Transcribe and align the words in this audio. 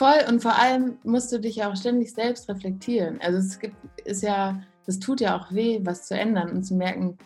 Voll 0.00 0.24
und 0.30 0.40
vor 0.40 0.58
allem 0.58 0.96
musst 1.04 1.30
du 1.30 1.38
dich 1.38 1.56
ja 1.56 1.70
auch 1.70 1.76
ständig 1.76 2.14
selbst 2.14 2.48
reflektieren. 2.48 3.20
Also 3.20 3.36
es 3.36 3.58
gibt, 3.58 3.76
ist 4.06 4.22
ja, 4.22 4.58
das 4.86 4.98
tut 4.98 5.20
ja 5.20 5.38
auch 5.38 5.52
weh, 5.52 5.78
was 5.82 6.06
zu 6.06 6.18
ändern 6.18 6.52
und 6.52 6.62
zu 6.62 6.74
merken, 6.74 7.18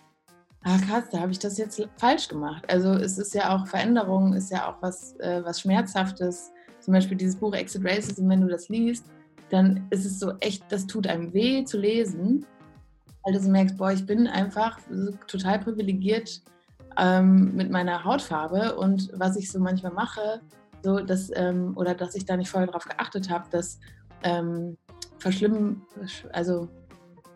ah 0.64 0.76
krass, 0.78 1.04
da 1.12 1.20
habe 1.20 1.30
ich 1.30 1.38
das 1.38 1.56
jetzt 1.56 1.80
falsch 1.98 2.26
gemacht. 2.26 2.64
Also 2.66 2.94
es 2.94 3.16
ist 3.16 3.32
ja 3.32 3.54
auch 3.54 3.68
Veränderung, 3.68 4.32
ist 4.32 4.50
ja 4.50 4.68
auch 4.68 4.82
was, 4.82 5.14
äh, 5.20 5.40
was 5.44 5.60
Schmerzhaftes. 5.60 6.50
Zum 6.80 6.94
Beispiel 6.94 7.16
dieses 7.16 7.36
Buch 7.36 7.54
Exit 7.54 7.84
Racism, 7.84 8.28
wenn 8.28 8.40
du 8.40 8.48
das 8.48 8.68
liest, 8.68 9.06
dann 9.50 9.86
ist 9.90 10.04
es 10.04 10.18
so 10.18 10.32
echt, 10.40 10.64
das 10.68 10.88
tut 10.88 11.06
einem 11.06 11.32
weh 11.32 11.64
zu 11.64 11.78
lesen, 11.78 12.44
weil 13.22 13.34
du 13.34 13.48
merkst, 13.48 13.78
boah, 13.78 13.92
ich 13.92 14.04
bin 14.04 14.26
einfach 14.26 14.80
total 15.28 15.60
privilegiert 15.60 16.42
ähm, 16.98 17.54
mit 17.54 17.70
meiner 17.70 18.02
Hautfarbe 18.02 18.74
und 18.74 19.10
was 19.14 19.36
ich 19.36 19.48
so 19.52 19.60
manchmal 19.60 19.92
mache, 19.92 20.40
so 20.84 21.00
dass, 21.00 21.30
ähm, 21.34 21.72
oder 21.76 21.94
dass 21.94 22.14
ich 22.14 22.26
da 22.26 22.36
nicht 22.36 22.50
vorher 22.50 22.66
darauf 22.66 22.84
geachtet 22.84 23.30
habe, 23.30 23.46
dass 23.50 23.80
ähm, 24.22 24.76
verschlimmen, 25.18 25.82
also 26.32 26.68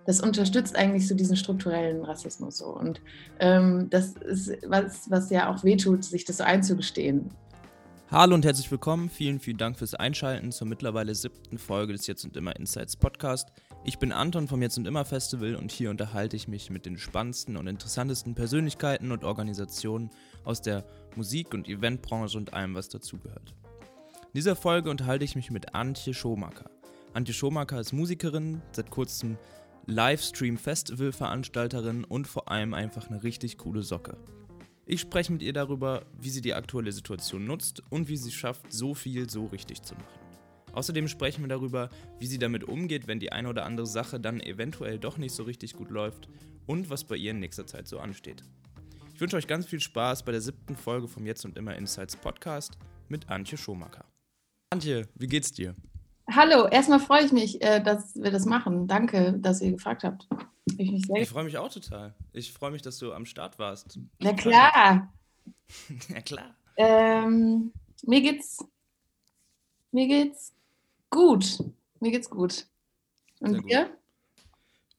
das 0.07 0.21
unterstützt 0.21 0.77
eigentlich 0.77 1.09
so 1.09 1.15
diesen 1.15 1.37
strukturellen 1.37 2.05
Rassismus 2.05 2.59
so. 2.59 2.67
Und 2.67 3.01
ähm, 3.41 3.89
das 3.91 4.13
ist 4.13 4.53
was, 4.67 5.11
was 5.11 5.31
ja 5.31 5.51
auch 5.51 5.65
wehtut, 5.65 6.05
sich 6.05 6.25
das 6.25 6.37
so 6.39 6.45
einzugestehen. 6.45 7.31
Hallo 8.11 8.35
und 8.35 8.45
herzlich 8.45 8.71
willkommen. 8.71 9.11
Vielen, 9.11 9.39
vielen 9.39 9.59
Dank 9.59 9.79
fürs 9.79 9.95
Einschalten 9.95 10.53
zur 10.53 10.67
mittlerweile 10.67 11.15
siebten 11.15 11.59
Folge 11.59 11.93
des 11.93 12.07
Jetzt 12.07 12.25
und 12.25 12.37
Immer 12.37 12.57
Insights 12.57 12.97
Podcast. 12.97 13.49
Ich 13.85 13.99
bin 13.99 14.13
Anton 14.13 14.49
vom 14.49 14.63
Jetzt 14.63 14.79
und 14.79 14.87
Immer 14.87 15.05
Festival 15.05 15.55
und 15.55 15.73
hier 15.73 15.91
unterhalte 15.91 16.37
ich 16.37 16.49
mich 16.49 16.71
mit 16.71 16.87
den 16.87 16.97
spannendsten 16.99 17.57
und 17.57 17.67
interessantesten 17.67 18.35
Persönlichkeiten 18.35 19.13
und 19.13 19.25
Organisationen 19.25 20.11
aus 20.49 20.61
der 20.63 20.85
Musik- 21.15 21.53
und 21.53 21.69
Eventbranche 21.69 22.39
und 22.39 22.55
allem, 22.55 22.75
was 22.75 22.89
dazugehört. 22.89 23.55
In 24.25 24.33
dieser 24.35 24.57
Folge 24.57 24.91
unterhalte 24.91 25.27
ich 25.27 25.37
mich 25.37 25.51
mit 25.51 25.75
Antje 25.75 26.15
Schomaker. 26.15 26.71
Antje 27.13 27.35
Schomaker 27.35 27.79
ist 27.79 27.93
Musikerin, 27.93 28.63
seit 28.73 28.91
kurzem 28.91 29.37
Livestream-Festival-Veranstalterin 29.87 32.05
und 32.05 32.27
vor 32.27 32.51
allem 32.51 32.73
einfach 32.73 33.11
eine 33.11 33.23
richtig 33.23 33.59
coole 33.59 33.83
Socke. 33.83 34.17
Ich 34.87 35.03
spreche 35.03 35.33
mit 35.33 35.43
ihr 35.43 35.53
darüber, 35.53 36.07
wie 36.19 36.31
sie 36.31 36.41
die 36.41 36.55
aktuelle 36.55 36.93
Situation 36.93 37.45
nutzt 37.45 37.83
und 37.91 38.09
wie 38.09 38.17
sie 38.17 38.31
es 38.31 38.35
schafft, 38.35 38.73
so 38.73 38.95
viel 38.95 39.29
so 39.29 39.45
richtig 39.47 39.83
zu 39.83 39.97
machen. 39.97 40.07
Außerdem 40.73 41.09
sprechen 41.09 41.43
wir 41.43 41.49
darüber, 41.49 41.91
wie 42.21 42.27
sie 42.27 42.39
damit 42.39 42.65
umgeht, 42.65 43.07
wenn 43.07 43.21
die 43.21 43.33
eine 43.33 43.51
oder 43.51 43.67
andere 43.67 43.87
Sache 43.87 44.19
dann 44.19 44.41
eventuell 44.41 44.99
doch 44.99 45.19
nicht 45.19 45.35
so 45.35 45.43
richtig 45.43 45.75
gut 45.75 45.91
läuft 45.91 46.31
und 46.67 46.89
was 46.89 47.05
bei 47.05 47.17
ihr 47.17 47.33
in 47.33 47.41
nächster 47.41 47.67
Zeit 47.67 47.87
so 47.87 47.99
ansteht. 47.99 48.45
Ich 49.19 49.21
wünsche 49.21 49.37
euch 49.37 49.49
ganz 49.49 49.67
viel 49.67 49.81
Spaß 49.81 50.23
bei 50.23 50.31
der 50.31 50.41
siebten 50.41 50.77
Folge 50.77 51.09
vom 51.09 51.27
Jetzt 51.27 51.45
und 51.45 51.59
Immer 51.59 51.75
Insights 51.75 52.15
Podcast 52.15 52.79
mit 53.09 53.29
Antje 53.29 53.59
Schomacker. 53.59 54.05
Antje, 54.71 55.09
wie 55.17 55.27
geht's 55.27 55.51
dir? 55.51 55.75
Hallo, 56.31 56.69
erstmal 56.69 57.01
freue 57.01 57.25
ich 57.25 57.33
mich, 57.33 57.61
äh, 57.61 57.83
dass 57.83 58.15
wir 58.15 58.31
das 58.31 58.47
machen. 58.47 58.87
Danke, 58.87 59.33
dass 59.41 59.61
ihr 59.61 59.73
gefragt 59.73 60.05
habt. 60.05 60.29
Ich, 60.77 61.11
ich 61.11 61.29
freue 61.29 61.43
mich 61.43 61.59
auch 61.59 61.69
total. 61.69 62.15
Ich 62.33 62.53
freue 62.53 62.71
mich, 62.71 62.83
dass 62.83 62.99
du 62.99 63.13
am 63.13 63.27
Start 63.27 63.59
warst. 63.59 63.99
Na 64.21 64.35
klar. 64.35 65.13
Na 66.11 66.21
klar. 66.21 66.55
Ähm, 66.77 67.73
mir 68.05 68.21
geht's, 68.21 68.65
mir 69.91 70.07
geht's 70.07 70.55
gut. 71.11 71.59
Mir 71.99 72.13
geht's 72.13 72.31
gut. 72.31 72.67
Und 73.41 73.69
dir? 73.69 73.87
Gut. 73.87 73.99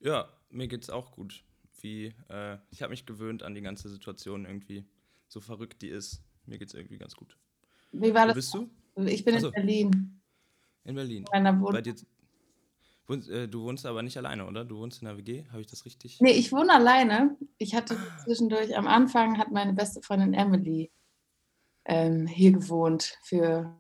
Ja, 0.01 0.27
mir 0.49 0.67
geht's 0.67 0.89
auch 0.89 1.09
gut. 1.09 1.41
Wie, 1.81 2.13
äh, 2.29 2.57
ich 2.71 2.81
habe 2.81 2.91
mich 2.91 3.05
gewöhnt 3.05 3.43
an 3.43 3.55
die 3.55 3.61
ganze 3.61 3.89
Situation 3.89 4.45
irgendwie. 4.45 4.85
So 5.27 5.39
verrückt 5.39 5.81
die 5.81 5.89
ist. 5.89 6.23
Mir 6.45 6.57
geht's 6.57 6.73
irgendwie 6.73 6.97
ganz 6.97 7.15
gut. 7.15 7.37
Wie 7.91 8.13
war 8.13 8.23
Wo 8.23 8.27
das? 8.27 8.35
bist 8.35 8.53
du? 8.53 8.69
Ich 9.05 9.23
bin 9.23 9.35
Achso. 9.35 9.47
in 9.47 9.53
Berlin. 9.53 10.21
In 10.83 10.95
Berlin. 10.95 11.25
Bei 11.31 11.81
dir, 11.81 11.95
äh, 13.09 13.47
du 13.47 13.63
wohnst 13.63 13.85
aber 13.85 14.01
nicht 14.01 14.17
alleine, 14.17 14.45
oder? 14.45 14.65
Du 14.65 14.77
wohnst 14.77 15.01
in 15.01 15.07
der 15.07 15.17
WG, 15.17 15.45
habe 15.51 15.61
ich 15.61 15.67
das 15.67 15.85
richtig? 15.85 16.19
Nee, 16.19 16.31
ich 16.31 16.51
wohne 16.51 16.73
alleine. 16.73 17.37
Ich 17.57 17.75
hatte 17.75 17.97
zwischendurch, 18.23 18.77
am 18.77 18.87
Anfang 18.87 19.37
hat 19.37 19.51
meine 19.51 19.73
beste 19.73 20.01
Freundin 20.01 20.33
Emily 20.33 20.91
ähm, 21.85 22.27
hier 22.27 22.51
gewohnt 22.51 23.17
für, 23.23 23.75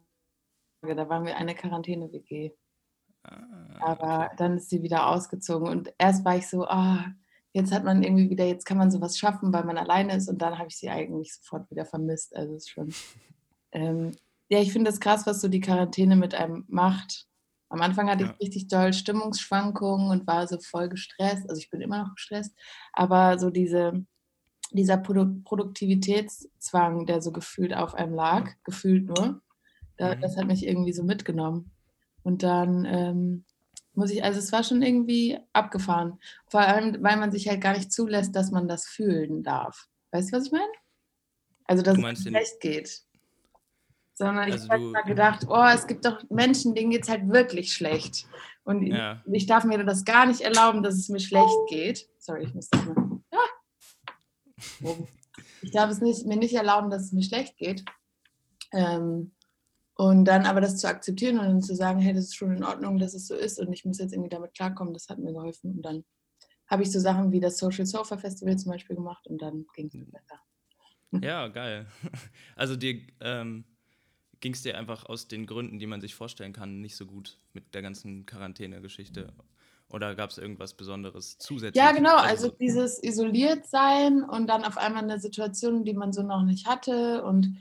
da 0.81 1.09
waren 1.09 1.25
wir 1.25 1.37
eine 1.37 1.55
Quarantäne-WG. 1.55 2.51
Ah, 3.23 3.43
aber 3.81 4.25
okay. 4.25 4.35
dann 4.37 4.57
ist 4.57 4.69
sie 4.69 4.81
wieder 4.81 5.07
ausgezogen 5.07 5.67
und 5.67 5.93
erst 5.97 6.23
war 6.23 6.37
ich 6.37 6.47
so, 6.47 6.65
ah, 6.65 7.05
jetzt 7.53 7.71
hat 7.71 7.83
man 7.83 8.03
irgendwie 8.03 8.29
wieder, 8.29 8.45
jetzt 8.45 8.65
kann 8.65 8.77
man 8.77 8.91
sowas 8.91 9.17
schaffen, 9.17 9.51
weil 9.53 9.63
man 9.63 9.77
alleine 9.77 10.15
ist 10.15 10.29
und 10.29 10.41
dann 10.41 10.57
habe 10.57 10.69
ich 10.69 10.77
sie 10.77 10.89
eigentlich 10.89 11.33
sofort 11.35 11.69
wieder 11.71 11.85
vermisst. 11.85 12.35
Also 12.35 12.55
es 12.55 12.63
ist 12.63 12.69
schon 12.69 12.93
ähm, 13.71 14.11
ja, 14.49 14.59
ich 14.59 14.73
finde 14.73 14.89
das 14.89 14.99
krass, 14.99 15.27
was 15.27 15.41
so 15.41 15.47
die 15.47 15.61
Quarantäne 15.61 16.15
mit 16.15 16.33
einem 16.33 16.65
macht. 16.67 17.27
Am 17.69 17.81
Anfang 17.81 18.09
hatte 18.09 18.23
ja. 18.23 18.31
ich 18.31 18.47
richtig 18.47 18.67
doll 18.67 18.93
Stimmungsschwankungen 18.93 20.09
und 20.09 20.25
war 20.25 20.47
so 20.47 20.57
voll 20.59 20.89
gestresst. 20.89 21.47
Also 21.47 21.59
ich 21.59 21.69
bin 21.69 21.81
immer 21.81 22.03
noch 22.03 22.15
gestresst, 22.15 22.55
aber 22.93 23.37
so 23.37 23.51
diese, 23.51 24.05
dieser 24.71 24.97
Produ 24.97 25.41
Produktivitätszwang, 25.43 27.05
der 27.05 27.21
so 27.21 27.31
gefühlt 27.31 27.75
auf 27.75 27.93
einem 27.93 28.15
lag, 28.15 28.49
gefühlt 28.63 29.05
nur, 29.05 29.41
da, 29.97 30.15
mhm. 30.15 30.21
das 30.21 30.35
hat 30.35 30.47
mich 30.47 30.65
irgendwie 30.65 30.93
so 30.93 31.03
mitgenommen. 31.03 31.71
Und 32.23 32.41
dann 32.41 32.85
ähm, 32.85 33.45
muss 33.93 34.11
ich, 34.11 34.23
also 34.23 34.39
es 34.39 34.51
war 34.51 34.63
schon 34.63 34.81
irgendwie 34.81 35.37
abgefahren. 35.53 36.19
Vor 36.47 36.61
allem, 36.61 37.01
weil 37.01 37.17
man 37.17 37.31
sich 37.31 37.47
halt 37.47 37.61
gar 37.61 37.73
nicht 37.73 37.91
zulässt, 37.91 38.35
dass 38.35 38.51
man 38.51 38.67
das 38.67 38.85
fühlen 38.85 39.43
darf. 39.43 39.87
Weißt 40.11 40.31
du, 40.31 40.37
was 40.37 40.45
ich 40.45 40.51
meine? 40.51 40.71
Also, 41.65 41.83
dass 41.83 41.97
es 41.97 42.23
schlecht 42.23 42.59
geht 42.61 43.03
sondern 44.19 44.51
also 44.51 44.65
ich 44.65 44.69
habe 44.69 44.83
mal 44.83 45.03
gedacht, 45.03 45.45
oh, 45.47 45.65
es 45.73 45.87
gibt 45.87 46.03
doch 46.03 46.21
Menschen, 46.29 46.75
denen 46.75 46.91
geht 46.91 47.03
es 47.03 47.09
halt 47.09 47.29
wirklich 47.29 47.73
schlecht. 47.73 48.27
Und 48.65 48.85
ja. 48.85 49.23
ich 49.31 49.45
darf 49.45 49.63
mir 49.63 49.81
das 49.85 50.03
gar 50.03 50.25
nicht 50.25 50.41
erlauben, 50.41 50.83
dass 50.83 50.95
es 50.95 51.07
mir 51.07 51.21
schlecht 51.21 51.57
geht. 51.69 52.09
Sorry, 52.19 52.43
ich 52.43 52.53
muss 52.53 52.69
das 52.69 52.85
mal. 52.85 53.21
Ja. 53.31 54.97
Ich 55.61 55.71
darf 55.71 55.89
es 55.89 55.99
nicht, 55.99 56.25
mir 56.25 56.37
nicht 56.37 56.53
erlauben, 56.53 56.89
dass 56.89 57.03
es 57.03 57.11
mir 57.11 57.21
schlecht 57.21 57.57
geht. 57.57 57.83
Ähm, 58.71 59.33
und 59.99 60.23
dann 60.23 60.45
aber 60.45 60.61
das 60.61 60.77
zu 60.77 60.87
akzeptieren 60.87 61.39
und 61.39 61.45
dann 61.45 61.61
zu 61.61 61.75
sagen, 61.75 61.99
hey, 61.99 62.13
das 62.13 62.23
ist 62.23 62.35
schon 62.35 62.55
in 62.55 62.63
Ordnung, 62.63 62.99
dass 62.99 63.13
es 63.13 63.27
so 63.27 63.35
ist 63.35 63.59
und 63.59 63.73
ich 63.73 63.83
muss 63.83 63.99
jetzt 63.99 64.13
irgendwie 64.13 64.29
damit 64.29 64.53
klarkommen, 64.53 64.93
das 64.93 65.09
hat 65.09 65.19
mir 65.19 65.33
geholfen. 65.33 65.75
Und 65.75 65.81
dann 65.81 66.05
habe 66.67 66.83
ich 66.83 66.91
so 66.93 67.01
Sachen 67.01 67.33
wie 67.33 67.41
das 67.41 67.57
Social 67.57 67.85
Sofa 67.85 68.17
Festival 68.17 68.57
zum 68.57 68.71
Beispiel 68.71 68.95
gemacht 68.95 69.27
und 69.27 69.41
dann 69.41 69.65
ging 69.75 69.87
es 69.87 69.95
mir 69.95 70.05
besser. 70.05 70.39
Ja, 71.21 71.49
geil. 71.49 71.85
Also 72.55 72.77
dir, 72.77 73.01
ähm, 73.19 73.65
ging 74.39 74.53
es 74.53 74.61
dir 74.61 74.77
einfach 74.77 75.05
aus 75.05 75.27
den 75.27 75.45
Gründen, 75.45 75.79
die 75.79 75.87
man 75.87 75.99
sich 75.99 76.15
vorstellen 76.15 76.53
kann, 76.53 76.79
nicht 76.79 76.95
so 76.95 77.05
gut 77.05 77.37
mit 77.51 77.75
der 77.75 77.81
ganzen 77.81 78.25
Quarantäne-Geschichte? 78.25 79.33
Oder 79.89 80.15
gab 80.15 80.29
es 80.29 80.37
irgendwas 80.37 80.75
Besonderes 80.75 81.39
zusätzlich? 81.39 81.83
Ja, 81.83 81.91
genau. 81.91 82.15
Also, 82.15 82.45
also 82.45 82.57
dieses 82.57 83.03
isoliert 83.03 83.67
sein 83.67 84.23
und 84.23 84.47
dann 84.47 84.63
auf 84.63 84.77
einmal 84.77 85.03
eine 85.03 85.19
Situation, 85.19 85.83
die 85.83 85.93
man 85.93 86.13
so 86.13 86.23
noch 86.23 86.43
nicht 86.43 86.67
hatte 86.67 87.21
und 87.25 87.57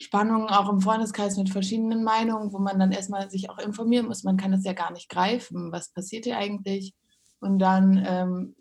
Spannungen 0.00 0.48
auch 0.48 0.68
im 0.68 0.80
Freundeskreis 0.80 1.36
mit 1.36 1.50
verschiedenen 1.50 2.04
Meinungen, 2.04 2.52
wo 2.52 2.58
man 2.58 2.78
dann 2.78 2.92
erstmal 2.92 3.30
sich 3.30 3.50
auch 3.50 3.58
informieren 3.58 4.06
muss. 4.06 4.22
Man 4.22 4.36
kann 4.36 4.52
es 4.52 4.64
ja 4.64 4.72
gar 4.72 4.92
nicht 4.92 5.08
greifen. 5.08 5.72
Was 5.72 5.92
passiert 5.92 6.24
hier 6.24 6.38
eigentlich? 6.38 6.94
Und 7.40 7.58
dann 7.58 8.04
ähm, 8.06 8.54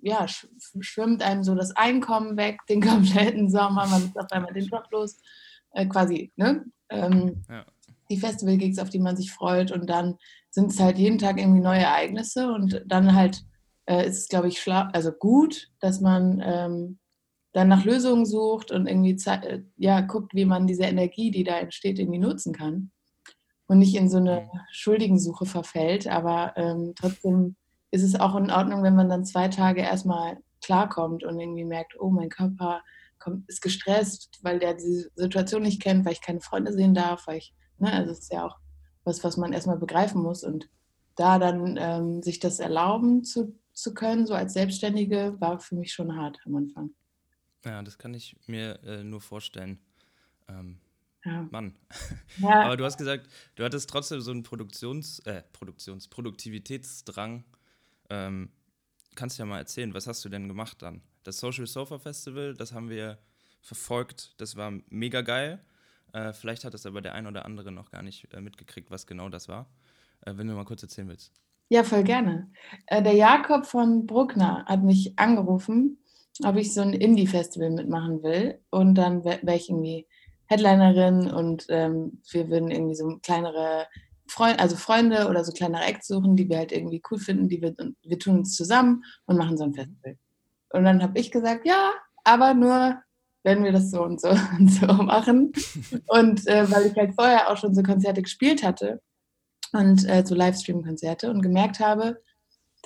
ja, 0.00 0.26
schwimmt 0.28 1.22
einem 1.22 1.42
so 1.42 1.54
das 1.54 1.74
Einkommen 1.76 2.36
weg, 2.36 2.60
den 2.68 2.80
kompletten 2.80 3.50
Sommer. 3.50 3.86
Man 3.86 4.04
ist 4.04 4.18
auf 4.18 4.30
einmal 4.30 4.52
den 4.52 4.66
Job 4.66 4.84
los. 4.90 5.18
Äh, 5.72 5.86
quasi, 5.86 6.32
ne? 6.36 6.64
ähm, 6.90 7.44
ja. 7.48 7.64
die 8.10 8.16
Festival-Gigs, 8.16 8.78
auf 8.78 8.90
die 8.90 9.00
man 9.00 9.16
sich 9.16 9.32
freut. 9.32 9.72
Und 9.72 9.90
dann 9.90 10.16
sind 10.50 10.70
es 10.70 10.80
halt 10.80 10.98
jeden 10.98 11.18
Tag 11.18 11.38
irgendwie 11.38 11.60
neue 11.60 11.80
Ereignisse. 11.80 12.52
Und 12.52 12.82
dann 12.86 13.14
halt 13.14 13.42
äh, 13.86 14.06
ist 14.06 14.18
es, 14.18 14.28
glaube 14.28 14.48
ich, 14.48 14.64
also 14.70 15.12
gut, 15.12 15.68
dass 15.80 16.00
man 16.00 16.40
ähm, 16.44 16.98
dann 17.52 17.68
nach 17.68 17.84
Lösungen 17.84 18.26
sucht 18.26 18.70
und 18.70 18.86
irgendwie 18.86 19.16
äh, 19.26 19.62
ja, 19.76 20.00
guckt, 20.00 20.34
wie 20.34 20.44
man 20.44 20.66
diese 20.66 20.84
Energie, 20.84 21.30
die 21.30 21.44
da 21.44 21.58
entsteht, 21.58 21.98
irgendwie 21.98 22.18
nutzen 22.18 22.52
kann. 22.52 22.90
Und 23.66 23.78
nicht 23.78 23.94
in 23.94 24.08
so 24.08 24.18
eine 24.18 24.42
mhm. 24.42 24.60
Schuldigensuche 24.72 25.46
verfällt. 25.46 26.06
Aber 26.06 26.52
ähm, 26.56 26.94
trotzdem 26.96 27.56
ist 27.90 28.02
es 28.02 28.18
auch 28.18 28.36
in 28.36 28.50
Ordnung, 28.50 28.82
wenn 28.82 28.96
man 28.96 29.08
dann 29.08 29.24
zwei 29.24 29.48
Tage 29.48 29.82
erstmal 29.82 30.38
klarkommt 30.62 31.24
und 31.24 31.38
irgendwie 31.38 31.64
merkt, 31.64 31.98
oh, 31.98 32.10
mein 32.10 32.28
Körper 32.28 32.82
kommt, 33.18 33.48
ist 33.48 33.62
gestresst, 33.62 34.38
weil 34.42 34.58
der 34.58 34.74
die 34.74 35.06
Situation 35.14 35.62
nicht 35.62 35.82
kennt, 35.82 36.04
weil 36.04 36.12
ich 36.12 36.22
keine 36.22 36.40
Freunde 36.40 36.72
sehen 36.72 36.94
darf, 36.94 37.26
weil 37.26 37.38
ich, 37.38 37.54
ne, 37.78 37.92
also 37.92 38.12
es 38.12 38.20
ist 38.20 38.32
ja 38.32 38.46
auch 38.46 38.56
was, 39.04 39.24
was 39.24 39.36
man 39.36 39.52
erstmal 39.52 39.78
begreifen 39.78 40.22
muss 40.22 40.44
und 40.44 40.68
da 41.16 41.38
dann 41.38 41.76
ähm, 41.78 42.22
sich 42.22 42.38
das 42.38 42.60
erlauben 42.60 43.24
zu, 43.24 43.58
zu 43.72 43.94
können, 43.94 44.26
so 44.26 44.34
als 44.34 44.52
Selbstständige, 44.52 45.36
war 45.40 45.58
für 45.58 45.74
mich 45.74 45.92
schon 45.92 46.16
hart 46.16 46.38
am 46.46 46.56
Anfang. 46.56 46.90
Ja, 47.68 47.82
das 47.82 47.98
kann 47.98 48.14
ich 48.14 48.34
mir 48.46 48.82
äh, 48.82 49.04
nur 49.04 49.20
vorstellen. 49.20 49.78
Ähm, 50.48 50.80
ja. 51.24 51.46
Mann. 51.50 51.74
Ja. 52.38 52.62
Aber 52.62 52.76
du 52.76 52.84
hast 52.84 52.96
gesagt, 52.96 53.28
du 53.56 53.64
hattest 53.64 53.90
trotzdem 53.90 54.20
so 54.20 54.30
einen 54.30 54.42
Produktions-, 54.42 55.18
äh, 55.26 55.42
Produktions-, 55.52 56.08
Produktivitätsdrang. 56.08 57.44
Ähm, 58.10 58.50
kannst 59.16 59.38
du 59.38 59.42
ja 59.42 59.46
mal 59.46 59.58
erzählen, 59.58 59.92
was 59.92 60.06
hast 60.06 60.24
du 60.24 60.28
denn 60.28 60.48
gemacht 60.48 60.80
dann? 60.80 61.02
Das 61.24 61.38
Social 61.38 61.66
Sofa 61.66 61.98
Festival, 61.98 62.54
das 62.54 62.72
haben 62.72 62.88
wir 62.88 63.18
verfolgt, 63.60 64.40
das 64.40 64.56
war 64.56 64.72
mega 64.88 65.20
geil. 65.22 65.62
Äh, 66.12 66.32
vielleicht 66.32 66.64
hat 66.64 66.74
es 66.74 66.86
aber 66.86 67.02
der 67.02 67.14
ein 67.14 67.26
oder 67.26 67.44
andere 67.44 67.72
noch 67.72 67.90
gar 67.90 68.02
nicht 68.02 68.32
äh, 68.32 68.40
mitgekriegt, 68.40 68.90
was 68.90 69.06
genau 69.06 69.28
das 69.28 69.48
war. 69.48 69.68
Äh, 70.22 70.34
wenn 70.36 70.46
du 70.46 70.54
mal 70.54 70.64
kurz 70.64 70.82
erzählen 70.82 71.08
willst. 71.08 71.32
Ja, 71.68 71.84
voll 71.84 72.04
gerne. 72.04 72.50
Äh, 72.86 73.02
der 73.02 73.14
Jakob 73.14 73.66
von 73.66 74.06
Bruckner 74.06 74.64
hat 74.64 74.82
mich 74.82 75.18
angerufen, 75.18 75.98
ob 76.44 76.56
ich 76.56 76.72
so 76.72 76.80
ein 76.80 76.92
Indie-Festival 76.92 77.70
mitmachen 77.70 78.22
will. 78.22 78.60
Und 78.70 78.94
dann 78.94 79.24
wäre 79.24 79.40
wär 79.42 79.56
ich 79.56 79.68
irgendwie 79.68 80.06
Headlinerin 80.46 81.30
und 81.30 81.66
ähm, 81.68 82.22
wir 82.30 82.48
würden 82.48 82.70
irgendwie 82.70 82.94
so 82.94 83.18
kleinere 83.22 83.86
Freunde, 84.26 84.60
also 84.60 84.76
Freunde 84.76 85.28
oder 85.28 85.44
so 85.44 85.52
kleinere 85.52 85.84
Acts 85.84 86.08
suchen, 86.08 86.36
die 86.36 86.48
wir 86.48 86.58
halt 86.58 86.72
irgendwie 86.72 87.02
cool 87.10 87.18
finden, 87.18 87.48
die 87.48 87.60
wir, 87.60 87.74
wir 88.02 88.18
tun 88.18 88.38
uns 88.38 88.54
zusammen 88.54 89.04
und 89.26 89.36
machen 89.36 89.58
so 89.58 89.64
ein 89.64 89.74
Festival. 89.74 90.16
Und 90.70 90.84
dann 90.84 91.02
habe 91.02 91.18
ich 91.18 91.30
gesagt, 91.30 91.66
ja, 91.66 91.92
aber 92.24 92.54
nur, 92.54 92.98
wenn 93.42 93.64
wir 93.64 93.72
das 93.72 93.90
so 93.90 94.02
und 94.02 94.20
so 94.20 94.28
und 94.58 94.68
so 94.68 94.86
machen. 94.86 95.52
Und 96.08 96.46
äh, 96.46 96.70
weil 96.70 96.86
ich 96.86 96.96
halt 96.96 97.14
vorher 97.14 97.50
auch 97.50 97.56
schon 97.56 97.74
so 97.74 97.82
Konzerte 97.82 98.22
gespielt 98.22 98.62
hatte 98.62 99.00
und 99.72 100.08
äh, 100.08 100.24
so 100.24 100.34
Livestream-Konzerte 100.34 101.30
und 101.30 101.42
gemerkt 101.42 101.78
habe, 101.80 102.20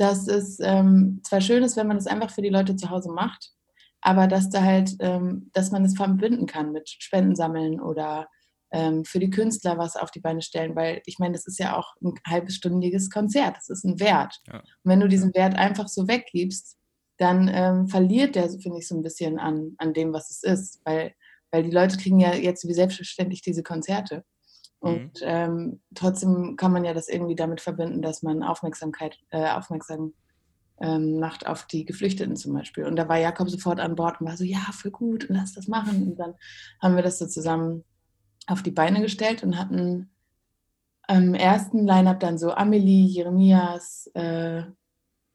dass 0.03 0.27
es 0.27 0.59
ähm, 0.61 1.21
zwar 1.23 1.41
schön 1.41 1.63
ist, 1.63 1.77
wenn 1.77 1.87
man 1.87 1.97
das 1.97 2.09
einfach 2.09 2.31
für 2.31 2.43
die 2.43 2.49
Leute 2.49 2.75
zu 2.75 2.91
Hause 2.91 3.13
macht, 3.13 3.53
aber 4.01 4.27
dass 4.27 4.51
da 4.51 4.61
halt, 4.61 4.97
ähm, 4.99 5.49
dass 5.53 5.71
man 5.71 5.85
es 5.85 5.97
verbinden 5.97 6.47
kann 6.47 6.73
mit 6.73 6.89
Spenden 6.89 7.37
sammeln 7.37 7.81
oder 7.81 8.27
ähm, 8.73 9.05
für 9.05 9.21
die 9.21 9.31
Künstler 9.31 9.79
was 9.79 9.95
auf 9.95 10.11
die 10.11 10.19
Beine 10.19 10.43
stellen, 10.43 10.75
weil 10.75 11.03
ich 11.07 11.21
meine, 11.21 11.35
das 11.35 11.47
ist 11.47 11.61
ja 11.61 11.77
auch 11.77 11.95
ein 12.03 12.15
halbstündiges 12.27 13.11
Konzert, 13.11 13.57
das 13.57 13.69
ist 13.69 13.85
ein 13.85 14.01
Wert. 14.01 14.41
Ja. 14.49 14.59
Und 14.59 14.65
wenn 14.83 14.99
du 14.99 15.07
diesen 15.07 15.33
Wert 15.35 15.55
einfach 15.55 15.87
so 15.87 16.09
weggibst, 16.09 16.77
dann 17.19 17.49
ähm, 17.53 17.87
verliert 17.87 18.35
der, 18.35 18.51
finde 18.51 18.79
ich, 18.79 18.89
so 18.89 18.97
ein 18.97 19.03
bisschen 19.05 19.39
an, 19.39 19.77
an 19.79 19.95
dem, 19.95 20.13
was 20.13 20.31
es 20.31 20.43
ist, 20.43 20.81
weil, 20.85 21.15
weil 21.53 21.63
die 21.63 21.71
Leute 21.71 21.97
kriegen 21.97 22.19
ja 22.19 22.35
jetzt 22.35 22.67
wie 22.67 22.75
selbstverständlich 22.75 23.41
diese 23.43 23.63
Konzerte. 23.63 24.25
Und 24.83 25.21
mhm. 25.21 25.27
ähm, 25.27 25.81
trotzdem 25.95 26.57
kann 26.57 26.73
man 26.73 26.85
ja 26.85 26.93
das 26.93 27.09
irgendwie 27.09 27.37
damit 27.37 27.61
verbinden, 27.61 28.03
dass 28.03 28.25
man 28.25 28.43
Aufmerksamkeit, 28.43 29.17
äh, 29.31 29.51
aufmerksam 29.51 30.13
ähm, 30.81 31.21
macht 31.21 31.47
auf 31.47 31.67
die 31.67 31.85
Geflüchteten 31.85 32.35
zum 32.35 32.53
Beispiel. 32.53 32.85
Und 32.85 32.97
da 32.97 33.09
war 33.09 33.17
Jakob 33.17 33.49
sofort 33.49 33.79
an 33.79 33.95
Bord 33.95 34.21
und 34.21 34.27
war 34.27 34.37
so, 34.37 34.43
ja, 34.43 34.59
voll 34.73 34.91
gut, 34.91 35.31
und 35.31 35.37
lass 35.37 35.55
das 35.55 35.69
machen. 35.69 36.09
Und 36.09 36.17
dann 36.19 36.35
haben 36.81 36.97
wir 36.97 37.05
das 37.05 37.21
so 37.21 37.29
zusammen 37.29 37.85
auf 38.49 38.65
die 38.65 38.73
Beine 38.73 39.01
gestellt 39.01 39.45
und 39.45 39.57
hatten 39.57 40.11
am 41.03 41.35
ersten 41.35 41.87
Line-Up 41.87 42.19
dann 42.19 42.37
so 42.37 42.51
Amelie, 42.51 43.07
Jeremias, 43.07 44.11
äh, 44.15 44.65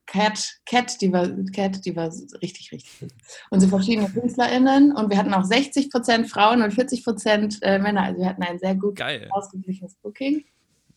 Cat, 0.07 0.59
Cat, 0.65 1.01
die 1.01 1.12
war, 1.12 1.27
Cat, 1.54 1.86
die 1.86 1.95
war 1.95 2.07
richtig, 2.42 2.71
richtig 2.71 3.00
gut. 3.00 3.12
Und 3.51 3.59
so 3.59 3.68
verschiedene 3.68 4.09
KünstlerInnen. 4.13 4.95
Und 4.95 5.09
wir 5.09 5.18
hatten 5.18 5.33
auch 5.33 5.44
60% 5.44 6.25
Frauen 6.25 6.62
und 6.62 6.74
40% 6.74 7.62
äh, 7.62 7.77
Männer. 7.77 8.04
Also 8.04 8.21
wir 8.21 8.30
hatten 8.30 8.42
ein 8.42 8.57
sehr 8.57 8.75
gut 8.75 8.95
geil. 8.95 9.27
ausgeglichenes 9.31 9.95
Booking. 9.95 10.45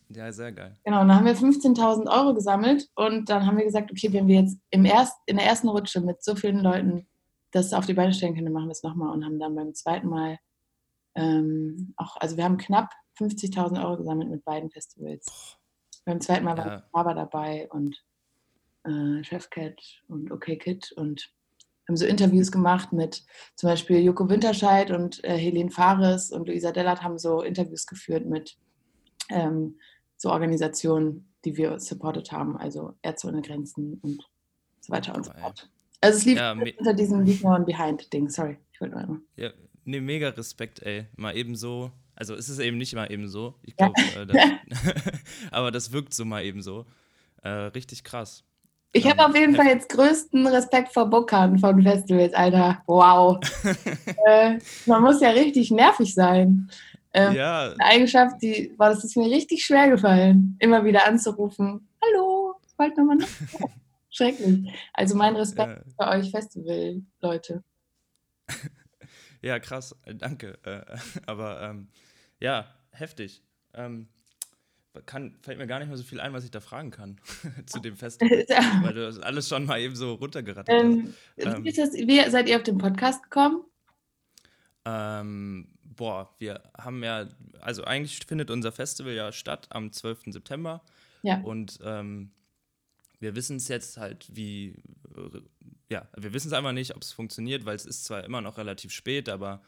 Ja, 0.08 0.32
sehr 0.32 0.52
geil. 0.52 0.76
Genau, 0.84 1.02
und 1.02 1.08
dann 1.08 1.18
haben 1.18 1.26
wir 1.26 1.36
15.000 1.36 2.10
Euro 2.10 2.34
gesammelt 2.34 2.88
und 2.96 3.28
dann 3.28 3.46
haben 3.46 3.56
wir 3.56 3.64
gesagt, 3.64 3.92
okay, 3.92 4.12
wenn 4.12 4.26
wir 4.26 4.40
jetzt 4.40 4.58
im 4.70 4.84
erst, 4.84 5.16
in 5.26 5.36
der 5.36 5.46
ersten 5.46 5.68
Rutsche 5.68 6.00
mit 6.00 6.24
so 6.24 6.34
vielen 6.34 6.58
Leuten 6.58 7.06
das 7.52 7.72
auf 7.72 7.86
die 7.86 7.94
Beine 7.94 8.12
stellen 8.12 8.34
können, 8.34 8.46
dann 8.46 8.52
machen 8.52 8.66
wir 8.66 8.72
es 8.72 8.82
nochmal 8.82 9.12
und 9.12 9.24
haben 9.24 9.38
dann 9.38 9.54
beim 9.54 9.72
zweiten 9.74 10.08
Mal 10.08 10.38
ähm, 11.14 11.94
auch, 11.96 12.16
also 12.16 12.36
wir 12.36 12.44
haben 12.44 12.58
knapp 12.58 12.92
50.000 13.18 13.82
Euro 13.84 13.98
gesammelt 13.98 14.30
mit 14.30 14.44
beiden 14.44 14.70
Festivals. 14.70 15.26
Boah. 15.26 15.60
Beim 16.06 16.20
zweiten 16.20 16.44
Mal 16.44 16.56
ja. 16.56 16.64
war 16.64 16.88
Baba 16.92 17.14
dabei 17.14 17.68
und 17.70 18.02
äh, 18.84 19.22
Chefcat 19.24 19.80
und 20.08 20.30
OK 20.30 20.58
Kid 20.58 20.92
und 20.92 21.32
haben 21.88 21.96
so 21.96 22.06
Interviews 22.06 22.52
gemacht 22.52 22.92
mit 22.92 23.24
zum 23.56 23.68
Beispiel 23.68 23.98
Joko 24.00 24.28
Winterscheid 24.28 24.90
und 24.90 25.22
äh, 25.24 25.36
Helene 25.36 25.70
Fares 25.70 26.30
und 26.30 26.48
Luisa 26.48 26.72
Dellert 26.72 27.02
haben 27.02 27.18
so 27.18 27.42
Interviews 27.42 27.86
geführt 27.86 28.26
mit 28.26 28.56
ähm, 29.28 29.76
so 30.16 30.30
Organisationen, 30.30 31.32
die 31.44 31.56
wir 31.56 31.80
supportet 31.80 32.30
haben, 32.30 32.56
also 32.56 32.94
Ärzte 33.02 33.28
ohne 33.28 33.42
Grenzen 33.42 33.98
und 34.02 34.22
so 34.80 34.92
weiter 34.92 35.14
und 35.14 35.24
so 35.24 35.32
fort. 35.32 35.68
Also 36.00 36.18
es 36.18 36.24
lief 36.24 36.38
ja, 36.38 36.52
unter 36.52 36.94
diesem 36.94 37.24
Leave 37.24 37.42
No 37.42 37.54
One 37.54 37.64
Behind 37.64 38.10
Ding, 38.12 38.28
sorry, 38.28 38.56
ich 38.72 38.80
wollte 38.80 38.96
einmal. 38.96 39.18
Ja, 39.36 39.50
nee, 39.84 40.00
mega 40.00 40.28
Respekt, 40.30 40.82
ey. 40.82 41.06
Mal 41.16 41.36
eben 41.36 41.56
so, 41.56 41.90
also 42.14 42.34
ist 42.34 42.48
es 42.48 42.58
eben 42.58 42.78
nicht 42.78 42.94
mal 42.94 43.10
eben 43.10 43.28
so, 43.28 43.54
ich 43.62 43.76
glaube, 43.76 43.94
ja. 44.14 44.22
äh, 44.22 44.62
aber 45.50 45.70
das 45.70 45.92
wirkt 45.92 46.14
so 46.14 46.24
mal 46.24 46.44
eben 46.44 46.62
so. 46.62 46.86
Äh, 47.42 47.48
richtig 47.48 48.04
krass. 48.04 48.44
Ich 48.92 49.08
habe 49.08 49.24
auf 49.24 49.36
jeden 49.36 49.54
Fall 49.54 49.66
jetzt 49.66 49.88
größten 49.88 50.46
Respekt 50.48 50.92
vor 50.92 51.08
Bookern 51.08 51.58
von 51.58 51.80
Festivals, 51.82 52.34
Alter. 52.34 52.82
Wow. 52.86 53.38
äh, 54.26 54.58
man 54.86 55.02
muss 55.02 55.20
ja 55.20 55.30
richtig 55.30 55.70
nervig 55.70 56.12
sein. 56.12 56.68
Ähm, 57.12 57.34
ja. 57.34 57.72
Eine 57.72 57.84
Eigenschaft, 57.84 58.42
die, 58.42 58.74
boah, 58.76 58.88
das 58.88 59.04
ist 59.04 59.16
mir 59.16 59.30
richtig 59.30 59.64
schwer 59.64 59.88
gefallen, 59.90 60.56
immer 60.58 60.84
wieder 60.84 61.06
anzurufen. 61.06 61.88
Hallo, 62.02 62.54
bald 62.76 62.96
nochmal 62.96 63.16
noch. 63.16 63.28
Schrecklich. 64.10 64.72
Also 64.92 65.14
mein 65.14 65.36
Respekt 65.36 65.82
ja. 65.86 66.06
für 66.06 66.10
euch 66.18 66.30
Festival-Leute. 66.30 67.62
Ja, 69.42 69.58
krass, 69.58 69.96
äh, 70.04 70.14
danke. 70.14 70.58
Äh, 70.64 70.98
aber 71.26 71.62
ähm, 71.62 71.88
ja, 72.40 72.66
heftig. 72.90 73.42
Ähm, 73.72 74.08
kann, 75.06 75.36
fällt 75.42 75.58
mir 75.58 75.66
gar 75.66 75.78
nicht 75.78 75.88
mehr 75.88 75.96
so 75.96 76.02
viel 76.02 76.20
ein, 76.20 76.32
was 76.32 76.44
ich 76.44 76.50
da 76.50 76.60
fragen 76.60 76.90
kann 76.90 77.20
zu 77.66 77.80
dem 77.80 77.96
Festival, 77.96 78.44
weil 78.82 78.94
du 78.94 79.02
das 79.02 79.18
alles 79.18 79.48
schon 79.48 79.66
mal 79.66 79.80
eben 79.80 79.94
so 79.94 80.14
runtergerattert 80.14 80.82
ähm, 80.82 81.14
hast. 81.38 81.56
Ähm, 81.56 81.64
wie, 81.64 81.72
das, 81.72 81.92
wie, 81.92 82.30
seid 82.30 82.48
ihr 82.48 82.56
auf 82.56 82.62
den 82.62 82.78
Podcast 82.78 83.22
gekommen? 83.22 83.64
Ähm, 84.84 85.68
boah, 85.82 86.34
wir 86.38 86.62
haben 86.76 87.04
ja, 87.04 87.28
also 87.60 87.84
eigentlich 87.84 88.20
findet 88.26 88.50
unser 88.50 88.72
Festival 88.72 89.12
ja 89.12 89.32
statt 89.32 89.68
am 89.70 89.92
12. 89.92 90.22
September. 90.26 90.82
Ja. 91.22 91.40
Und 91.42 91.78
ähm, 91.84 92.32
wir 93.20 93.36
wissen 93.36 93.56
es 93.56 93.68
jetzt 93.68 93.98
halt, 93.98 94.26
wie, 94.32 94.82
ja, 95.90 96.08
wir 96.16 96.32
wissen 96.32 96.48
es 96.48 96.54
einfach 96.54 96.72
nicht, 96.72 96.96
ob 96.96 97.02
es 97.02 97.12
funktioniert, 97.12 97.66
weil 97.66 97.76
es 97.76 97.84
ist 97.84 98.06
zwar 98.06 98.24
immer 98.24 98.40
noch 98.40 98.56
relativ 98.56 98.92
spät, 98.92 99.28
aber 99.28 99.60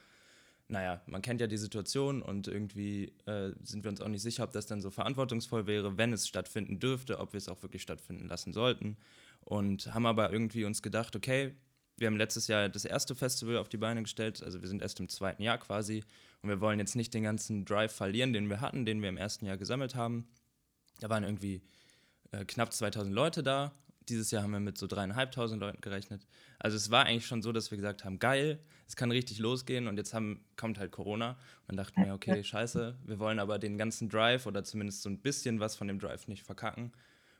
naja, 0.73 1.03
man 1.07 1.21
kennt 1.21 1.43
ja 1.43 1.47
die 1.47 1.59
Situation 1.59 2.23
und 2.23 2.49
irgendwie 2.49 3.13
äh, 3.27 3.53
sind 3.63 3.85
wir 3.85 3.91
uns 3.91 4.01
auch 4.01 4.09
nicht 4.09 4.23
sicher, 4.23 4.43
ob 4.43 4.53
das 4.53 4.65
dann 4.65 4.81
so 4.81 4.91
verantwortungsvoll 4.91 5.67
wäre, 5.67 5.99
wenn 5.99 6.15
es 6.15 6.27
stattfinden 6.27 6.81
dürfte, 6.81 7.19
ob 7.19 7.35
wir 7.35 7.39
es 7.39 7.49
auch 7.49 7.63
wirklich 7.63 7.83
stattfinden 7.83 8.27
lassen 8.27 8.55
sollten. 8.55 8.97
Und 9.41 9.93
haben 9.93 10.07
aber 10.07 10.33
irgendwie 10.33 10.65
uns 10.65 10.81
gedacht, 10.81 11.15
okay, 11.15 11.55
wir 11.99 12.07
haben 12.07 12.17
letztes 12.17 12.47
Jahr 12.47 12.71
das 12.71 12.87
erste 12.87 13.15
Festival 13.15 13.59
auf 13.59 13.69
die 13.69 13.77
Beine 13.77 14.03
gestellt, 14.03 14.43
also 14.43 14.63
wir 14.63 14.69
sind 14.69 14.81
erst 14.81 14.99
im 14.99 15.11
zweiten 15.11 15.43
Jahr 15.43 15.59
quasi 15.59 16.05
und 16.41 16.49
wir 16.49 16.63
wollen 16.63 16.79
jetzt 16.79 16.97
nicht 16.97 17.13
den 17.13 17.25
ganzen 17.25 17.67
Drive 17.67 17.93
verlieren, 17.93 18.33
den 18.33 18.49
wir 18.49 18.63
hatten, 18.63 18.87
den 18.87 19.03
wir 19.03 19.11
im 19.11 19.19
ersten 19.19 19.45
Jahr 19.45 19.59
gesammelt 19.59 19.95
haben. 19.95 20.27
Da 21.01 21.11
waren 21.11 21.23
irgendwie 21.23 21.61
äh, 22.31 22.47
knapp 22.47 22.73
2000 22.73 23.14
Leute 23.14 23.43
da. 23.43 23.73
Dieses 24.09 24.30
Jahr 24.30 24.42
haben 24.42 24.52
wir 24.52 24.61
mit 24.61 24.78
so 24.78 24.87
dreieinhalbtausend 24.87 25.61
Leuten 25.61 25.80
gerechnet. 25.80 26.26
Also 26.59 26.76
es 26.76 26.90
war 26.90 27.04
eigentlich 27.06 27.26
schon 27.26 27.42
so, 27.42 27.52
dass 27.52 27.71
wir 27.71 27.76
gesagt 27.76 28.04
haben, 28.04 28.18
geil, 28.18 28.59
es 28.87 28.97
kann 28.97 29.11
richtig 29.11 29.38
losgehen 29.38 29.87
und 29.87 29.97
jetzt 29.97 30.12
haben, 30.14 30.44
kommt 30.56 30.78
halt 30.78 30.92
Corona 30.92 31.38
und 31.68 31.76
dachten 31.76 32.04
wir, 32.04 32.14
okay, 32.14 32.42
scheiße, 32.42 32.99
wir 33.04 33.18
wollen 33.18 33.38
aber 33.38 33.59
den 33.59 33.78
ganzen 33.78 34.09
Drive 34.09 34.47
oder 34.47 34.64
zumindest 34.64 35.02
so 35.02 35.09
ein 35.09 35.21
bisschen 35.21 35.61
was 35.61 35.76
von 35.76 35.88
dem 35.88 35.99
Drive 35.99 36.28
nicht 36.28 36.42
verkacken 36.42 36.92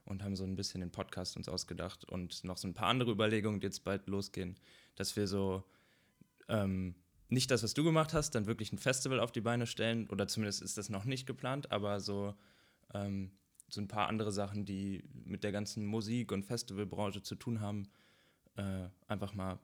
und 0.05 0.23
haben 0.23 0.37
so 0.37 0.45
ein 0.45 0.57
bisschen 0.57 0.81
den 0.81 0.91
Podcast 0.91 1.37
uns 1.37 1.49
ausgedacht 1.49 2.05
und 2.05 2.45
noch 2.45 2.57
so 2.57 2.69
ein 2.69 2.75
paar 2.75 2.89
andere 2.89 3.11
Überlegungen, 3.11 3.61
die 3.61 3.67
jetzt 3.67 3.85
bald 3.85 4.07
losgehen, 4.07 4.57
dass 4.97 5.17
wir 5.17 5.27
so 5.27 5.65
ähm, 6.49 6.95
nicht 7.29 7.51
das, 7.51 7.63
was 7.63 7.75
du 7.75 7.83
gemacht 7.85 8.13
hast, 8.13 8.35
dann 8.35 8.47
wirklich 8.47 8.73
ein 8.73 8.79
Festival 8.79 9.21
auf 9.21 9.33
die 9.33 9.41
Beine 9.41 9.67
stellen 9.67 10.09
oder 10.11 10.29
zumindest 10.29 10.63
ist 10.63 10.77
das 10.79 10.89
noch 10.89 11.05
nicht 11.05 11.27
geplant, 11.27 11.73
aber 11.73 12.01
so, 12.01 12.35
ähm, 12.95 13.31
so 13.73 13.81
ein 13.81 13.89
paar 13.89 14.09
andere 14.09 14.33
Sachen, 14.33 14.65
die 14.65 15.03
mit 15.25 15.45
der 15.45 15.53
ganzen 15.53 15.87
Musik- 15.87 16.31
und 16.31 16.45
Festivalbranche 16.45 17.23
zu 17.23 17.35
tun 17.35 17.61
haben, 17.61 17.89
äh, 18.57 18.89
einfach 19.09 19.33
mal 19.35 19.59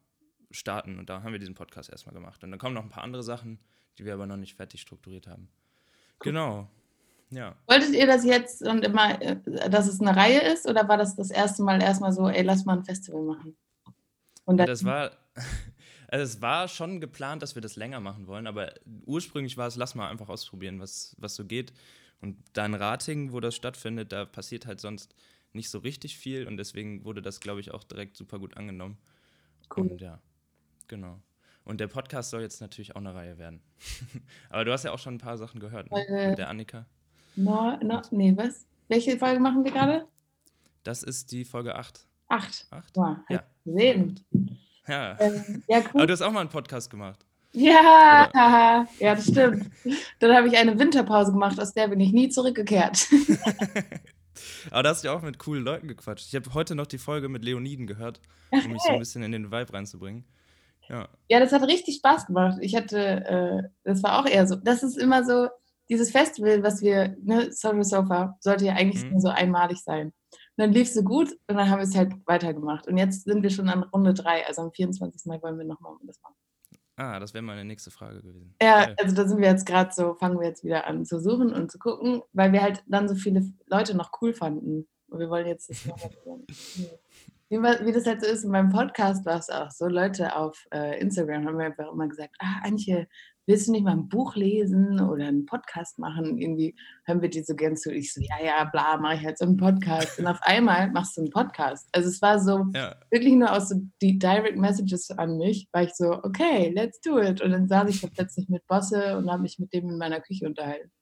starten. 0.51 0.99
Und 0.99 1.11
da 1.11 1.23
haben 1.23 1.33
wir 1.33 1.39
diesen 1.39 1.55
Podcast 1.55 1.91
erstmal 1.91 2.15
gemacht. 2.15 2.43
Und 2.43 2.51
dann 2.51 2.59
kommen 2.59 2.75
noch 2.75 2.83
ein 2.83 2.89
paar 2.89 3.05
andere 3.05 3.23
Sachen, 3.23 3.59
die 3.99 4.07
wir 4.07 4.15
aber 4.15 4.27
noch 4.27 4.39
nicht 4.39 4.55
fertig 4.55 4.81
strukturiert 4.81 5.27
haben. 5.27 5.49
Cool. 6.21 6.33
Genau. 6.33 6.71
Ja. 7.31 7.55
Wolltet 7.67 7.95
ihr 7.95 8.07
das 8.07 8.25
jetzt 8.25 8.63
und 8.63 8.83
immer, 8.83 9.21
äh, 9.21 9.37
dass 9.69 9.87
es 9.87 10.01
eine 10.01 10.17
Reihe 10.17 10.41
ist, 10.41 10.67
oder 10.67 10.89
war 10.89 10.97
das 10.97 11.15
das 11.15 11.31
erste 11.31 11.63
Mal 11.63 11.83
erstmal 11.83 12.13
so, 12.13 12.29
ey, 12.29 12.43
lass 12.43 12.65
mal 12.65 12.79
ein 12.79 12.85
Festival 12.85 13.23
machen? 13.23 13.57
Und 14.47 14.57
das 14.57 14.85
war, 14.85 15.11
also 16.09 16.25
es 16.25 16.41
war 16.41 16.69
schon 16.69 17.03
geplant, 17.03 17.43
dass 17.43 17.55
wir 17.55 17.61
das 17.61 17.77
länger 17.77 18.01
machen 18.01 18.27
wollen, 18.27 18.47
aber 18.47 18.73
ursprünglich 19.05 19.59
war 19.59 19.67
es, 19.67 19.77
lass 19.77 19.95
mal 19.95 20.09
einfach 20.09 20.31
ausprobieren, 20.31 20.81
was, 20.81 21.15
was 21.19 21.35
so 21.35 21.45
geht. 21.45 21.75
Und 22.21 22.37
da 22.53 22.67
in 22.67 22.75
Rating, 22.75 23.33
wo 23.33 23.41
das 23.41 23.55
stattfindet, 23.55 24.13
da 24.13 24.25
passiert 24.25 24.67
halt 24.67 24.81
sonst 24.81 25.15
nicht 25.53 25.71
so 25.71 25.79
richtig 25.79 26.19
viel 26.19 26.47
und 26.47 26.57
deswegen 26.57 27.05
wurde 27.05 27.23
das, 27.23 27.41
glaube 27.41 27.61
ich, 27.61 27.73
auch 27.73 27.85
direkt 27.85 28.17
super 28.17 28.39
gut 28.39 28.57
angenommen. 28.57 28.99
Cool. 29.75 29.89
Und 29.89 30.01
ja, 30.01 30.21
genau. 30.89 31.21
Und 31.65 31.81
der 31.81 31.89
Podcast 31.89 32.31
soll 32.31 32.41
jetzt 32.41 32.61
natürlich 32.61 32.97
auch 32.97 33.01
eine 33.01 33.15
Reihe 33.15 33.39
werden. 33.39 33.61
aber 34.51 34.65
du 34.65 34.73
hast 34.73 34.85
ja 34.85 34.93
auch 34.93 34.99
schon 34.99 35.15
ein 35.15 35.19
paar 35.19 35.37
Sachen 35.37 35.61
gehört, 35.61 35.91
ne? 35.91 36.07
Äh, 36.09 36.31
Mit 36.31 36.39
der 36.39 36.49
Annika. 36.49 36.87
No, 37.37 37.77
no, 37.83 38.03
nee, 38.11 38.37
was? 38.37 38.67
Welche 38.89 39.19
Folge 39.19 39.39
machen 39.39 39.65
wir 39.65 39.71
gerade? 39.71 40.09
Das 40.83 41.03
ist 41.03 41.31
die 41.31 41.45
Folge 41.45 41.75
8. 41.75 42.07
8? 42.29 42.67
8? 42.71 42.97
Wow, 42.97 43.17
ja. 43.29 43.45
Gesehen. 43.65 44.21
Ja. 44.87 45.21
Ähm, 45.21 45.63
ja 45.69 45.79
cool. 45.93 46.01
Aber 46.01 46.07
du 46.07 46.13
hast 46.13 46.23
auch 46.23 46.33
mal 46.33 46.41
einen 46.41 46.49
Podcast 46.49 46.91
gemacht. 46.91 47.27
Ja, 47.53 48.29
Oder? 48.29 48.89
ja, 48.99 49.15
das 49.15 49.27
stimmt. 49.27 49.71
Dann 50.19 50.37
habe 50.37 50.49
ich 50.49 50.57
eine 50.57 50.79
Winterpause 50.79 51.33
gemacht, 51.33 51.59
aus 51.61 51.73
der 51.73 51.89
bin 51.89 52.01
ich 52.01 52.13
nie 52.13 52.29
zurückgekehrt. 52.29 53.07
Aber 54.71 54.83
da 54.83 54.91
hast 54.91 55.03
du 55.03 55.09
ja 55.09 55.15
auch 55.15 55.23
mit 55.23 55.39
coolen 55.39 55.65
Leuten 55.65 55.89
gequatscht. 55.89 56.27
Ich 56.29 56.35
habe 56.35 56.53
heute 56.55 56.75
noch 56.75 56.87
die 56.87 56.99
Folge 56.99 57.29
mit 57.29 57.45
Leoniden 57.45 57.87
gehört, 57.87 58.21
um 58.51 58.73
mich 58.73 58.83
so 58.83 58.93
ein 58.93 58.99
bisschen 58.99 59.23
in 59.23 59.33
den 59.33 59.51
Vibe 59.51 59.73
reinzubringen. 59.73 60.25
Ja. 60.89 61.09
ja, 61.29 61.41
das 61.41 61.53
hat 61.53 61.63
richtig 61.65 61.97
Spaß 61.97 62.27
gemacht. 62.27 62.59
Ich 62.63 62.75
hatte, 62.75 62.99
äh, 62.99 63.63
das 63.85 64.03
war 64.03 64.21
auch 64.21 64.27
eher 64.27 64.47
so, 64.47 64.57
das 64.57 64.83
ist 64.83 64.97
immer 64.97 65.23
so, 65.23 65.49
dieses 65.91 66.11
Festival, 66.11 66.63
was 66.63 66.83
wir, 66.83 67.17
ne, 67.23 67.53
Social 67.53 67.85
Sofa, 67.85 68.37
sollte 68.41 68.67
ja 68.67 68.75
eigentlich 68.75 69.05
mhm. 69.05 69.21
so 69.21 69.29
einmalig 69.29 69.79
sein. 69.79 70.09
Und 70.09 70.15
dann 70.57 70.73
lief 70.73 70.89
es 70.89 70.95
so 70.95 71.03
gut 71.03 71.33
und 71.47 71.57
dann 71.57 71.71
haben 71.71 71.79
wir 71.79 71.85
es 71.85 71.97
halt 71.97 72.13
weitergemacht. 72.27 72.87
Und 72.87 72.97
jetzt 72.97 73.25
sind 73.25 73.43
wir 73.43 73.51
schon 73.51 73.69
an 73.69 73.85
Runde 73.85 74.13
drei, 74.13 74.47
also 74.47 74.63
am 74.63 74.73
24. 74.73 75.27
Mai 75.27 75.41
wollen 75.43 75.59
wir 75.59 75.65
nochmal 75.65 75.95
das 76.03 76.21
machen. 76.23 76.35
Ah, 76.99 77.21
das 77.21 77.33
wäre 77.33 77.43
meine 77.43 77.65
nächste 77.65 77.93
Frage 77.93 78.23
gewesen. 78.23 78.57
Ja, 78.61 78.87
Geil. 78.87 78.97
also 79.01 79.15
da 79.15 79.29
sind 79.29 79.41
wir 79.41 79.49
jetzt 79.49 79.67
gerade 79.67 79.93
so, 79.95 80.15
fangen 80.15 80.41
wir 80.41 80.49
jetzt 80.49 80.65
wieder 80.65 80.89
an 80.89 81.05
zu 81.05 81.21
suchen 81.21 81.53
und 81.53 81.71
zu 81.71 81.79
gucken, 81.79 82.23
weil 82.33 82.53
wir 82.53 82.61
halt 82.61 82.83
dann 82.89 83.09
so 83.09 83.15
viele 83.15 83.49
Leute 83.67 83.97
noch 83.97 84.11
cool 84.21 84.35
fanden. 84.35 84.89
Und 85.07 85.21
wir 85.21 85.31
wollen 85.31 85.47
jetzt 85.47 85.71
das 85.71 85.87
nochmal 85.87 86.11
wie, 87.51 87.57
wie 87.57 87.93
das 87.93 88.05
halt 88.05 88.21
so 88.21 88.27
ist, 88.29 88.43
in 88.43 88.51
meinem 88.51 88.71
Podcast 88.71 89.25
war 89.25 89.39
es 89.39 89.49
auch 89.49 89.71
so, 89.71 89.87
Leute 89.87 90.35
auf 90.35 90.67
äh, 90.73 91.01
Instagram 91.01 91.47
haben 91.47 91.57
mir 91.57 91.67
einfach 91.67 91.91
immer 91.91 92.09
gesagt, 92.09 92.35
ah, 92.41 92.63
Antje, 92.65 93.07
willst 93.49 93.67
du 93.67 93.73
nicht 93.73 93.83
mal 93.83 93.93
ein 93.93 94.09
Buch 94.09 94.37
lesen 94.37 95.01
oder 95.01 95.27
einen 95.27 95.47
Podcast 95.47 95.99
machen? 95.99 96.39
Irgendwie 96.39 96.77
hören 97.05 97.23
wir 97.23 97.31
die 97.31 97.43
so 97.43 97.57
gern 97.57 97.77
zu. 97.77 97.91
Ich 97.91 98.13
so, 98.13 98.21
ja, 98.21 98.45
ja, 98.45 98.65
bla, 98.65 98.99
mache 98.99 99.15
ich 99.15 99.25
halt 99.25 99.39
so 99.39 99.47
einen 99.47 99.57
Podcast. 99.57 100.19
Und 100.19 100.27
auf 100.27 100.39
einmal 100.43 100.91
machst 100.91 101.17
du 101.17 101.23
einen 101.23 101.31
Podcast. 101.31 101.89
Also 101.93 102.11
es 102.11 102.21
war 102.21 102.39
so 102.39 102.67
ja. 102.75 102.95
wirklich 103.11 103.33
nur 103.35 103.51
aus 103.51 103.71
so 103.71 103.81
die 104.03 104.19
Direct 104.19 104.59
Messages 104.59 105.11
an 105.13 105.39
mich, 105.39 105.67
war 105.73 105.83
ich 105.83 105.95
so, 105.95 106.23
okay, 106.23 106.71
let's 106.75 107.01
do 107.01 107.19
it. 107.19 107.41
Und 107.41 107.53
dann 107.53 107.69
saß 107.69 107.89
ich 107.89 108.03
da 108.03 108.09
plötzlich 108.09 108.51
mit 108.51 108.67
Bosse 108.67 109.17
und 109.17 109.31
habe 109.31 109.43
mich 109.43 109.59
mit 109.59 109.73
dem 109.73 109.89
in 109.89 109.97
meiner 109.97 110.21
Küche 110.21 110.47
unterhalten. 110.47 110.93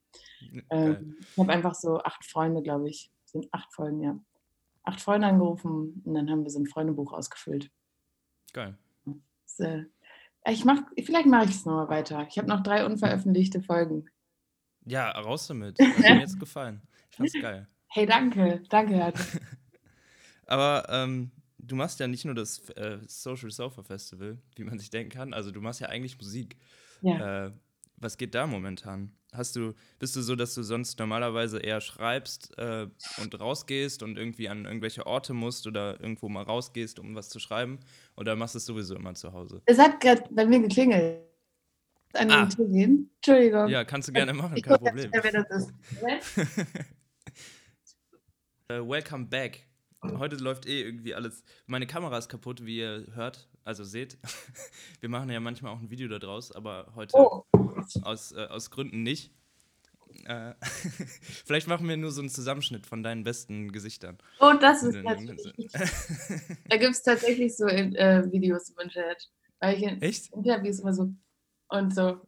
Ähm, 0.71 1.17
ich 1.21 1.39
habe 1.39 1.53
einfach 1.53 1.75
so 1.75 1.99
acht 1.99 2.25
Freunde, 2.25 2.63
glaube 2.63 2.89
ich. 2.89 3.11
Sind 3.25 3.49
acht 3.51 3.75
Folgen, 3.75 4.01
ja. 4.01 4.17
Acht 4.85 5.01
Freunde 5.01 5.27
angerufen 5.27 6.01
und 6.05 6.15
dann 6.15 6.31
haben 6.31 6.45
wir 6.45 6.51
so 6.51 6.61
ein 6.61 6.67
Freundebuch 6.67 7.13
ausgefüllt. 7.13 7.73
Geil. 8.53 8.79
Das, 9.05 9.59
äh, 9.59 9.85
ich 10.51 10.65
mach, 10.65 10.83
vielleicht 11.03 11.27
mache 11.27 11.45
ich 11.47 11.51
es 11.51 11.67
nochmal 11.67 11.89
weiter. 11.89 12.27
Ich 12.29 12.39
habe 12.39 12.49
noch 12.49 12.63
drei 12.63 12.85
unveröffentlichte 12.85 13.63
Folgen. 13.63 14.07
Ja, 14.85 15.11
raus 15.11 15.47
damit. 15.47 15.79
Das 15.79 15.87
hat 15.97 15.99
mir 15.99 16.21
jetzt 16.21 16.39
gefallen. 16.39 16.83
Ich 17.11 17.17
fand's 17.17 17.33
geil. 17.35 17.69
Hey, 17.89 18.07
danke. 18.07 18.63
Danke, 18.69 19.13
Aber 20.47 20.87
ähm, 20.91 21.33
du 21.59 21.75
machst 21.75 21.99
ja 21.99 22.07
nicht 22.07 22.25
nur 22.25 22.35
das 22.35 22.69
äh, 22.71 22.99
Social 23.07 23.51
Sofa 23.51 23.83
Festival, 23.83 24.39
wie 24.55 24.65
man 24.65 24.79
sich 24.79 24.91
denken 24.91 25.11
kann. 25.11 25.35
Also 25.35 25.51
du 25.51 25.61
machst 25.61 25.81
ja 25.81 25.89
eigentlich 25.89 26.17
Musik. 26.19 26.57
Ja. 27.03 27.47
Äh, 27.47 27.53
was 27.97 28.17
geht 28.17 28.35
da 28.35 28.47
momentan? 28.47 29.13
Hast 29.37 29.57
du, 29.57 29.75
bist 29.99 30.17
du 30.17 30.23
so, 30.23 30.35
dass 30.35 30.55
du 30.55 30.63
sonst 30.63 30.99
normalerweise 30.99 31.59
eher 31.59 31.81
schreibst 31.81 32.57
äh, 32.59 32.87
und 33.21 33.39
rausgehst 33.39 34.03
und 34.03 34.17
irgendwie 34.17 34.49
an 34.49 34.65
irgendwelche 34.65 35.07
Orte 35.07 35.35
musst 35.35 35.67
oder 35.67 36.01
irgendwo 36.01 36.29
mal 36.29 36.43
rausgehst, 36.43 36.99
um 36.99 37.15
was 37.15 37.29
zu 37.29 37.39
schreiben? 37.39 37.79
Oder 38.17 38.37
machst 38.37 38.55
du 38.55 38.59
es 38.59 38.67
sowieso 38.67 38.97
immer 38.97 39.15
zu 39.15 39.33
Hause? 39.33 39.63
Es 39.67 39.79
hat 39.79 40.01
gerade 40.01 40.25
bei 40.31 40.47
mir 40.47 40.61
geklingelt. 40.61 41.21
An 42.15 42.31
ah. 42.31 42.47
Tür 42.47 42.67
gehen. 42.67 43.11
Entschuldigung. 43.17 43.69
Ja, 43.69 43.85
kannst 43.85 44.09
du 44.09 44.13
gerne 44.13 44.33
machen, 44.33 44.61
kein 44.63 44.79
Problem. 44.79 45.11
Nicht, 45.11 45.25
wer 45.25 45.33
das 45.33 45.51
ist. 45.51 45.73
uh, 48.71 48.75
welcome 48.89 49.27
back. 49.27 49.67
Heute 50.03 50.37
läuft 50.37 50.67
eh 50.67 50.83
irgendwie 50.83 51.15
alles. 51.15 51.43
Meine 51.67 51.87
Kamera 51.87 52.17
ist 52.17 52.29
kaputt, 52.29 52.65
wie 52.65 52.79
ihr 52.79 53.07
hört, 53.15 53.49
also 53.65 53.85
seht. 53.85 54.19
Wir 55.01 55.09
machen 55.09 55.31
ja 55.31 55.41
manchmal 55.41 55.73
auch 55.73 55.81
ein 55.81 55.91
Video 55.91 56.09
daraus, 56.09 56.53
aber 56.53 56.93
heute 56.95 57.17
oh. 57.17 57.45
Aus, 58.03 58.33
äh, 58.33 58.47
aus 58.47 58.71
Gründen 58.71 59.03
nicht. 59.03 59.33
Äh, 60.25 60.55
vielleicht 61.45 61.69
machen 61.69 61.89
wir 61.89 61.97
nur 61.97 62.11
so 62.11 62.21
einen 62.21 62.31
Zusammenschnitt 62.31 62.87
von 62.87 63.03
deinen 63.03 63.25
besten 63.25 63.73
Gesichtern. 63.73 64.19
Oh, 64.41 64.53
das 64.61 64.83
ist 64.83 65.03
natürlich. 65.03 65.73
da 66.69 66.77
gibt 66.77 66.93
es 66.93 67.03
tatsächlich 67.03 67.57
so 67.57 67.67
in, 67.67 67.95
äh, 67.95 68.31
Videos 68.31 68.71
im 68.71 68.79
Internet. 68.79 69.31
Weil 69.61 69.77
ich 69.77 69.83
in 69.83 70.03
Echt? 70.03 70.33
Interviews 70.33 70.81
immer 70.81 70.93
so 70.93 71.13
und 71.69 71.95
so 71.95 72.21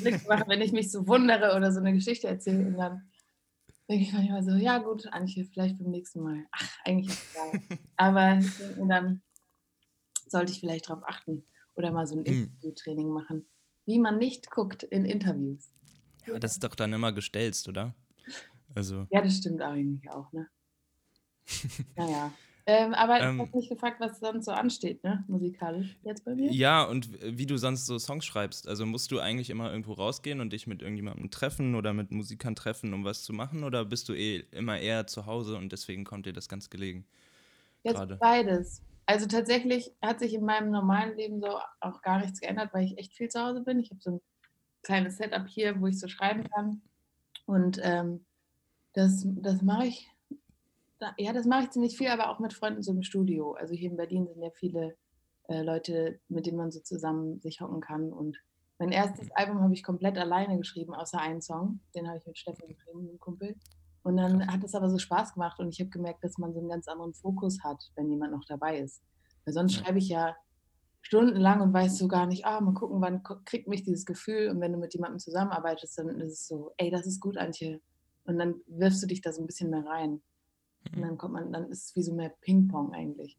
Blick 0.00 0.26
mache, 0.28 0.44
wenn 0.48 0.60
ich 0.60 0.72
mich 0.72 0.90
so 0.90 1.06
wundere 1.06 1.56
oder 1.56 1.72
so 1.72 1.80
eine 1.80 1.92
Geschichte 1.92 2.28
erzähle 2.28 2.66
und 2.66 2.76
dann 2.76 3.10
denke 3.88 4.04
ich 4.04 4.12
manchmal 4.12 4.42
so, 4.42 4.52
ja 4.52 4.78
gut, 4.78 5.06
Antje, 5.12 5.44
vielleicht 5.44 5.78
beim 5.78 5.90
nächsten 5.90 6.22
Mal. 6.22 6.44
Ach, 6.52 6.78
eigentlich 6.84 7.08
ist 7.08 7.22
egal. 7.32 7.78
Aber 7.96 8.40
dann 8.88 9.22
sollte 10.26 10.52
ich 10.52 10.60
vielleicht 10.60 10.88
darauf 10.88 11.04
achten 11.04 11.46
oder 11.74 11.92
mal 11.92 12.06
so 12.06 12.16
ein 12.16 12.24
hm. 12.24 12.34
Interviewtraining 12.34 13.08
machen, 13.08 13.46
wie 13.86 13.98
man 13.98 14.18
nicht 14.18 14.50
guckt 14.50 14.82
in 14.82 15.04
Interviews. 15.04 15.70
Ja, 16.26 16.38
das 16.38 16.52
ist 16.52 16.64
doch 16.64 16.74
dann 16.74 16.92
immer 16.92 17.12
gestelzt, 17.12 17.68
oder? 17.68 17.94
Also. 18.74 19.06
Ja, 19.10 19.22
das 19.22 19.36
stimmt 19.36 19.60
eigentlich 19.62 20.10
auch, 20.10 20.32
ne? 20.32 20.48
naja. 21.96 22.32
Ähm, 22.66 22.94
aber 22.94 23.20
ähm, 23.20 23.34
ich 23.34 23.40
habe 23.40 23.56
mich 23.58 23.68
gefragt, 23.68 24.00
was 24.00 24.20
sonst 24.20 24.46
so 24.46 24.52
ansteht, 24.52 25.04
ne? 25.04 25.22
Musikalisch 25.28 25.98
jetzt 26.02 26.24
bei 26.24 26.34
mir. 26.34 26.50
Ja, 26.50 26.82
und 26.84 27.10
wie 27.22 27.44
du 27.44 27.58
sonst 27.58 27.84
so 27.84 27.98
Songs 27.98 28.24
schreibst. 28.24 28.66
Also 28.66 28.86
musst 28.86 29.10
du 29.10 29.20
eigentlich 29.20 29.50
immer 29.50 29.70
irgendwo 29.70 29.92
rausgehen 29.92 30.40
und 30.40 30.54
dich 30.54 30.66
mit 30.66 30.80
irgendjemandem 30.80 31.30
treffen 31.30 31.74
oder 31.74 31.92
mit 31.92 32.10
Musikern 32.10 32.56
treffen, 32.56 32.94
um 32.94 33.04
was 33.04 33.22
zu 33.22 33.34
machen? 33.34 33.64
Oder 33.64 33.84
bist 33.84 34.08
du 34.08 34.14
eh 34.14 34.44
immer 34.50 34.78
eher 34.78 35.06
zu 35.06 35.26
Hause 35.26 35.56
und 35.56 35.72
deswegen 35.72 36.04
kommt 36.04 36.24
dir 36.24 36.32
das 36.32 36.48
ganz 36.48 36.70
gelegen? 36.70 37.04
Jetzt 37.82 37.96
Grade. 37.96 38.16
beides. 38.16 38.80
Also 39.06 39.26
tatsächlich 39.26 39.92
hat 40.00 40.18
sich 40.18 40.34
in 40.34 40.44
meinem 40.44 40.70
normalen 40.70 41.16
Leben 41.16 41.40
so 41.40 41.58
auch 41.80 42.00
gar 42.02 42.20
nichts 42.20 42.40
geändert, 42.40 42.72
weil 42.72 42.84
ich 42.84 42.98
echt 42.98 43.14
viel 43.14 43.28
zu 43.28 43.40
Hause 43.40 43.60
bin. 43.60 43.78
Ich 43.78 43.90
habe 43.90 44.00
so 44.00 44.10
ein 44.12 44.20
kleines 44.82 45.16
Setup 45.18 45.46
hier, 45.46 45.80
wo 45.80 45.86
ich 45.86 45.98
so 45.98 46.08
schreiben 46.08 46.44
kann. 46.44 46.82
Und 47.46 47.78
ähm, 47.82 48.24
das, 48.94 49.26
das 49.26 49.60
mache 49.62 49.86
ich, 49.86 50.10
ja, 51.18 51.32
das 51.32 51.46
mache 51.46 51.64
ich 51.64 51.70
ziemlich 51.70 51.98
viel, 51.98 52.08
aber 52.08 52.30
auch 52.30 52.38
mit 52.38 52.54
Freunden 52.54 52.82
so 52.82 52.92
im 52.92 53.02
Studio. 53.02 53.52
Also 53.52 53.74
hier 53.74 53.90
in 53.90 53.96
Berlin 53.96 54.26
sind 54.26 54.42
ja 54.42 54.50
viele 54.50 54.96
äh, 55.48 55.62
Leute, 55.62 56.20
mit 56.28 56.46
denen 56.46 56.56
man 56.56 56.70
so 56.70 56.80
zusammen 56.80 57.40
sich 57.40 57.60
hocken 57.60 57.80
kann. 57.80 58.12
Und 58.12 58.38
mein 58.78 58.92
erstes 58.92 59.30
Album 59.32 59.60
habe 59.60 59.74
ich 59.74 59.82
komplett 59.82 60.16
alleine 60.16 60.56
geschrieben, 60.56 60.94
außer 60.94 61.20
einen 61.20 61.42
Song. 61.42 61.80
Den 61.94 62.08
habe 62.08 62.18
ich 62.18 62.26
mit 62.26 62.38
Steffen 62.38 62.68
geschrieben, 62.68 63.00
einem 63.00 63.20
Kumpel. 63.20 63.56
Und 64.04 64.18
dann 64.18 64.46
hat 64.46 64.62
es 64.62 64.74
aber 64.74 64.90
so 64.90 64.98
Spaß 64.98 65.32
gemacht 65.32 65.58
und 65.58 65.70
ich 65.70 65.80
habe 65.80 65.88
gemerkt, 65.88 66.22
dass 66.22 66.36
man 66.36 66.52
so 66.52 66.60
einen 66.60 66.68
ganz 66.68 66.86
anderen 66.88 67.14
Fokus 67.14 67.64
hat, 67.64 67.90
wenn 67.96 68.10
jemand 68.10 68.32
noch 68.32 68.44
dabei 68.46 68.78
ist. 68.78 69.02
Weil 69.44 69.54
sonst 69.54 69.74
schreibe 69.74 69.98
ich 69.98 70.10
ja 70.10 70.36
stundenlang 71.00 71.62
und 71.62 71.72
weiß 71.72 71.96
so 71.96 72.06
gar 72.06 72.26
nicht, 72.26 72.44
ah, 72.44 72.60
mal 72.60 72.74
gucken, 72.74 73.00
wann 73.00 73.22
kriegt 73.44 73.66
mich 73.66 73.82
dieses 73.82 74.04
Gefühl. 74.04 74.50
Und 74.50 74.60
wenn 74.60 74.72
du 74.72 74.78
mit 74.78 74.92
jemandem 74.92 75.18
zusammenarbeitest, 75.18 75.98
dann 75.98 76.08
ist 76.20 76.32
es 76.32 76.46
so, 76.46 76.72
ey, 76.76 76.90
das 76.90 77.06
ist 77.06 77.18
gut, 77.18 77.38
Antje. 77.38 77.80
Und 78.24 78.38
dann 78.38 78.56
wirfst 78.66 79.02
du 79.02 79.06
dich 79.06 79.22
da 79.22 79.32
so 79.32 79.42
ein 79.42 79.46
bisschen 79.46 79.70
mehr 79.70 79.86
rein. 79.86 80.22
Und 80.94 81.00
dann 81.00 81.16
kommt 81.16 81.32
man, 81.32 81.50
dann 81.50 81.70
ist 81.70 81.88
es 81.88 81.96
wie 81.96 82.02
so 82.02 82.14
mehr 82.14 82.34
Ping-Pong 82.42 82.92
eigentlich. 82.92 83.38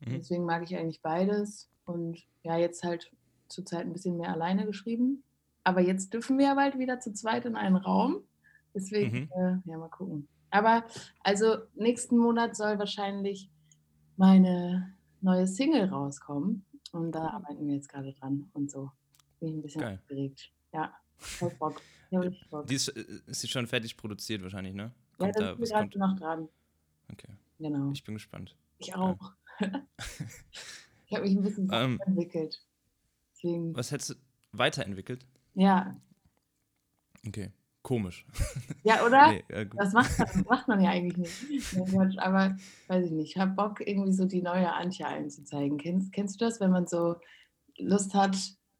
Mhm. 0.00 0.10
Deswegen 0.10 0.44
mag 0.44 0.62
ich 0.62 0.76
eigentlich 0.76 1.00
beides. 1.00 1.70
Und 1.86 2.18
ja, 2.42 2.58
jetzt 2.58 2.84
halt 2.84 3.10
zurzeit 3.48 3.86
ein 3.86 3.94
bisschen 3.94 4.18
mehr 4.18 4.30
alleine 4.30 4.66
geschrieben. 4.66 5.24
Aber 5.64 5.80
jetzt 5.80 6.12
dürfen 6.12 6.36
wir 6.38 6.46
ja 6.46 6.54
bald 6.54 6.78
wieder 6.78 7.00
zu 7.00 7.14
zweit 7.14 7.46
in 7.46 7.56
einen 7.56 7.76
Raum. 7.76 8.24
Deswegen, 8.74 9.20
mhm. 9.20 9.30
äh, 9.36 9.70
ja, 9.70 9.78
mal 9.78 9.88
gucken. 9.88 10.28
Aber 10.50 10.84
also 11.20 11.56
nächsten 11.74 12.18
Monat 12.18 12.56
soll 12.56 12.78
wahrscheinlich 12.78 13.50
meine 14.16 14.94
neue 15.20 15.46
Single 15.46 15.88
rauskommen. 15.88 16.64
Und 16.92 17.12
da 17.12 17.28
arbeiten 17.28 17.66
wir 17.66 17.74
jetzt 17.74 17.88
gerade 17.88 18.12
dran 18.12 18.50
und 18.52 18.70
so. 18.70 18.90
Bin 19.40 19.48
ich 19.48 19.54
ein 19.54 19.62
bisschen 19.62 19.80
Geil. 19.80 19.94
aufgeregt. 19.94 20.52
Ja, 20.72 20.94
voll 21.16 21.50
Bock. 21.58 21.80
Bock. 22.50 22.66
Die 22.66 22.74
ist, 22.74 22.88
äh, 22.88 23.04
ist 23.26 23.40
sie 23.40 23.48
schon 23.48 23.66
fertig 23.66 23.96
produziert 23.96 24.42
wahrscheinlich, 24.42 24.74
ne? 24.74 24.92
Kommt 25.16 25.34
ja, 25.36 25.54
da 25.54 25.62
ist 25.62 25.72
gerade 25.72 25.98
noch 25.98 26.16
dran. 26.18 26.48
Okay. 27.10 27.28
Genau. 27.58 27.90
Ich 27.92 28.04
bin 28.04 28.14
gespannt. 28.14 28.54
Ich 28.78 28.94
auch. 28.94 29.32
Ja. 29.60 29.86
ich 31.06 31.14
habe 31.14 31.26
mich 31.26 31.36
ein 31.36 31.42
bisschen 31.42 31.70
ähm, 31.72 31.98
weiterentwickelt. 31.98 32.62
Deswegen. 33.32 33.74
Was 33.74 33.90
hättest 33.90 34.10
du 34.10 34.14
weiterentwickelt? 34.52 35.24
Ja. 35.54 35.98
Okay. 37.26 37.52
Komisch. 37.82 38.24
Ja, 38.84 39.06
oder? 39.06 39.30
Nee, 39.30 39.44
ja, 39.48 39.64
das 39.64 39.92
macht 39.92 40.18
man, 40.18 40.44
macht 40.48 40.68
man 40.68 40.80
ja 40.80 40.90
eigentlich 40.90 41.48
nicht. 41.48 42.18
Aber 42.18 42.56
weiß 42.88 43.06
ich 43.06 43.12
nicht, 43.12 43.36
ich 43.36 43.40
habe 43.40 43.52
Bock, 43.52 43.80
irgendwie 43.80 44.12
so 44.12 44.24
die 44.24 44.42
neue 44.42 44.72
Antje 44.72 45.06
einzuzeigen. 45.06 45.78
Kennst, 45.78 46.12
kennst 46.12 46.40
du 46.40 46.44
das, 46.44 46.58
wenn 46.58 46.72
man 46.72 46.88
so 46.88 47.14
Lust 47.78 48.14
hat, 48.14 48.36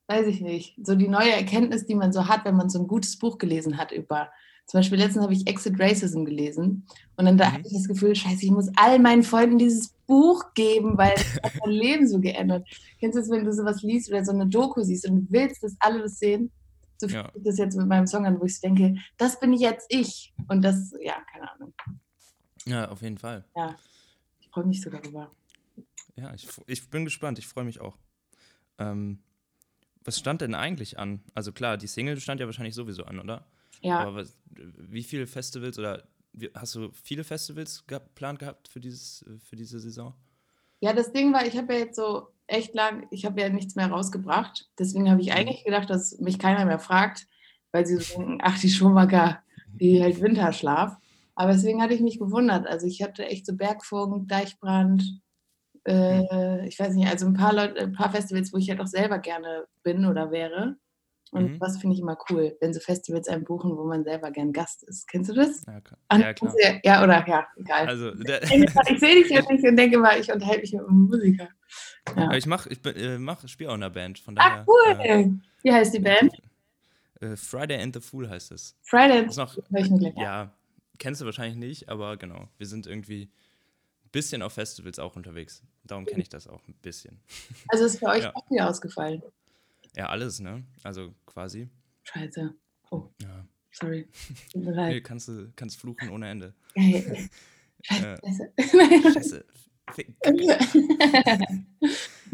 weiß 0.09 0.27
ich 0.27 0.41
nicht, 0.41 0.75
so 0.85 0.97
die 0.97 1.07
neue 1.07 1.31
Erkenntnis, 1.31 1.87
die 1.87 1.95
man 1.95 2.13
so 2.13 2.27
hat, 2.27 2.45
wenn 2.45 2.57
man 2.57 2.69
so 2.69 2.81
ein 2.81 2.89
gutes 2.89 3.17
Buch 3.17 3.39
gelesen 3.39 3.79
hat 3.79 3.93
über. 3.93 4.31
Zum 4.67 4.79
Beispiel 4.79 4.99
letztens 4.99 5.23
habe 5.23 5.35
ich 5.35 5.47
Exit 5.47 5.79
Racism 5.79 6.25
gelesen 6.25 6.87
und 7.17 7.25
dann 7.25 7.37
da 7.37 7.49
mhm. 7.49 7.53
hatte 7.53 7.67
ich 7.67 7.75
das 7.75 7.89
Gefühl, 7.89 8.15
scheiße, 8.15 8.45
ich 8.45 8.51
muss 8.51 8.71
all 8.77 8.99
meinen 8.99 9.23
Freunden 9.23 9.59
dieses 9.59 9.91
Buch 10.07 10.55
geben, 10.55 10.97
weil 10.99 11.13
es 11.17 11.35
hat 11.43 11.53
mein 11.65 11.75
Leben 11.75 12.09
so 12.09 12.21
geändert. 12.21 12.67
Kennst 12.99 13.17
du 13.17 13.21
das, 13.21 13.31
wenn 13.31 13.45
du 13.45 13.53
sowas 13.53 13.83
liest 13.83 14.11
oder 14.11 14.25
so 14.25 14.33
eine 14.33 14.47
Doku 14.47 14.83
siehst 14.83 15.09
und 15.09 15.31
willst, 15.31 15.63
dass 15.63 15.77
alle 15.79 16.03
das 16.03 16.19
sehen? 16.19 16.51
So 17.03 17.09
fühlt 17.09 17.25
ja. 17.25 17.33
das 17.35 17.59
jetzt 17.59 17.77
mit 17.77 17.89
meinem 17.89 18.07
Song 18.07 18.27
an, 18.27 18.41
wo 18.41 18.45
ich 18.45 18.61
denke, 18.61 18.95
das 19.17 19.41
bin 19.41 19.53
jetzt 19.55 19.87
ich. 19.89 20.33
Und 20.47 20.63
das, 20.63 20.95
ja, 21.01 21.21
keine 21.33 21.53
Ahnung. 21.53 21.75
Ja, 22.65 22.89
auf 22.91 23.03
jeden 23.03 23.19
Fall. 23.19 23.45
Ja, 23.57 23.77
ich 24.41 24.49
freue 24.51 24.67
mich 24.67 24.81
so 24.81 24.89
darüber. 24.89 25.35
Ja, 26.15 26.33
ich, 26.33 26.47
ich 26.69 26.89
bin 26.91 27.05
gespannt, 27.05 27.41
ich 27.41 27.49
freue 27.49 27.65
mich 27.65 27.81
auch. 27.81 27.99
Ähm, 28.79 29.19
was 30.05 30.17
stand 30.17 30.43
denn 30.43 30.55
eigentlich 30.55 30.97
an? 30.97 31.25
Also 31.35 31.51
klar, 31.51 31.77
die 31.77 31.89
Single 31.89 32.21
stand 32.21 32.39
ja 32.39 32.47
wahrscheinlich 32.47 32.77
sowieso 32.77 33.03
an, 33.03 33.19
oder? 33.19 33.47
Ja. 33.81 33.99
Aber 33.99 34.15
was, 34.15 34.39
wie 34.47 35.03
viele 35.03 35.27
Festivals 35.27 35.77
oder 35.81 36.07
hast 36.55 36.77
du 36.77 36.93
viele 36.93 37.25
Festivals 37.25 37.85
geplant 37.89 38.39
gehabt 38.39 38.69
für, 38.69 38.79
dieses, 38.79 39.25
für 39.43 39.57
diese 39.57 39.81
Saison? 39.81 40.15
Ja, 40.79 40.93
das 40.93 41.11
Ding 41.11 41.33
war, 41.33 41.45
ich 41.45 41.57
habe 41.57 41.73
ja 41.73 41.81
jetzt 41.81 41.97
so 41.97 42.29
echt 42.53 42.75
lang, 42.75 43.07
ich 43.11 43.25
habe 43.25 43.41
ja 43.41 43.49
nichts 43.49 43.75
mehr 43.75 43.89
rausgebracht. 43.89 44.69
Deswegen 44.79 45.11
habe 45.11 45.21
ich 45.21 45.29
Mhm. 45.31 45.37
eigentlich 45.37 45.65
gedacht, 45.65 45.91
dass 45.91 46.19
mich 46.19 46.39
keiner 46.39 46.65
mehr 46.65 46.79
fragt, 46.79 47.27
weil 47.73 47.87
sie 47.87 47.97
so 47.97 48.19
denken, 48.19 48.39
ach, 48.43 48.59
die 48.59 48.69
Schumacher, 48.71 49.43
die 49.81 50.01
hält 50.03 50.21
Winterschlaf. 50.21 50.97
Aber 51.35 51.53
deswegen 51.53 51.83
hatte 51.83 51.95
ich 51.95 52.01
mich 52.01 52.19
gewundert. 52.19 52.67
Also 52.67 52.87
ich 52.87 53.03
hatte 53.03 53.25
echt 53.25 53.47
so 53.47 53.57
Bergfunk, 53.57 54.29
Deichbrand, 54.29 55.21
äh, 55.87 56.67
ich 56.69 56.79
weiß 56.79 56.95
nicht, 56.95 57.09
also 57.09 57.27
ein 57.27 57.35
paar 57.35 57.53
Leute, 57.55 57.81
ein 57.81 57.93
paar 57.93 58.11
Festivals, 58.11 58.53
wo 58.53 58.59
ich 58.59 58.71
halt 58.71 58.81
auch 58.81 58.87
selber 58.87 59.19
gerne 59.19 59.67
bin 59.83 60.07
oder 60.07 60.31
wäre. 60.31 60.77
Und 61.33 61.53
Mhm. 61.55 61.59
das 61.61 61.79
finde 61.79 61.95
ich 61.95 62.03
immer 62.03 62.19
cool, 62.31 62.57
wenn 62.61 62.75
so 62.75 62.81
Festivals 62.81 63.27
einen 63.29 63.45
buchen, 63.45 63.77
wo 63.77 63.85
man 63.85 64.05
selber 64.05 64.31
gern 64.31 64.53
Gast 64.53 64.83
ist. 64.85 65.09
Kennst 65.09 65.31
du 65.31 65.35
das? 65.35 65.63
Ja, 65.67 65.81
klar. 65.81 65.99
Ja, 66.13 66.33
klar. 66.35 66.55
ja 66.85 67.03
oder 67.03 67.27
ja, 67.27 67.47
egal. 67.57 67.87
Also, 67.89 68.13
ich 68.13 69.01
sehe 69.01 69.15
dich 69.15 69.31
ja 69.31 69.41
nicht 69.51 69.65
und 69.65 69.77
denke 69.77 69.99
mal, 69.99 70.21
ich 70.21 70.31
unterhalte 70.31 70.61
mich 70.61 70.73
mit 70.73 70.83
einem 70.87 71.01
Musiker. 71.01 71.49
Ja. 72.17 72.25
Aber 72.25 72.37
ich 72.37 72.47
mach, 72.47 72.67
ich 72.67 72.85
äh, 72.85 73.19
mach, 73.19 73.47
spiele 73.49 73.71
auch 73.71 73.75
in 73.75 73.83
einer 73.83 73.91
Band, 73.91 74.19
von 74.19 74.37
Ah, 74.39 74.65
daher. 74.65 74.67
cool. 74.69 75.41
Wie 75.63 75.73
heißt 75.73 75.95
die 75.95 76.01
Band? 76.01 76.33
Äh, 77.21 77.37
Friday 77.37 77.81
and 77.81 77.95
the 77.95 78.01
Fool 78.01 78.29
heißt 78.29 78.51
es. 78.53 78.77
Friday. 78.83 79.25
Ist 79.27 79.37
noch, 79.37 79.57
Hör 79.57 79.81
ich 79.81 79.91
mir 79.91 79.99
gleich 79.99 80.17
an. 80.17 80.23
ja, 80.23 80.53
kennst 80.99 81.21
du 81.21 81.25
wahrscheinlich 81.25 81.57
nicht, 81.57 81.89
aber 81.89 82.17
genau. 82.17 82.49
Wir 82.59 82.67
sind 82.67 82.87
irgendwie 82.87 83.31
ein 84.05 84.11
bisschen 84.11 84.43
auf 84.43 84.55
Festivals 84.55 84.99
auch 84.99 85.15
unterwegs. 85.17 85.63
Darum 85.85 86.05
kenne 86.05 86.23
ich 86.23 86.29
das 86.29 86.47
auch 86.49 86.67
ein 86.69 86.75
bisschen. 86.83 87.21
Also 87.69 87.85
ist 87.85 87.99
für 88.01 88.07
euch 88.07 88.25
Ja. 88.25 88.35
auch 88.35 88.51
wieder 88.51 88.69
ausgefallen. 88.69 89.23
Ja, 89.97 90.07
alles, 90.09 90.41
ne? 90.41 90.65
Also 90.83 91.15
quasi. 91.27 91.69
Scheiße. 92.05 92.53
Oh, 92.91 93.09
Ja. 93.23 93.47
sorry. 93.71 94.09
Tut 94.53 94.65
mir 94.65 94.73
Nee, 94.89 95.01
kannst 95.01 95.29
du 95.29 95.53
kannst 95.55 95.79
fluchen 95.79 96.09
ohne 96.11 96.29
Ende. 96.29 96.55
Hey. 96.75 97.29
Äh, 97.89 98.17
Scheiße. 98.17 98.53
Scheiße. 99.13 99.45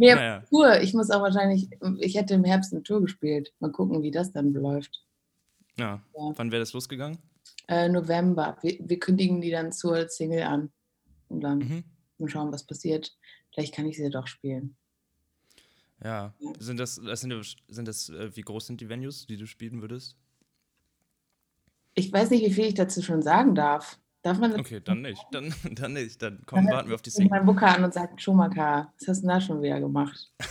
Nee, 0.00 0.14
Naja. 0.14 0.40
Tour. 0.48 0.80
Ich 0.80 0.94
muss 0.94 1.10
auch 1.10 1.22
wahrscheinlich, 1.22 1.68
ich 1.98 2.14
hätte 2.14 2.34
im 2.34 2.44
Herbst 2.44 2.72
eine 2.72 2.82
Tour 2.84 3.00
gespielt. 3.02 3.52
Mal 3.58 3.72
gucken, 3.72 4.00
wie 4.02 4.10
das 4.12 4.30
dann 4.32 4.52
läuft. 4.52 5.04
Ja. 5.76 6.02
Ja. 6.16 6.32
Wann 6.36 6.52
wäre 6.52 6.60
das 6.60 6.72
losgegangen? 6.72 7.18
Äh, 7.66 7.88
November. 7.88 8.56
Wir, 8.62 8.78
wir 8.80 8.98
kündigen 9.00 9.40
die 9.40 9.50
dann 9.50 9.72
zur 9.72 10.08
Single 10.08 10.42
an. 10.42 10.70
Und 11.28 11.40
dann 11.40 11.58
Mhm. 11.58 11.84
mal 12.18 12.28
schauen, 12.28 12.52
was 12.52 12.64
passiert. 12.64 13.16
Vielleicht 13.52 13.74
kann 13.74 13.86
ich 13.86 13.96
sie 13.96 14.08
doch 14.10 14.28
spielen. 14.28 14.76
Ja. 16.04 16.32
Sind 16.60 16.78
das, 16.78 16.94
sind, 16.94 17.32
ja- 17.32 17.42
sind 17.68 17.88
das, 17.88 18.08
äh, 18.10 18.34
wie 18.36 18.42
groß 18.42 18.68
sind 18.68 18.80
die 18.80 18.88
Venues, 18.88 19.26
die 19.26 19.36
du 19.36 19.46
spielen 19.46 19.80
würdest? 19.82 20.16
Ich 21.94 22.12
weiß 22.12 22.30
nicht, 22.30 22.44
wie 22.46 22.52
viel 22.52 22.66
ich 22.66 22.74
dazu 22.74 23.02
schon 23.02 23.22
sagen 23.22 23.56
darf. 23.56 23.98
Darf 24.28 24.38
man 24.40 24.50
das? 24.50 24.60
Okay, 24.60 24.82
dann 24.84 25.00
nicht. 25.00 25.24
Dann, 25.32 25.54
dann 25.72 25.94
nicht. 25.94 26.20
Dann 26.20 26.42
komm, 26.44 26.66
Dann 26.66 26.74
warten 26.74 26.88
wir 26.90 26.94
auf 26.96 27.00
die 27.02 27.08
Single. 27.08 27.30
mein 27.30 27.46
Booker 27.46 27.74
an 27.74 27.82
und 27.82 27.94
sagt, 27.94 28.20
Schumacher, 28.20 28.92
was 28.98 29.08
hast 29.08 29.18
du 29.18 29.22
denn 29.22 29.28
da 29.28 29.40
schon 29.40 29.62
wieder 29.62 29.80
gemacht? 29.80 30.30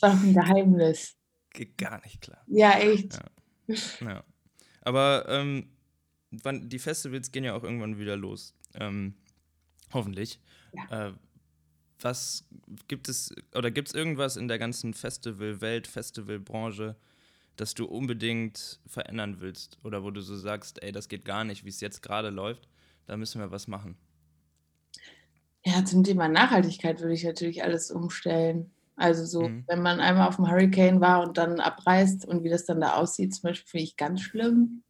Das 0.00 0.10
war 0.10 0.16
doch 0.18 0.24
ein 0.24 0.34
Geheimnis. 0.34 1.14
Geht 1.50 1.78
gar 1.78 2.00
nicht 2.02 2.20
klar. 2.20 2.42
Ja, 2.48 2.72
echt. 2.78 3.14
Ja. 3.68 3.76
Ja. 4.00 4.24
Aber 4.80 5.24
ähm, 5.28 5.68
wann, 6.30 6.68
die 6.68 6.80
Festivals 6.80 7.30
gehen 7.30 7.44
ja 7.44 7.54
auch 7.54 7.62
irgendwann 7.62 7.96
wieder 7.98 8.16
los. 8.16 8.54
Ähm, 8.74 9.14
hoffentlich. 9.92 10.40
Äh, 10.90 11.12
was 12.00 12.44
gibt 12.88 13.08
es, 13.08 13.32
oder 13.54 13.70
gibt 13.70 13.88
es 13.88 13.94
irgendwas 13.94 14.36
in 14.36 14.48
der 14.48 14.58
ganzen 14.58 14.94
Festival-Welt, 14.94 15.86
Festivalbranche, 15.86 16.96
das 17.56 17.74
du 17.74 17.84
unbedingt 17.84 18.80
verändern 18.86 19.36
willst? 19.38 19.78
Oder 19.84 20.02
wo 20.02 20.10
du 20.10 20.22
so 20.22 20.36
sagst, 20.36 20.82
ey, 20.82 20.90
das 20.90 21.08
geht 21.08 21.24
gar 21.24 21.44
nicht, 21.44 21.64
wie 21.64 21.68
es 21.70 21.80
jetzt 21.80 22.02
gerade 22.02 22.30
läuft, 22.30 22.68
da 23.06 23.16
müssen 23.16 23.40
wir 23.40 23.50
was 23.50 23.68
machen. 23.68 23.96
Ja, 25.64 25.84
zum 25.84 26.04
Thema 26.04 26.28
Nachhaltigkeit 26.28 27.00
würde 27.00 27.14
ich 27.14 27.24
natürlich 27.24 27.62
alles 27.62 27.90
umstellen. 27.90 28.70
Also 28.96 29.24
so, 29.24 29.48
Mhm. 29.48 29.64
wenn 29.66 29.82
man 29.82 29.98
einmal 30.00 30.28
auf 30.28 30.36
dem 30.36 30.48
Hurricane 30.48 31.00
war 31.00 31.22
und 31.26 31.38
dann 31.38 31.58
abreist 31.58 32.26
und 32.26 32.44
wie 32.44 32.50
das 32.50 32.64
dann 32.66 32.80
da 32.80 32.94
aussieht, 32.94 33.34
zum 33.34 33.48
Beispiel 33.48 33.68
finde 33.68 33.84
ich 33.84 33.96
ganz 33.96 34.20
schlimm. 34.20 34.82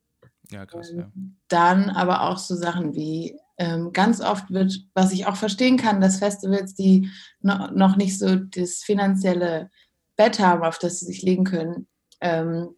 Ja, 0.50 0.66
krass, 0.66 0.90
Ähm, 0.90 0.98
ja. 0.98 1.10
Dann 1.48 1.90
aber 1.90 2.22
auch 2.28 2.38
so 2.38 2.54
Sachen 2.54 2.94
wie, 2.94 3.38
ähm, 3.56 3.92
ganz 3.92 4.20
oft 4.20 4.50
wird, 4.50 4.84
was 4.94 5.12
ich 5.12 5.26
auch 5.26 5.36
verstehen 5.36 5.76
kann, 5.78 6.00
dass 6.00 6.18
Festivals, 6.18 6.74
die 6.74 7.08
no, 7.40 7.68
noch 7.68 7.96
nicht 7.96 8.18
so 8.18 8.34
das 8.36 8.78
finanzielle 8.82 9.70
Bett 10.16 10.38
haben, 10.40 10.64
auf 10.64 10.78
das 10.78 10.98
sie 11.00 11.06
sich 11.06 11.22
legen 11.22 11.44
können, 11.44 11.86
ähm, 12.20 12.74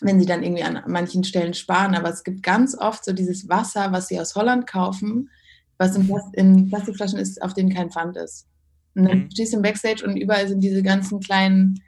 wenn 0.00 0.20
sie 0.20 0.26
dann 0.26 0.42
irgendwie 0.42 0.62
an 0.62 0.82
manchen 0.86 1.24
Stellen 1.24 1.54
sparen. 1.54 1.94
Aber 1.94 2.08
es 2.10 2.24
gibt 2.24 2.42
ganz 2.42 2.76
oft 2.76 3.04
so 3.04 3.12
dieses 3.12 3.48
Wasser, 3.48 3.92
was 3.92 4.08
sie 4.08 4.20
aus 4.20 4.34
Holland 4.34 4.66
kaufen, 4.66 5.30
was 5.78 5.96
in, 5.96 6.08
in 6.34 6.68
Plastikflaschen 6.68 7.18
ist, 7.18 7.40
auf 7.42 7.54
denen 7.54 7.74
kein 7.74 7.90
Pfand 7.90 8.16
ist. 8.16 8.46
Und 8.94 9.04
dann 9.08 9.18
Mhm. 9.18 9.30
stehst 9.30 9.52
du 9.52 9.58
im 9.58 9.62
Backstage 9.62 10.04
und 10.04 10.16
überall 10.16 10.48
sind 10.48 10.60
diese 10.60 10.82
ganzen 10.82 11.20
kleinen 11.20 11.80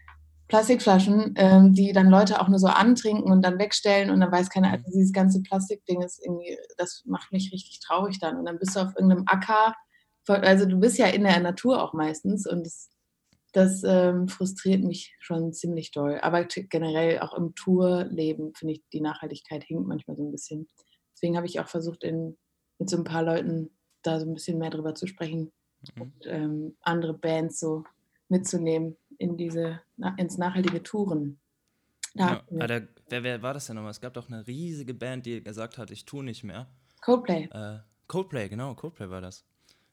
Plastikflaschen, 0.48 1.34
ähm, 1.36 1.72
die 1.74 1.92
dann 1.92 2.08
Leute 2.08 2.40
auch 2.40 2.48
nur 2.48 2.58
so 2.58 2.66
antrinken 2.66 3.30
und 3.30 3.42
dann 3.42 3.58
wegstellen 3.58 4.10
und 4.10 4.20
dann 4.20 4.32
weiß 4.32 4.50
keiner, 4.50 4.68
Mhm. 4.68 4.74
also 4.74 4.84
dieses 4.92 5.12
ganze 5.12 5.42
Plastikding 5.42 6.02
ist 6.02 6.20
irgendwie, 6.24 6.58
das 6.76 7.02
macht 7.06 7.30
mich 7.32 7.52
richtig 7.52 7.80
traurig 7.80 8.18
dann. 8.18 8.36
Und 8.36 8.46
dann 8.46 8.58
bist 8.58 8.74
du 8.74 8.80
auf 8.80 8.94
irgendeinem 8.96 9.24
Acker, 9.26 9.74
also 10.26 10.66
du 10.66 10.78
bist 10.78 10.98
ja 10.98 11.06
in 11.06 11.22
der 11.24 11.40
Natur 11.40 11.82
auch 11.82 11.92
meistens 11.92 12.46
und 12.46 12.64
das, 12.64 12.88
das 13.52 13.82
ähm, 13.84 14.28
frustriert 14.28 14.82
mich 14.84 15.14
schon 15.20 15.52
ziemlich 15.52 15.90
doll. 15.90 16.18
Aber 16.22 16.44
generell 16.44 17.18
auch 17.20 17.34
im 17.34 17.54
Tourleben 17.54 18.54
finde 18.54 18.74
ich, 18.74 18.82
die 18.92 19.00
Nachhaltigkeit 19.00 19.64
hinkt 19.64 19.86
manchmal 19.86 20.16
so 20.16 20.24
ein 20.26 20.32
bisschen. 20.32 20.68
Deswegen 21.14 21.36
habe 21.36 21.46
ich 21.46 21.60
auch 21.60 21.68
versucht, 21.68 22.04
in, 22.04 22.36
mit 22.78 22.88
so 22.88 22.96
ein 22.96 23.04
paar 23.04 23.22
Leuten 23.22 23.70
da 24.02 24.18
so 24.20 24.26
ein 24.26 24.34
bisschen 24.34 24.58
mehr 24.58 24.70
drüber 24.70 24.94
zu 24.94 25.06
sprechen 25.06 25.52
Mhm. 25.96 26.02
und 26.02 26.26
ähm, 26.26 26.76
andere 26.82 27.14
Bands 27.14 27.60
so 27.60 27.84
mitzunehmen 28.28 28.96
in 29.18 29.36
diese, 29.36 29.80
na, 29.96 30.14
ins 30.18 30.38
nachhaltige 30.38 30.82
Touren. 30.82 31.40
Da 32.14 32.28
ja. 32.28 32.42
wir 32.50 32.62
Ah, 32.62 32.66
der, 32.66 32.88
wer, 33.08 33.22
wer 33.22 33.42
war 33.42 33.54
das 33.54 33.66
denn 33.66 33.76
nochmal? 33.76 33.92
Es 33.92 34.00
gab 34.00 34.14
doch 34.14 34.28
eine 34.28 34.46
riesige 34.46 34.94
Band, 34.94 35.26
die 35.26 35.42
gesagt 35.42 35.78
hat, 35.78 35.90
ich 35.90 36.04
tue 36.04 36.24
nicht 36.24 36.44
mehr. 36.44 36.68
Coldplay. 37.00 37.44
Äh, 37.52 37.78
Coldplay, 38.08 38.48
genau, 38.48 38.74
Coldplay 38.74 39.08
war 39.10 39.20
das. 39.20 39.44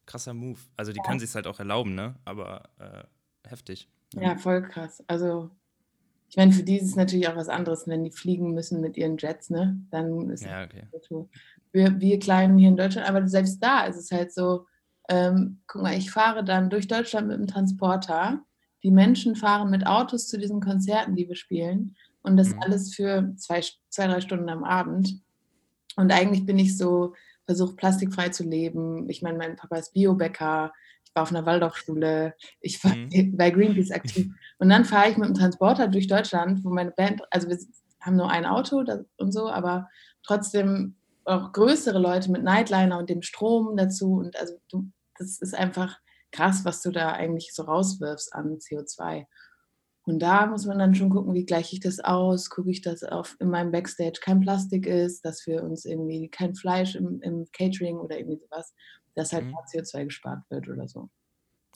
Krasser 0.06 0.34
Move. 0.34 0.60
Also 0.76 0.94
die 0.94 1.00
können 1.02 1.20
sich 1.20 1.34
halt 1.36 1.48
auch 1.48 1.60
erlauben, 1.60 1.94
ne? 1.94 2.16
Aber 2.26 2.70
äh, 2.80 3.04
heftig. 3.50 3.90
Ja, 4.14 4.38
voll 4.38 4.62
krass. 4.64 5.04
Also, 5.08 5.50
ich 6.30 6.38
meine, 6.38 6.52
für 6.52 6.64
die 6.64 6.78
ist 6.78 6.90
es 6.90 6.96
natürlich 6.96 7.28
auch 7.28 7.36
was 7.36 7.50
anderes, 7.50 7.88
wenn 7.88 8.04
die 8.04 8.12
fliegen 8.12 8.54
müssen 8.54 8.82
mit 8.82 8.98
ihren 8.98 9.18
Jets, 9.18 9.50
ne? 9.50 9.80
Dann 9.92 10.30
ist 10.30 10.44
Ja, 10.44 10.64
okay. 10.64 10.84
Wir, 11.72 12.00
wir 12.00 12.20
Kleinen 12.20 12.58
hier 12.58 12.70
in 12.70 12.78
Deutschland, 12.78 13.08
aber 13.08 13.28
selbst 13.28 13.60
da 13.62 13.86
ist 13.86 13.98
es 13.98 14.12
halt 14.12 14.34
so, 14.34 14.66
ähm, 15.10 15.62
guck 15.68 15.84
mal, 15.84 15.98
ich 15.98 16.12
fahre 16.12 16.44
dann 16.44 16.70
durch 16.70 16.88
Deutschland 16.88 17.28
mit 17.28 17.38
dem 17.38 17.48
Transporter. 17.48 18.42
Die 18.84 18.92
Menschen 18.92 19.36
fahren 19.36 19.70
mit 19.70 19.86
Autos 19.88 20.28
zu 20.28 20.38
diesen 20.38 20.60
Konzerten, 20.62 21.16
die 21.16 21.28
wir 21.28 21.36
spielen. 21.36 21.96
Und 22.22 22.38
das 22.38 22.54
Mhm. 22.54 22.62
alles 22.62 22.94
für 22.94 23.34
zwei, 23.38 23.62
zwei, 23.90 24.08
drei 24.08 24.22
Stunden 24.22 24.50
am 24.50 24.64
Abend. 24.64 25.22
Und 25.96 26.12
eigentlich 26.12 26.46
bin 26.46 26.60
ich 26.60 26.78
so, 26.78 27.14
versuche 27.46 27.76
plastikfrei 27.76 28.30
zu 28.30 28.44
leben. 28.44 29.10
Ich 29.10 29.22
meine, 29.22 29.38
mein 29.38 29.56
Papa 29.56 29.78
ist 29.78 29.94
Biobäcker. 29.94 30.74
War 31.18 31.24
auf 31.24 31.32
einer 31.32 31.48
Waldorfschule. 31.48 32.36
Ich 32.62 32.84
war 32.84 32.96
Mhm. 32.96 33.10
bei 33.38 33.50
Greenpeace 33.50 33.92
aktiv. 33.92 34.28
Und 34.60 34.70
dann 34.70 34.86
fahre 34.86 35.10
ich 35.10 35.18
mit 35.18 35.28
dem 35.28 35.34
Transporter 35.34 35.88
durch 35.88 36.08
Deutschland, 36.08 36.64
wo 36.64 36.70
meine 36.70 36.92
Band, 36.92 37.22
also 37.32 37.50
wir 37.50 37.58
haben 38.02 38.18
nur 38.18 38.30
ein 38.30 38.46
Auto 38.46 38.84
und 39.18 39.32
so, 39.32 39.50
aber 39.50 39.90
trotzdem 40.24 40.96
auch 41.26 41.52
größere 41.54 41.98
Leute 41.98 42.30
mit 42.32 42.44
Nightliner 42.44 43.00
und 43.00 43.10
dem 43.10 43.24
Strom 43.24 43.76
dazu. 43.76 44.14
Und 44.14 44.40
also 44.40 44.54
du, 44.70 44.92
das 45.18 45.40
ist 45.40 45.56
einfach 45.56 45.98
krass, 46.32 46.66
was 46.66 46.84
du 46.84 46.92
da 46.92 47.14
eigentlich 47.14 47.54
so 47.54 47.64
rauswirfst 47.64 48.34
an 48.34 48.60
CO2. 48.60 49.26
Und 50.04 50.20
da 50.20 50.46
muss 50.46 50.66
man 50.68 50.78
dann 50.80 50.94
schon 50.96 51.10
gucken, 51.10 51.34
wie 51.34 51.46
gleiche 51.46 51.76
ich 51.76 51.82
das 51.82 52.00
aus, 52.00 52.50
gucke 52.52 52.70
ich, 52.70 52.82
dass 52.82 53.04
auf, 53.04 53.36
in 53.40 53.50
meinem 53.50 53.72
Backstage 53.72 54.20
kein 54.22 54.40
Plastik 54.40 54.86
ist, 54.86 55.26
dass 55.26 55.42
für 55.42 55.64
uns 55.64 55.84
irgendwie 55.84 56.30
kein 56.30 56.54
Fleisch 56.56 56.96
im, 56.96 57.20
im 57.22 57.46
Catering 57.52 57.98
oder 57.98 58.18
irgendwie 58.18 58.38
sowas, 58.38 58.74
dass 59.18 59.34
halt 59.34 59.44
Mhm. 59.44 59.52
da 59.52 59.66
CO2 59.68 60.06
gespart 60.06 60.44
wird 60.52 60.70
oder 60.70 60.88
so. 60.88 61.10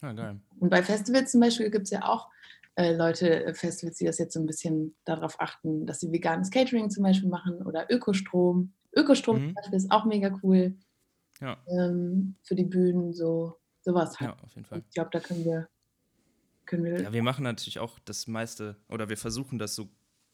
Ah, 0.01 0.13
geil. 0.13 0.41
Und 0.59 0.69
bei 0.69 0.83
Festivals 0.83 1.31
zum 1.31 1.41
Beispiel 1.41 1.69
gibt 1.71 1.85
es 1.85 1.91
ja 1.91 2.03
auch 2.07 2.29
äh, 2.75 2.93
Leute, 2.95 3.45
äh, 3.45 3.53
Festivals, 3.53 3.97
die 3.97 4.05
das 4.05 4.17
jetzt 4.17 4.33
so 4.33 4.39
ein 4.39 4.45
bisschen 4.45 4.95
darauf 5.05 5.39
achten, 5.39 5.85
dass 5.85 5.99
sie 5.99 6.11
veganes 6.11 6.49
Catering 6.51 6.89
zum 6.89 7.03
Beispiel 7.03 7.29
machen 7.29 7.65
oder 7.65 7.87
Ökostrom. 7.91 8.73
Ökostrom 8.95 9.37
Mhm. 9.37 9.47
zum 9.47 9.55
Beispiel 9.55 9.77
ist 9.77 9.91
auch 9.91 10.05
mega 10.05 10.37
cool 10.43 10.77
Ja, 11.39 11.57
ähm, 11.67 12.37
für 12.43 12.55
die 12.55 12.65
Bühnen, 12.65 13.13
so 13.13 13.57
sowas 13.81 14.19
halt. 14.19 14.29
ja, 14.29 14.37
auf 14.39 14.55
jeden 14.55 14.65
Fall. 14.65 14.83
Ich 14.87 14.95
glaube, 14.95 15.09
da 15.13 15.19
können 15.21 15.45
wir, 15.45 15.69
können 16.65 16.85
wir 16.85 17.03
Ja, 17.03 17.13
wir 17.13 17.23
machen 17.23 17.43
natürlich 17.43 17.79
auch 17.79 17.99
das 17.99 18.27
meiste, 18.27 18.77
oder 18.89 19.09
wir 19.09 19.17
versuchen 19.17 19.57
das 19.59 19.75
so 19.75 19.89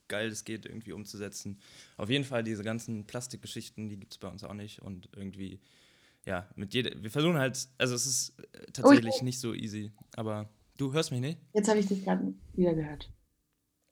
geil 0.08 0.30
es 0.30 0.44
geht 0.46 0.66
irgendwie 0.66 0.94
umzusetzen. 0.94 1.60
Auf 1.98 2.10
jeden 2.10 2.24
Fall 2.24 2.44
diese 2.44 2.64
ganzen 2.64 3.06
Plastikgeschichten, 3.08 3.90
die 3.90 4.00
gibt 4.00 4.14
es 4.14 4.18
bei 4.18 4.28
uns 4.30 4.44
auch 4.44 4.54
nicht 4.54 4.82
und 4.82 5.10
irgendwie, 5.16 5.60
ja, 6.28 6.46
mit 6.56 6.74
jeder, 6.74 6.92
wir 7.02 7.10
versuchen 7.10 7.38
halt, 7.38 7.70
also 7.78 7.96
es 7.96 8.06
ist 8.06 8.40
äh, 8.52 8.66
tatsächlich 8.74 9.22
nicht 9.22 9.40
so 9.40 9.54
easy, 9.54 9.94
aber 10.18 10.50
du 10.76 10.92
hörst 10.92 11.12
mich 11.12 11.22
nicht? 11.22 11.40
Jetzt 11.54 11.70
habe 11.70 11.80
ich 11.80 11.88
dich 11.88 12.04
gerade 12.04 12.34
wieder 12.54 12.74
gehört. 12.76 13.10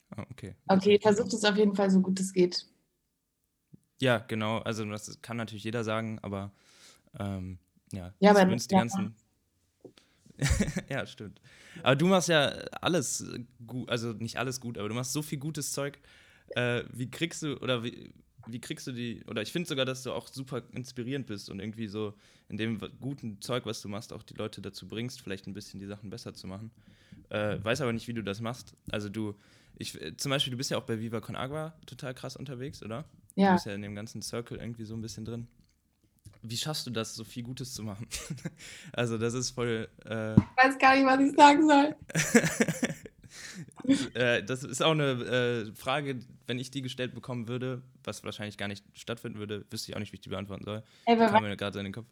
Ah, 0.09 0.25
okay. 0.29 0.53
Okay, 0.67 0.99
versucht 1.01 1.33
es 1.33 1.45
auf 1.45 1.55
jeden 1.55 1.75
Fall 1.75 1.89
so 1.89 2.01
gut 2.01 2.19
es 2.19 2.33
geht. 2.33 2.67
Ja, 4.01 4.17
genau. 4.17 4.57
Also 4.59 4.83
das 4.83 5.21
kann 5.21 5.37
natürlich 5.37 5.63
jeder 5.63 5.85
sagen, 5.85 6.19
aber 6.21 6.51
ähm, 7.17 7.57
ja, 7.93 8.13
Ja, 8.19 8.31
aber 8.31 8.41
zumindest 8.41 8.69
die 8.69 8.75
ja. 8.75 8.81
ganzen. 8.81 9.15
ja, 10.89 11.05
stimmt. 11.05 11.39
Aber 11.83 11.95
du 11.95 12.07
machst 12.07 12.27
ja 12.27 12.47
alles 12.81 13.25
gut, 13.65 13.89
also 13.89 14.11
nicht 14.11 14.37
alles 14.37 14.59
gut, 14.59 14.77
aber 14.77 14.89
du 14.89 14.95
machst 14.95 15.13
so 15.13 15.21
viel 15.21 15.39
gutes 15.39 15.71
Zeug. 15.71 15.99
Äh, 16.49 16.83
wie 16.91 17.09
kriegst 17.09 17.43
du, 17.43 17.55
oder 17.61 17.83
wie, 17.85 18.13
wie 18.47 18.59
kriegst 18.59 18.87
du 18.87 18.91
die, 18.91 19.23
oder 19.27 19.41
ich 19.41 19.51
finde 19.51 19.67
sogar, 19.67 19.85
dass 19.85 20.03
du 20.03 20.11
auch 20.11 20.27
super 20.27 20.63
inspirierend 20.71 21.27
bist 21.27 21.49
und 21.49 21.59
irgendwie 21.59 21.87
so 21.87 22.13
in 22.49 22.57
dem 22.57 22.79
guten 22.99 23.41
Zeug, 23.41 23.65
was 23.65 23.81
du 23.81 23.89
machst, 23.89 24.13
auch 24.13 24.23
die 24.23 24.35
Leute 24.35 24.61
dazu 24.61 24.87
bringst, 24.87 25.21
vielleicht 25.21 25.47
ein 25.47 25.53
bisschen 25.53 25.79
die 25.79 25.87
Sachen 25.87 26.09
besser 26.09 26.33
zu 26.33 26.47
machen. 26.47 26.71
Äh, 27.29 27.63
weiß 27.63 27.81
aber 27.81 27.93
nicht, 27.93 28.07
wie 28.07 28.13
du 28.13 28.23
das 28.23 28.39
machst. 28.41 28.75
Also 28.91 29.09
du, 29.09 29.35
ich, 29.77 29.99
äh, 30.01 30.15
zum 30.15 30.29
Beispiel, 30.29 30.51
du 30.51 30.57
bist 30.57 30.69
ja 30.71 30.77
auch 30.77 30.83
bei 30.83 30.99
Viva 30.99 31.21
Con 31.21 31.35
Agua 31.35 31.73
total 31.85 32.13
krass 32.13 32.35
unterwegs, 32.35 32.83
oder? 32.83 33.05
Du 33.35 33.41
Ja, 33.41 33.53
bist 33.53 33.65
ja 33.65 33.73
in 33.73 33.81
dem 33.81 33.95
ganzen 33.95 34.21
Circle 34.21 34.57
irgendwie 34.57 34.85
so 34.85 34.93
ein 34.95 35.01
bisschen 35.01 35.25
drin. 35.25 35.47
Wie 36.41 36.57
schaffst 36.57 36.85
du 36.85 36.91
das, 36.91 37.15
so 37.15 37.23
viel 37.23 37.41
Gutes 37.43 37.73
zu 37.73 37.81
machen? 37.81 38.07
also 38.93 39.17
das 39.17 39.33
ist 39.33 39.51
voll, 39.51 39.89
äh, 40.05 40.33
ich 40.33 40.37
weiß 40.57 40.77
gar 40.77 40.95
nicht, 40.95 41.05
was 41.05 41.19
ich 41.19 41.35
sagen 41.35 41.67
soll. 41.67 41.95
äh, 44.13 44.43
das 44.43 44.63
ist 44.63 44.81
auch 44.81 44.91
eine 44.91 45.11
äh, 45.11 45.75
Frage, 45.75 46.19
wenn 46.47 46.59
ich 46.59 46.71
die 46.71 46.81
gestellt 46.81 47.13
bekommen 47.13 47.47
würde, 47.47 47.81
was 48.03 48.23
wahrscheinlich 48.23 48.57
gar 48.57 48.67
nicht 48.67 48.85
stattfinden 48.93 49.39
würde, 49.39 49.65
wüsste 49.69 49.91
ich 49.91 49.95
auch 49.95 49.99
nicht, 49.99 50.11
wie 50.11 50.17
ich 50.17 50.21
die 50.21 50.29
beantworten 50.29 50.65
soll. 50.65 50.83
Ey, 51.05 51.17
wer, 51.17 51.27
Kam 51.27 51.43
weiß, 51.43 51.49
mir 51.49 51.57
gerade 51.57 51.79
in 51.79 51.85
den 51.85 51.93
Kopf. 51.93 52.07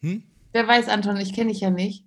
Hm? 0.00 0.22
wer 0.52 0.66
weiß, 0.66 0.88
Anton, 0.88 1.16
ich 1.18 1.32
kenne 1.32 1.52
dich 1.52 1.60
ja 1.60 1.70
nicht. 1.70 2.04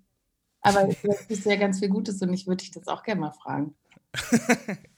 Aber 0.61 0.83
du 0.83 0.93
bist 1.27 1.45
ja 1.45 1.55
ganz 1.55 1.79
viel 1.79 1.89
Gutes 1.89 2.21
und 2.21 2.33
ich 2.33 2.47
würde 2.47 2.63
dich 2.63 2.71
das 2.71 2.87
auch 2.87 3.03
gerne 3.03 3.21
mal 3.21 3.31
fragen. 3.31 3.75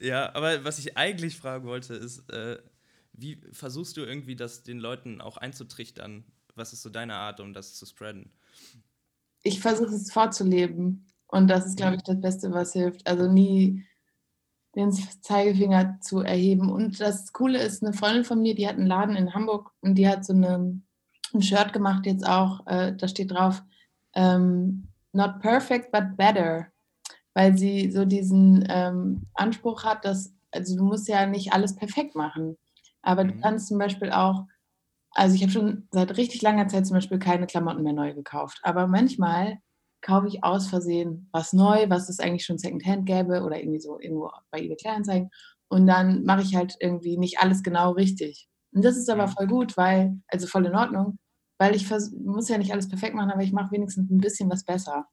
Ja, 0.00 0.34
aber 0.34 0.64
was 0.64 0.78
ich 0.78 0.96
eigentlich 0.96 1.36
fragen 1.36 1.66
wollte, 1.66 1.94
ist, 1.94 2.28
äh, 2.30 2.58
wie 3.12 3.40
versuchst 3.52 3.96
du 3.96 4.00
irgendwie 4.00 4.34
das 4.34 4.64
den 4.64 4.80
Leuten 4.80 5.20
auch 5.20 5.36
einzutrichtern? 5.36 6.24
Was 6.56 6.72
ist 6.72 6.82
so 6.82 6.90
deine 6.90 7.14
Art, 7.14 7.38
um 7.38 7.52
das 7.52 7.74
zu 7.74 7.86
spreaden? 7.86 8.32
Ich 9.42 9.60
versuche 9.60 9.94
es 9.94 10.12
vorzuleben. 10.12 11.06
Und 11.32 11.48
das 11.48 11.64
ist, 11.66 11.78
glaube 11.78 11.96
ich, 11.96 12.02
das 12.02 12.20
Beste, 12.20 12.52
was 12.52 12.74
hilft. 12.74 13.06
Also 13.06 13.26
nie 13.26 13.84
den 14.76 14.92
Zeigefinger 14.92 15.98
zu 16.00 16.20
erheben. 16.20 16.70
Und 16.70 17.00
das 17.00 17.32
Coole 17.32 17.58
ist, 17.62 17.82
eine 17.82 17.94
Freundin 17.94 18.24
von 18.24 18.40
mir, 18.40 18.54
die 18.54 18.68
hat 18.68 18.76
einen 18.76 18.86
Laden 18.86 19.16
in 19.16 19.34
Hamburg 19.34 19.72
und 19.80 19.94
die 19.96 20.06
hat 20.06 20.26
so 20.26 20.34
eine, 20.34 20.78
ein 21.32 21.42
Shirt 21.42 21.72
gemacht 21.72 22.04
jetzt 22.04 22.26
auch. 22.26 22.66
Äh, 22.66 22.94
da 22.94 23.08
steht 23.08 23.30
drauf, 23.32 23.62
ähm, 24.14 24.88
not 25.12 25.40
perfect, 25.40 25.90
but 25.90 26.16
better. 26.18 26.66
Weil 27.34 27.56
sie 27.56 27.90
so 27.90 28.04
diesen 28.04 28.66
ähm, 28.68 29.26
Anspruch 29.32 29.84
hat, 29.84 30.04
dass, 30.04 30.34
also 30.50 30.76
du 30.76 30.84
musst 30.84 31.08
ja 31.08 31.26
nicht 31.26 31.54
alles 31.54 31.74
perfekt 31.74 32.14
machen. 32.14 32.58
Aber 33.00 33.24
du 33.24 33.32
Mhm. 33.34 33.40
kannst 33.40 33.68
zum 33.68 33.78
Beispiel 33.78 34.10
auch, 34.12 34.44
also 35.12 35.34
ich 35.34 35.40
habe 35.42 35.52
schon 35.52 35.88
seit 35.92 36.14
richtig 36.18 36.42
langer 36.42 36.68
Zeit 36.68 36.86
zum 36.86 36.96
Beispiel 36.96 37.18
keine 37.18 37.46
Klamotten 37.46 37.82
mehr 37.82 37.94
neu 37.94 38.12
gekauft. 38.12 38.60
Aber 38.62 38.86
manchmal 38.86 39.58
kaufe 40.02 40.28
ich 40.28 40.44
aus 40.44 40.68
Versehen 40.68 41.28
was 41.32 41.52
neu, 41.52 41.88
was 41.88 42.08
es 42.08 42.20
eigentlich 42.20 42.44
schon 42.44 42.58
Secondhand 42.58 43.06
gäbe 43.06 43.42
oder 43.42 43.58
irgendwie 43.58 43.80
so 43.80 43.98
irgendwo 44.00 44.30
bei 44.50 44.60
eBay 44.60 44.76
Kleinanzeigen. 44.76 45.30
Und 45.68 45.86
dann 45.86 46.24
mache 46.24 46.42
ich 46.42 46.54
halt 46.54 46.76
irgendwie 46.80 47.16
nicht 47.16 47.38
alles 47.38 47.62
genau 47.62 47.92
richtig. 47.92 48.48
Und 48.72 48.84
das 48.84 48.96
ist 48.96 49.08
aber 49.10 49.26
Mhm. 49.26 49.30
voll 49.30 49.46
gut, 49.46 49.76
weil, 49.76 50.18
also 50.28 50.46
voll 50.46 50.66
in 50.66 50.74
Ordnung, 50.74 51.18
weil 51.58 51.74
ich 51.76 51.88
muss 51.90 52.48
ja 52.48 52.58
nicht 52.58 52.72
alles 52.72 52.88
perfekt 52.88 53.14
machen, 53.14 53.30
aber 53.30 53.42
ich 53.42 53.52
mache 53.52 53.72
wenigstens 53.72 54.10
ein 54.10 54.18
bisschen 54.18 54.50
was 54.50 54.64
besser. 54.64 55.06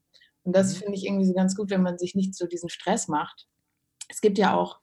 Und 0.44 0.56
das 0.56 0.74
Mhm. 0.74 0.80
finde 0.80 0.96
ich 0.96 1.06
irgendwie 1.06 1.26
so 1.26 1.34
ganz 1.34 1.56
gut, 1.56 1.70
wenn 1.70 1.84
man 1.84 1.98
sich 1.98 2.16
nicht 2.16 2.36
so 2.36 2.48
diesen 2.48 2.70
Stress 2.70 3.08
macht. 3.08 3.48
Es 4.10 4.22
gibt 4.22 4.38
ja 4.38 4.56
auch 4.56 4.80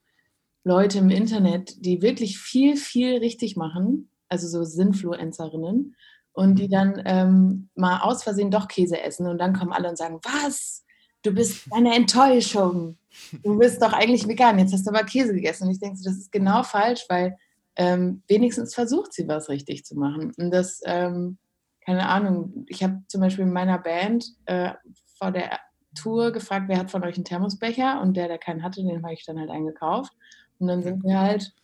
Leute 0.64 0.98
im 0.98 1.10
Internet, 1.10 1.84
die 1.84 2.02
wirklich 2.02 2.38
viel, 2.38 2.76
viel 2.76 3.18
richtig 3.18 3.56
machen, 3.56 4.10
also 4.28 4.48
so 4.48 4.64
Sinfluencerinnen, 4.64 5.94
und 6.36 6.56
die 6.56 6.68
dann 6.68 7.02
ähm, 7.06 7.70
mal 7.74 8.00
aus 8.00 8.22
Versehen 8.22 8.50
doch 8.50 8.68
Käse 8.68 9.00
essen 9.00 9.26
und 9.26 9.38
dann 9.38 9.54
kommen 9.54 9.72
alle 9.72 9.88
und 9.88 9.96
sagen, 9.96 10.20
was? 10.22 10.84
Du 11.22 11.32
bist 11.32 11.66
eine 11.72 11.94
Enttäuschung. 11.94 12.98
Du 13.42 13.58
bist 13.58 13.80
doch 13.80 13.94
eigentlich 13.94 14.28
vegan, 14.28 14.58
jetzt 14.58 14.74
hast 14.74 14.86
du 14.86 14.90
aber 14.90 15.04
Käse 15.04 15.32
gegessen. 15.32 15.64
Und 15.64 15.70
ich 15.70 15.80
denke, 15.80 15.98
das 16.04 16.14
ist 16.14 16.30
genau 16.30 16.62
falsch, 16.62 17.06
weil 17.08 17.38
ähm, 17.76 18.22
wenigstens 18.28 18.74
versucht 18.74 19.14
sie 19.14 19.26
was 19.26 19.48
richtig 19.48 19.86
zu 19.86 19.96
machen. 19.98 20.30
Und 20.36 20.50
das, 20.50 20.82
ähm, 20.84 21.38
keine 21.80 22.06
Ahnung, 22.06 22.66
ich 22.68 22.84
habe 22.84 23.00
zum 23.08 23.22
Beispiel 23.22 23.46
in 23.46 23.52
meiner 23.54 23.78
Band 23.78 24.26
äh, 24.44 24.72
vor 25.18 25.32
der 25.32 25.58
Tour 25.94 26.32
gefragt, 26.32 26.66
wer 26.68 26.78
hat 26.78 26.90
von 26.90 27.02
euch 27.02 27.16
einen 27.16 27.24
Thermosbecher? 27.24 28.02
Und 28.02 28.14
der, 28.14 28.28
der 28.28 28.38
keinen 28.38 28.62
hatte, 28.62 28.82
den 28.82 29.02
habe 29.02 29.14
ich 29.14 29.24
dann 29.24 29.40
halt 29.40 29.48
eingekauft. 29.48 30.12
Und 30.58 30.68
dann 30.68 30.82
sind 30.82 31.02
wir 31.02 31.18
halt 31.18 31.54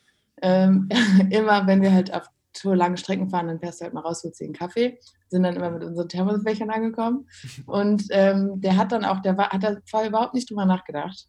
ähm, 0.41 0.89
immer, 1.31 1.67
wenn 1.67 1.83
wir 1.83 1.93
halt 1.93 2.15
auf 2.15 2.27
Tour 2.53 2.77
lange 2.77 2.97
Strecken 2.97 3.31
fahren, 3.31 3.49
dann 3.49 3.61
fährst 3.61 3.81
du 3.81 3.85
halt 3.85 3.95
mal 3.95 4.01
raus, 4.01 4.23
holst 4.25 4.41
dir 4.41 4.45
einen 4.45 4.55
Kaffee, 4.55 4.99
sind 5.29 5.43
dann 5.43 5.57
immer 5.57 5.71
mit 5.71 5.85
unseren 5.85 6.09
Thermosbechern 6.09 6.71
angekommen. 6.71 7.29
Und 7.67 8.05
ähm, 8.11 8.61
der 8.61 8.77
hat 8.77 8.93
dann 8.93 9.05
auch, 9.05 9.21
der 9.21 9.37
war, 9.37 9.51
hat 9.51 9.63
da 9.63 9.77
vorher 9.89 10.09
überhaupt 10.11 10.35
nicht 10.35 10.51
drüber 10.51 10.67
nachgedacht. 10.67 11.29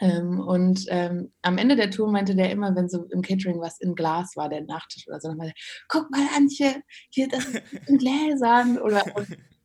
Ähm, 0.00 0.40
und 0.40 0.84
ähm, 0.88 1.32
am 1.42 1.56
Ende 1.56 1.76
der 1.76 1.90
Tour 1.90 2.10
meinte 2.10 2.34
der 2.34 2.50
immer, 2.50 2.74
wenn 2.74 2.88
so 2.88 3.04
im 3.10 3.22
Catering 3.22 3.60
was 3.60 3.80
in 3.80 3.94
Glas 3.94 4.36
war, 4.36 4.48
der 4.48 4.62
Nachtisch 4.62 5.06
oder 5.06 5.20
so, 5.20 5.28
dann 5.28 5.36
meinte 5.36 5.54
er, 5.56 5.84
guck 5.88 6.10
mal, 6.10 6.26
Antje, 6.36 6.82
hier, 7.10 7.28
das 7.28 7.44
ist 7.44 7.62
in 7.86 7.98
Gläsern. 7.98 8.78
Oder 8.78 9.04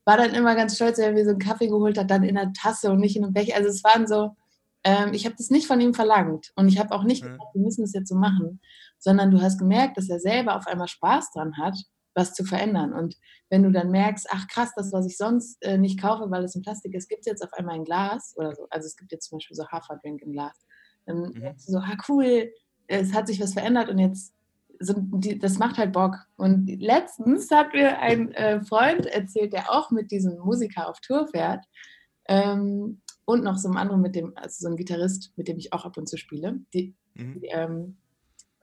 war 0.06 0.18
dann 0.18 0.34
immer 0.34 0.56
ganz 0.56 0.76
stolz, 0.76 0.98
wenn 0.98 1.06
er 1.06 1.12
mir 1.14 1.26
so 1.26 1.32
einen 1.32 1.40
Kaffee 1.40 1.68
geholt 1.68 1.98
hat, 1.98 2.12
dann 2.12 2.24
in 2.24 2.38
einer 2.38 2.54
Tasse 2.54 2.92
und 2.92 3.00
nicht 3.00 3.16
in 3.16 3.24
einem 3.24 3.34
Becher. 3.34 3.56
Also 3.56 3.70
es 3.70 3.84
waren 3.84 4.08
so, 4.08 4.36
ähm, 4.84 5.14
ich 5.14 5.26
habe 5.26 5.36
das 5.38 5.50
nicht 5.50 5.68
von 5.68 5.82
ihm 5.82 5.94
verlangt 5.94 6.52
und 6.56 6.68
ich 6.68 6.80
habe 6.80 6.94
auch 6.94 7.04
nicht 7.04 7.24
Ja. 7.24 7.30
gesagt, 7.32 7.54
wir 7.56 7.62
müssen 7.62 7.82
das 7.82 7.94
jetzt 7.94 8.10
so 8.10 8.16
machen, 8.16 8.62
sondern 8.98 9.32
du 9.32 9.42
hast 9.42 9.58
gemerkt, 9.60 9.98
dass 9.98 10.10
er 10.10 10.20
selber 10.20 10.56
auf 10.56 10.68
einmal 10.68 10.88
Spaß 10.88 11.32
dran 11.32 11.58
hat, 11.58 11.76
was 12.16 12.34
zu 12.34 12.44
verändern. 12.44 12.94
Und 12.94 13.16
wenn 13.50 13.64
du 13.64 13.72
dann 13.72 13.92
merkst, 13.92 14.28
ach 14.32 14.48
krass, 14.48 14.72
das, 14.76 14.92
was 14.92 15.06
ich 15.06 15.18
sonst 15.18 15.58
äh, 15.64 15.78
nicht 15.78 16.00
kaufe, 16.02 16.30
weil 16.32 16.44
es 16.44 16.56
in 16.56 16.62
Plastik 16.62 16.94
ist, 16.96 17.08
gibt 17.08 17.22
es 17.22 17.26
jetzt 17.28 17.44
auf 17.44 17.54
einmal 17.54 17.76
ein 17.76 17.86
Glas 17.86 18.34
oder 18.38 18.54
so. 18.56 18.68
Also 18.70 18.88
es 18.88 18.96
gibt 18.96 19.12
jetzt 19.12 19.30
zum 19.30 19.38
Beispiel 19.38 19.56
so 19.56 19.68
Haferdrink 19.68 20.22
im 20.22 20.34
Glas. 20.34 20.58
Dann 21.06 21.22
Mhm. 21.22 21.54
so, 21.58 21.78
ah 21.78 21.98
cool, 22.08 22.52
es 22.88 23.14
hat 23.14 23.28
sich 23.28 23.40
was 23.42 23.54
verändert 23.54 23.90
und 23.90 24.00
jetzt 24.00 24.34
sind 24.80 25.10
die, 25.24 25.38
das 25.38 25.58
macht 25.60 25.78
halt 25.78 25.92
Bock. 25.94 26.16
Und 26.38 26.68
letztens 26.82 27.50
hat 27.52 27.74
mir 27.74 28.00
ein 28.00 28.32
äh, 28.32 28.62
Freund 28.64 29.06
erzählt, 29.06 29.54
der 29.54 29.72
auch 29.72 29.92
mit 29.92 30.10
diesem 30.12 30.40
Musiker 30.40 30.90
auf 30.90 31.00
Tour 31.02 31.28
fährt 31.28 31.64
ähm, 32.28 33.02
und 33.30 33.44
noch 33.44 33.58
so 33.58 33.68
einem 33.68 33.78
anderen 33.78 34.02
mit 34.02 34.16
dem, 34.16 34.36
also 34.36 34.64
so 34.64 34.70
ein 34.70 34.76
Gitarrist, 34.76 35.32
mit 35.36 35.48
dem 35.48 35.60
ich 35.60 35.72
auch 35.72 35.86
ab 35.86 35.98
und 35.98 36.10
zu 36.10 36.18
spiele. 36.18 36.60
Die, 36.74 36.96
Mhm. 37.16 37.42
die 37.42 37.48
ähm, 37.48 37.98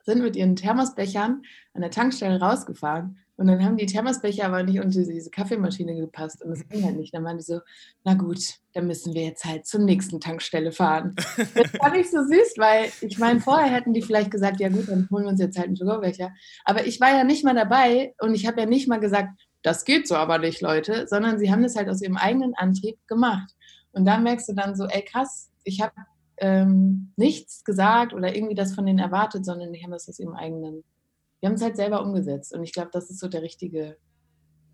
sind 0.05 0.23
mit 0.23 0.35
ihren 0.37 0.57
Thermosbechern 0.57 1.43
an 1.75 1.81
der 1.81 1.91
Tankstelle 1.91 2.41
rausgefahren 2.41 3.19
und 3.37 3.49
dann 3.49 3.63
haben 3.65 3.77
die 3.77 3.87
Thermosbecher 3.87 4.47
aber 4.47 4.63
nicht 4.63 4.81
unter 4.81 5.03
diese 5.03 5.31
Kaffeemaschine 5.31 5.95
gepasst 5.95 6.43
und 6.43 6.51
das 6.51 6.67
ging 6.69 6.85
halt 6.85 6.97
nicht. 6.97 7.13
Dann 7.15 7.25
waren 7.25 7.37
die 7.37 7.45
so, 7.45 7.61
na 8.05 8.15
gut, 8.15 8.41
dann 8.73 8.87
müssen 8.87 9.15
wir 9.15 9.25
jetzt 9.25 9.45
halt 9.45 9.67
zur 9.67 9.81
nächsten 9.81 10.21
Tankstelle 10.21 10.73
fahren. 10.73 11.15
Das 11.55 11.71
fand 11.73 11.97
ich 11.97 12.11
so 12.11 12.23
süß, 12.23 12.55
weil 12.57 12.91
ich 13.03 13.19
meine, 13.19 13.41
vorher 13.41 13.71
hätten 13.71 13.93
die 13.93 14.03
vielleicht 14.03 14.31
gesagt, 14.31 14.59
ja 14.61 14.69
gut, 14.69 14.89
dann 14.89 15.09
holen 15.11 15.25
wir 15.25 15.31
uns 15.31 15.41
jetzt 15.41 15.59
halt 15.59 15.67
einen 15.69 15.77
Sugarbecher. 15.77 16.31
Aber 16.65 16.87
ich 16.87 17.01
war 17.01 17.11
ja 17.11 17.25
nicht 17.25 17.45
mal 17.45 17.55
dabei 17.55 18.15
und 18.21 18.35
ich 18.35 18.47
habe 18.47 18.61
ja 18.61 18.67
nicht 18.67 18.89
mal 18.89 19.01
gesagt, 19.01 19.31
das 19.63 19.85
geht 19.85 20.07
so 20.07 20.15
aber 20.15 20.39
nicht, 20.39 20.61
Leute, 20.61 21.07
sondern 21.09 21.39
sie 21.39 21.51
haben 21.51 21.63
das 21.63 21.75
halt 21.77 21.89
aus 21.89 22.01
ihrem 22.01 22.17
eigenen 22.17 22.55
Antrieb 22.55 22.97
gemacht. 23.09 23.51
Und 23.97 24.05
da 24.05 24.19
merkst 24.19 24.51
du 24.51 24.53
dann 24.53 24.77
so, 24.77 24.85
ey 24.85 25.03
krass, 25.03 25.51
ich 25.65 25.81
habe 25.81 25.95
ähm, 26.37 27.13
nichts 27.17 27.65
gesagt 27.65 28.13
oder 28.13 28.37
irgendwie 28.37 28.55
das 28.55 28.75
von 28.75 28.85
denen 28.85 28.99
erwartet, 28.99 29.47
sondern 29.47 29.73
die 29.73 29.83
haben 29.83 29.91
das 29.91 30.07
aus 30.07 30.19
ihrem 30.19 30.35
eigenen, 30.35 30.85
die 31.41 31.47
haben 31.47 31.55
es 31.55 31.63
halt 31.63 31.77
selber 31.77 32.03
umgesetzt. 32.03 32.55
Und 32.55 32.63
ich 32.63 32.75
glaube, 32.75 32.91
das 32.93 33.09
ist 33.09 33.21
so 33.21 33.29
der 33.29 33.41
richtige 33.41 33.97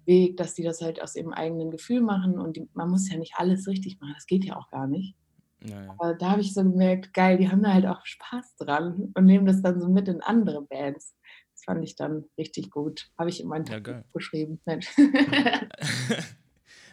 Weg, 0.07 0.37
dass 0.39 0.55
die 0.55 0.65
das 0.65 0.81
halt 0.81 1.01
aus 1.01 1.15
ihrem 1.15 1.33
eigenen 1.33 1.71
Gefühl 1.71 2.01
machen 2.01 2.41
und 2.41 2.57
die, 2.57 2.69
man 2.75 2.91
muss 2.91 3.09
ja 3.09 3.17
nicht 3.17 3.35
alles 3.37 3.69
richtig 3.69 4.01
machen, 4.01 4.15
das 4.17 4.27
geht 4.27 4.45
ja 4.45 4.57
auch 4.57 4.69
gar 4.71 4.89
nicht. 4.89 5.15
Ja, 5.63 5.85
ja. 5.85 5.95
Aber 5.97 6.15
da 6.15 6.33
habe 6.33 6.41
ich 6.41 6.53
so 6.53 6.65
gemerkt, 6.65 7.15
geil, 7.15 7.39
die 7.39 7.49
haben 7.49 7.63
da 7.63 7.73
halt 7.73 7.87
auch 7.87 8.05
Spaß 8.05 8.57
dran 8.57 9.13
und 9.15 9.25
nehmen 9.25 9.47
das 9.47 9.63
dann 9.63 9.81
so 9.81 9.89
mit 9.89 10.09
in 10.09 10.21
andere 10.21 10.63
Bands. 10.63 11.15
Das 11.55 11.63
fand 11.65 11.85
ich 11.85 11.95
dann 11.95 12.25
richtig 12.37 12.73
gut. 12.73 13.13
Habe 13.17 13.31
ich 13.31 13.41
in 13.41 13.47
meinen 13.47 13.67
Ja, 13.67 13.79
geil. 13.79 14.05
geschrieben. 14.13 14.61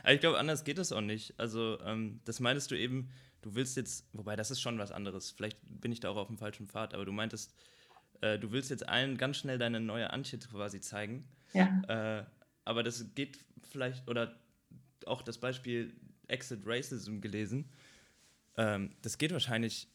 Aber 0.04 0.14
ich 0.14 0.20
glaube, 0.20 0.40
anders 0.40 0.64
geht 0.64 0.78
es 0.78 0.92
auch 0.92 1.02
nicht. 1.02 1.34
Also, 1.40 1.80
ähm, 1.82 2.22
das 2.26 2.40
meintest 2.40 2.72
du 2.72 2.76
eben, 2.76 3.10
du 3.42 3.56
willst 3.56 3.78
jetzt, 3.78 4.08
wobei 4.14 4.36
das 4.36 4.52
ist 4.52 4.62
schon 4.62 4.78
was 4.78 4.92
anderes. 4.92 5.32
Vielleicht 5.32 5.58
bin 5.82 5.92
ich 5.92 6.00
da 6.00 6.10
auch 6.10 6.18
auf 6.18 6.28
dem 6.28 6.38
falschen 6.38 6.68
Pfad, 6.68 6.94
aber 6.94 7.06
du 7.06 7.12
meintest, 7.12 7.54
äh, 8.22 8.38
du 8.38 8.52
willst 8.52 8.70
jetzt 8.70 8.88
allen 8.88 9.18
ganz 9.18 9.38
schnell 9.38 9.58
deine 9.58 9.80
neue 9.80 10.12
Antje 10.12 10.40
quasi 10.40 10.82
zeigen. 10.82 11.28
ja. 11.54 12.20
Äh, 12.20 12.26
aber 12.66 12.84
das 12.84 13.16
geht 13.16 13.40
vielleicht, 13.64 14.08
oder 14.08 14.36
auch 15.08 15.24
das 15.24 15.40
Beispiel 15.40 15.96
Exit 16.28 16.62
Racism 16.66 17.20
gelesen, 17.20 17.72
ähm, 18.58 18.92
das 19.02 19.18
geht 19.18 19.32
wahrscheinlich, 19.32 19.88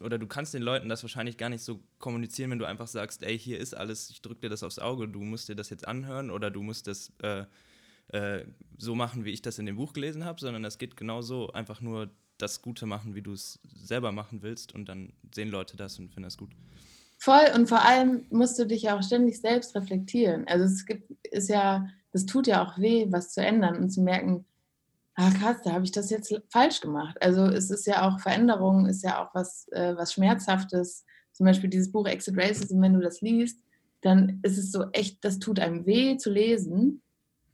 oder 0.00 0.18
du 0.18 0.26
kannst 0.26 0.54
den 0.54 0.62
Leuten 0.62 0.88
das 0.88 1.02
wahrscheinlich 1.02 1.36
gar 1.36 1.50
nicht 1.50 1.62
so 1.62 1.82
kommunizieren, 1.98 2.50
wenn 2.50 2.58
du 2.58 2.64
einfach 2.64 2.86
sagst, 2.86 3.22
ey, 3.24 3.38
hier 3.38 3.58
ist 3.58 3.74
alles, 3.74 4.08
ich 4.08 4.22
drück 4.22 4.40
dir 4.40 4.48
das 4.48 4.62
aufs 4.62 4.78
Auge, 4.78 5.08
du 5.08 5.20
musst 5.20 5.48
dir 5.48 5.56
das 5.56 5.68
jetzt 5.68 5.86
anhören 5.86 6.30
oder 6.30 6.50
du 6.50 6.62
musst 6.62 6.86
das 6.86 7.12
äh, 7.18 7.44
äh, 8.08 8.44
so 8.78 8.94
machen, 8.94 9.24
wie 9.24 9.30
ich 9.30 9.42
das 9.42 9.58
in 9.58 9.66
dem 9.66 9.76
Buch 9.76 9.92
gelesen 9.92 10.24
habe, 10.24 10.40
sondern 10.40 10.62
das 10.62 10.78
geht 10.78 10.96
genauso 10.96 11.50
einfach 11.52 11.80
nur 11.80 12.10
das 12.38 12.62
Gute 12.62 12.86
machen, 12.86 13.14
wie 13.14 13.22
du 13.22 13.32
es 13.32 13.60
selber 13.74 14.12
machen 14.12 14.42
willst 14.42 14.74
und 14.74 14.88
dann 14.88 15.12
sehen 15.34 15.48
Leute 15.48 15.76
das 15.76 15.98
und 15.98 16.08
finden 16.08 16.24
das 16.24 16.36
gut. 16.36 16.50
Voll 17.18 17.46
und 17.54 17.68
vor 17.68 17.82
allem 17.82 18.26
musst 18.30 18.58
du 18.58 18.66
dich 18.66 18.82
ja 18.82 18.98
auch 18.98 19.02
ständig 19.02 19.40
selbst 19.40 19.74
reflektieren. 19.74 20.46
Also 20.48 20.64
es 20.64 20.84
gibt, 20.84 21.10
ist 21.30 21.48
ja, 21.48 21.88
das 22.12 22.26
tut 22.26 22.46
ja 22.46 22.64
auch 22.64 22.78
weh, 22.78 23.06
was 23.10 23.32
zu 23.32 23.40
ändern 23.40 23.76
und 23.76 23.90
zu 23.90 24.02
merken, 24.02 24.44
ah 25.14 25.30
krass, 25.30 25.58
da 25.62 25.72
habe 25.72 25.84
ich 25.84 25.92
das 25.92 26.10
jetzt 26.10 26.34
falsch 26.50 26.80
gemacht. 26.80 27.16
Also 27.20 27.46
es 27.46 27.70
ist 27.70 27.86
ja 27.86 28.08
auch 28.08 28.20
Veränderung, 28.20 28.86
ist 28.86 29.02
ja 29.02 29.24
auch 29.24 29.34
was, 29.34 29.68
äh, 29.68 29.96
was 29.96 30.12
Schmerzhaftes. 30.12 31.04
Zum 31.32 31.46
Beispiel 31.46 31.70
dieses 31.70 31.90
Buch 31.90 32.06
Exit 32.06 32.36
Racism, 32.36 32.80
wenn 32.82 32.94
du 32.94 33.00
das 33.00 33.20
liest, 33.20 33.60
dann 34.02 34.40
ist 34.42 34.58
es 34.58 34.70
so 34.70 34.90
echt, 34.92 35.24
das 35.24 35.38
tut 35.38 35.58
einem 35.60 35.86
weh 35.86 36.16
zu 36.18 36.30
lesen, 36.30 37.00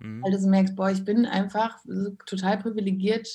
mhm. 0.01 0.23
weil 0.23 0.33
du 0.33 0.47
merkst, 0.49 0.77
boah, 0.77 0.91
ich 0.91 1.05
bin 1.05 1.27
einfach 1.27 1.79
total 2.27 2.59
privilegiert 2.59 3.29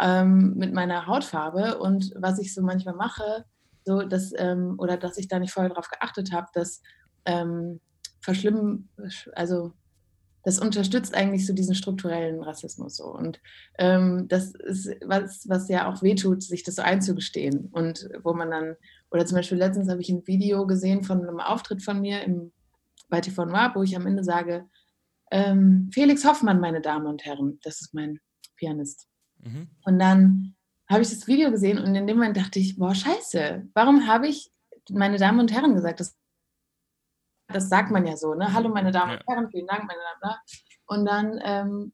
ähm, 0.00 0.54
mit 0.56 0.72
meiner 0.72 1.06
Hautfarbe 1.06 1.78
und 1.78 2.12
was 2.16 2.38
ich 2.38 2.54
so 2.54 2.62
manchmal 2.62 2.94
mache, 2.94 3.44
so 3.84 4.02
dass, 4.02 4.32
ähm, 4.36 4.74
oder 4.78 4.96
dass 4.96 5.18
ich 5.18 5.28
da 5.28 5.38
nicht 5.38 5.52
vorher 5.52 5.72
drauf 5.72 5.88
geachtet 5.88 6.32
habe, 6.32 6.48
dass 6.54 6.82
ähm, 7.26 7.80
verschlimmen, 8.20 8.88
also 9.34 9.72
das 10.44 10.58
unterstützt 10.58 11.14
eigentlich 11.14 11.46
so 11.46 11.54
diesen 11.54 11.74
strukturellen 11.74 12.42
Rassismus 12.42 12.96
so. 12.96 13.06
Und 13.06 13.40
ähm, 13.78 14.26
das 14.28 14.54
ist 14.54 14.90
was, 15.04 15.48
was 15.48 15.68
ja 15.68 15.88
auch 15.88 16.02
wehtut, 16.02 16.42
sich 16.42 16.62
das 16.62 16.76
so 16.76 16.82
einzugestehen. 16.82 17.70
Und 17.72 18.08
wo 18.22 18.34
man 18.34 18.50
dann, 18.50 18.76
oder 19.10 19.24
zum 19.24 19.36
Beispiel 19.36 19.58
letztens 19.58 19.88
habe 19.88 20.02
ich 20.02 20.10
ein 20.10 20.26
Video 20.26 20.66
gesehen 20.66 21.02
von 21.02 21.22
einem 21.22 21.40
Auftritt 21.40 21.82
von 21.82 22.00
mir 22.00 22.22
im, 22.22 22.52
bei 23.08 23.22
TV 23.22 23.46
Noir, 23.46 23.72
wo 23.74 23.82
ich 23.82 23.96
am 23.96 24.06
Ende 24.06 24.22
sage, 24.22 24.66
ähm, 25.30 25.90
Felix 25.92 26.24
Hoffmann, 26.24 26.60
meine 26.60 26.80
Damen 26.80 27.06
und 27.06 27.24
Herren, 27.24 27.58
das 27.62 27.80
ist 27.80 27.94
mein 27.94 28.20
Pianist. 28.56 29.08
Mhm. 29.38 29.68
Und 29.84 29.98
dann 29.98 30.56
habe 30.88 31.02
ich 31.02 31.10
das 31.10 31.26
Video 31.26 31.50
gesehen 31.50 31.78
und 31.78 31.94
in 31.94 32.06
dem 32.06 32.16
Moment 32.16 32.36
dachte 32.36 32.58
ich, 32.58 32.76
boah, 32.76 32.94
scheiße, 32.94 33.68
warum 33.74 34.06
habe 34.06 34.28
ich 34.28 34.50
meine 34.90 35.16
Damen 35.16 35.40
und 35.40 35.52
Herren 35.52 35.74
gesagt? 35.74 36.00
Das, 36.00 36.16
das 37.48 37.68
sagt 37.68 37.90
man 37.90 38.06
ja 38.06 38.16
so, 38.16 38.34
ne? 38.34 38.52
Hallo 38.52 38.68
meine 38.68 38.90
Damen 38.90 39.12
ja. 39.12 39.18
und 39.18 39.26
Herren, 39.26 39.50
vielen 39.50 39.66
Dank, 39.66 39.84
meine 39.84 40.00
Damen 40.00 40.20
und 40.20 40.28
Herren. 40.28 40.40
Und 40.86 41.06
dann, 41.06 41.40
ähm, 41.42 41.92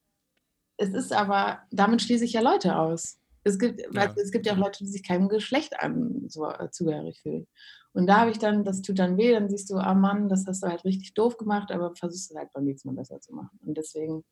es 0.77 0.93
ist 0.93 1.12
aber, 1.12 1.62
damit 1.71 2.03
schließe 2.03 2.25
ich 2.25 2.33
ja 2.33 2.40
Leute 2.40 2.77
aus. 2.77 3.21
Es 3.45 3.59
gibt, 3.59 3.81
ja. 3.81 4.14
es 4.16 4.33
gibt 4.33 4.47
ja 4.47 4.55
auch 4.55 4.59
Leute, 4.59 4.85
die 4.85 4.90
sich 4.90 5.07
keinem 5.07 5.29
Geschlecht 5.29 5.79
an, 5.81 6.25
so, 6.29 6.49
äh, 6.49 6.71
zugehörig 6.71 7.21
fühlen. 7.23 7.47
Und 7.92 8.07
da 8.07 8.20
habe 8.20 8.31
ich 8.31 8.38
dann, 8.38 8.64
das 8.64 8.83
tut 8.83 8.98
dann 8.98 9.16
weh, 9.16 9.33
dann 9.33 9.48
siehst 9.48 9.70
du, 9.70 9.76
ah 9.76 9.94
Mann, 9.94 10.29
das 10.29 10.46
hast 10.46 10.62
du 10.62 10.68
halt 10.68 10.85
richtig 10.85 11.14
doof 11.14 11.37
gemacht, 11.37 11.72
aber 11.72 11.94
versuchst 11.96 12.31
es 12.31 12.37
halt 12.37 12.53
beim 12.53 12.64
nächsten 12.64 12.88
Mal 12.88 12.94
besser 12.94 13.20
zu 13.20 13.35
machen. 13.35 13.59
Und 13.64 13.76
deswegen, 13.76 14.24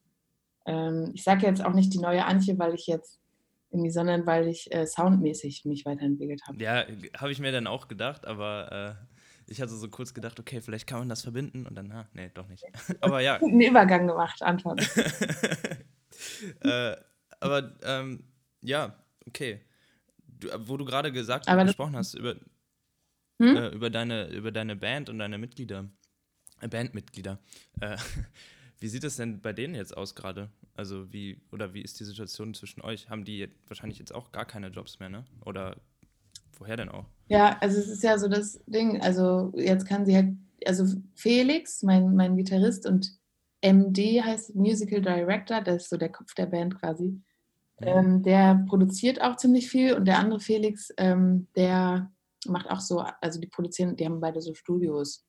ähm, 0.66 1.11
ich 1.14 1.25
sage 1.25 1.47
jetzt 1.47 1.64
auch 1.64 1.73
nicht 1.73 1.92
die 1.92 1.99
neue 1.99 2.25
Antje, 2.25 2.59
weil 2.59 2.75
ich 2.75 2.87
jetzt 2.87 3.18
irgendwie, 3.71 3.90
sondern 3.90 4.27
weil 4.27 4.49
ich 4.49 4.73
äh, 4.73 4.87
soundmäßig 4.87 5.64
mich 5.64 5.85
weiterentwickelt 5.85 6.42
habe. 6.47 6.62
Ja, 6.62 6.85
habe 7.18 7.33
ich 7.33 7.40
mir 7.40 7.53
dann 7.53 7.66
auch 7.66 7.88
gedacht, 7.88 8.27
aber 8.27 8.97
äh, 9.01 9.51
ich 9.51 9.61
hatte 9.61 9.75
so 9.75 9.88
kurz 9.88 10.14
gedacht, 10.14 10.38
okay, 10.38 10.61
vielleicht 10.61 10.87
kann 10.87 11.01
man 11.01 11.09
das 11.09 11.23
verbinden 11.23 11.66
und 11.66 11.75
dann, 11.75 11.88
na, 11.88 12.09
nee, 12.12 12.31
doch 12.33 12.49
nicht. 12.49 12.64
aber 13.01 13.21
ja. 13.21 13.37
Einen 13.37 13.61
Übergang 13.61 14.07
gemacht, 14.07 14.42
Anton. 14.42 14.79
äh, 16.61 16.97
aber 17.40 17.73
ähm, 17.83 18.25
ja, 18.62 18.94
okay. 19.27 19.61
Du, 20.27 20.49
wo 20.68 20.77
du 20.77 20.85
gerade 20.85 21.11
gesagt 21.11 21.49
aber 21.49 21.64
gesprochen 21.64 21.97
hast 21.97 22.14
über, 22.14 22.37
hm? 23.38 23.57
Äh, 23.57 23.68
über, 23.68 23.90
deine, 23.90 24.29
über 24.29 24.53
deine 24.53 24.77
Band 24.77 25.09
und 25.09 25.18
deine 25.18 25.38
Mitglieder, 25.38 25.88
äh, 26.61 26.68
Bandmitglieder. 26.68 27.38
Äh, 27.81 27.96
wie 28.81 28.88
sieht 28.88 29.05
es 29.05 29.16
denn 29.16 29.40
bei 29.40 29.53
denen 29.53 29.74
jetzt 29.74 29.96
aus 29.96 30.14
gerade? 30.14 30.51
Also 30.74 31.12
wie, 31.12 31.40
oder 31.51 31.74
wie 31.74 31.83
ist 31.83 31.98
die 32.01 32.05
Situation 32.05 32.55
zwischen 32.55 32.81
euch? 32.83 33.11
Haben 33.11 33.24
die 33.24 33.48
wahrscheinlich 33.66 33.98
jetzt 33.98 34.14
auch 34.14 34.33
gar 34.33 34.44
keine 34.44 34.68
Jobs 34.68 35.01
mehr, 35.01 35.09
ne? 35.09 35.24
Oder 35.44 35.77
woher 36.59 36.77
denn 36.77 36.88
auch? 36.88 37.07
Ja, 37.29 37.59
also 37.61 37.79
es 37.79 37.88
ist 37.88 38.03
ja 38.03 38.18
so 38.18 38.29
das 38.29 38.62
Ding, 38.66 39.01
also 39.01 39.53
jetzt 39.57 39.87
kann 39.87 40.07
sie 40.07 40.16
halt, 40.16 40.35
also 40.66 40.87
Felix, 41.14 41.83
mein, 41.83 42.14
mein 42.14 42.37
Gitarrist 42.37 42.87
und 42.87 43.18
MD 43.61 44.22
heißt 44.22 44.55
Musical 44.55 45.01
Director, 45.01 45.61
der 45.61 45.77
ist 45.77 45.90
so 45.90 45.96
der 45.96 46.11
Kopf 46.11 46.35
der 46.35 46.46
Band 46.46 46.79
quasi. 46.79 47.20
Mhm. 47.81 47.87
Ähm, 47.87 48.22
der 48.22 48.64
produziert 48.68 49.20
auch 49.20 49.37
ziemlich 49.37 49.68
viel 49.68 49.94
und 49.94 50.05
der 50.07 50.18
andere 50.18 50.40
Felix, 50.40 50.92
ähm, 50.96 51.48
der 51.55 52.11
macht 52.46 52.70
auch 52.70 52.81
so, 52.81 53.05
also 53.20 53.40
die 53.40 53.48
produzieren, 53.48 53.96
die 53.96 54.05
haben 54.05 54.20
beide 54.20 54.40
so 54.40 54.55
Studios. 54.55 55.27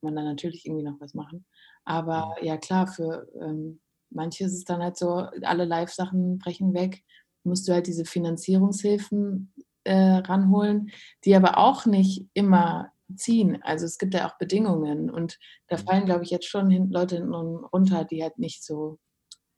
Man 0.00 0.14
dann 0.14 0.26
natürlich 0.26 0.64
irgendwie 0.64 0.84
noch 0.84 1.00
was 1.00 1.14
machen. 1.14 1.44
Aber 1.84 2.36
mhm. 2.40 2.46
ja 2.46 2.56
klar, 2.56 2.86
für 2.86 3.28
ähm, 3.40 3.80
manche 4.10 4.44
ist 4.44 4.52
es 4.52 4.64
dann 4.64 4.82
halt 4.82 4.96
so, 4.96 5.26
alle 5.42 5.64
Live-Sachen 5.64 6.38
brechen 6.38 6.74
weg, 6.74 7.04
musst 7.44 7.66
du 7.66 7.72
halt 7.72 7.86
diese 7.86 8.04
Finanzierungshilfen 8.04 9.52
äh, 9.84 10.18
ranholen, 10.18 10.90
die 11.24 11.34
aber 11.34 11.58
auch 11.58 11.86
nicht 11.86 12.28
immer 12.34 12.92
ziehen. 13.16 13.62
Also 13.62 13.86
es 13.86 13.98
gibt 13.98 14.14
ja 14.14 14.28
auch 14.28 14.38
Bedingungen 14.38 15.10
und 15.10 15.38
da 15.66 15.76
mhm. 15.76 15.80
fallen, 15.80 16.04
glaube 16.04 16.24
ich, 16.24 16.30
jetzt 16.30 16.46
schon 16.46 16.70
hin, 16.70 16.90
Leute 16.90 17.16
hinten 17.16 17.34
runter, 17.34 18.04
die 18.04 18.22
halt 18.22 18.38
nicht 18.38 18.64
so 18.64 18.98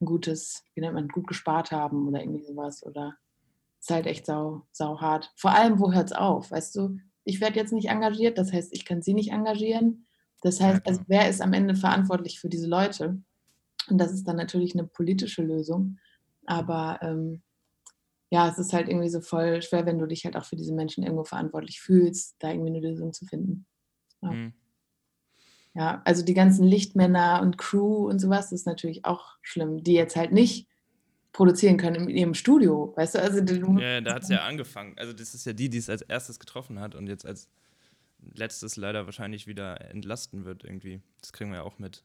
ein 0.00 0.06
gutes, 0.06 0.64
wie 0.74 0.80
nennt 0.80 0.94
man, 0.94 1.08
gut 1.08 1.26
gespart 1.26 1.72
haben 1.72 2.08
oder 2.08 2.20
irgendwie 2.20 2.44
sowas 2.44 2.84
oder 2.84 3.16
ist 3.90 3.94
halt 3.94 4.06
echt 4.06 4.26
sau, 4.26 4.62
sau 4.72 5.00
hart. 5.00 5.32
Vor 5.36 5.52
allem, 5.52 5.80
wo 5.80 5.92
hört 5.92 6.06
es 6.06 6.16
auf? 6.16 6.50
Weißt 6.50 6.76
du, 6.76 6.98
ich 7.24 7.40
werde 7.40 7.56
jetzt 7.56 7.72
nicht 7.72 7.88
engagiert, 7.88 8.38
das 8.38 8.52
heißt, 8.52 8.72
ich 8.72 8.84
kann 8.84 9.02
sie 9.02 9.14
nicht 9.14 9.32
engagieren. 9.32 10.06
Das 10.42 10.60
heißt, 10.60 10.86
also 10.86 11.02
wer 11.06 11.28
ist 11.28 11.42
am 11.42 11.52
Ende 11.52 11.74
verantwortlich 11.74 12.40
für 12.40 12.48
diese 12.48 12.68
Leute? 12.68 13.20
Und 13.88 13.98
das 13.98 14.12
ist 14.12 14.26
dann 14.26 14.36
natürlich 14.36 14.74
eine 14.74 14.86
politische 14.86 15.42
Lösung. 15.42 15.98
Aber 16.46 16.98
ähm, 17.02 17.42
ja, 18.30 18.48
es 18.48 18.58
ist 18.58 18.72
halt 18.72 18.88
irgendwie 18.88 19.10
so 19.10 19.20
voll 19.20 19.60
schwer, 19.60 19.84
wenn 19.86 19.98
du 19.98 20.06
dich 20.06 20.24
halt 20.24 20.36
auch 20.36 20.44
für 20.44 20.56
diese 20.56 20.72
Menschen 20.72 21.02
irgendwo 21.02 21.24
verantwortlich 21.24 21.80
fühlst, 21.80 22.36
da 22.38 22.50
irgendwie 22.50 22.70
eine 22.70 22.80
Lösung 22.80 23.12
zu 23.12 23.26
finden. 23.26 23.66
Ja, 24.22 24.30
mhm. 24.30 24.52
ja 25.74 26.02
also 26.04 26.24
die 26.24 26.34
ganzen 26.34 26.64
Lichtmänner 26.64 27.40
und 27.42 27.58
Crew 27.58 28.08
und 28.08 28.20
sowas 28.20 28.52
ist 28.52 28.66
natürlich 28.66 29.04
auch 29.04 29.36
schlimm, 29.42 29.82
die 29.82 29.94
jetzt 29.94 30.16
halt 30.16 30.32
nicht 30.32 30.69
produzieren 31.32 31.76
können 31.76 32.08
in 32.08 32.16
ihrem 32.16 32.34
Studio, 32.34 32.92
weißt 32.96 33.14
du? 33.14 33.22
Also, 33.22 33.40
du 33.40 33.78
ja, 33.78 34.00
da 34.00 34.14
hat 34.14 34.22
es 34.24 34.28
ja 34.28 34.44
angefangen. 34.44 34.94
Also 34.98 35.12
das 35.12 35.34
ist 35.34 35.46
ja 35.46 35.52
die, 35.52 35.68
die 35.68 35.78
es 35.78 35.88
als 35.88 36.02
erstes 36.02 36.38
getroffen 36.38 36.80
hat 36.80 36.94
und 36.94 37.06
jetzt 37.06 37.24
als 37.24 37.48
letztes 38.34 38.76
leider 38.76 39.06
wahrscheinlich 39.06 39.46
wieder 39.46 39.80
entlasten 39.90 40.44
wird 40.44 40.64
irgendwie. 40.64 41.00
Das 41.20 41.32
kriegen 41.32 41.50
wir 41.50 41.58
ja 41.58 41.62
auch 41.62 41.78
mit. 41.78 42.04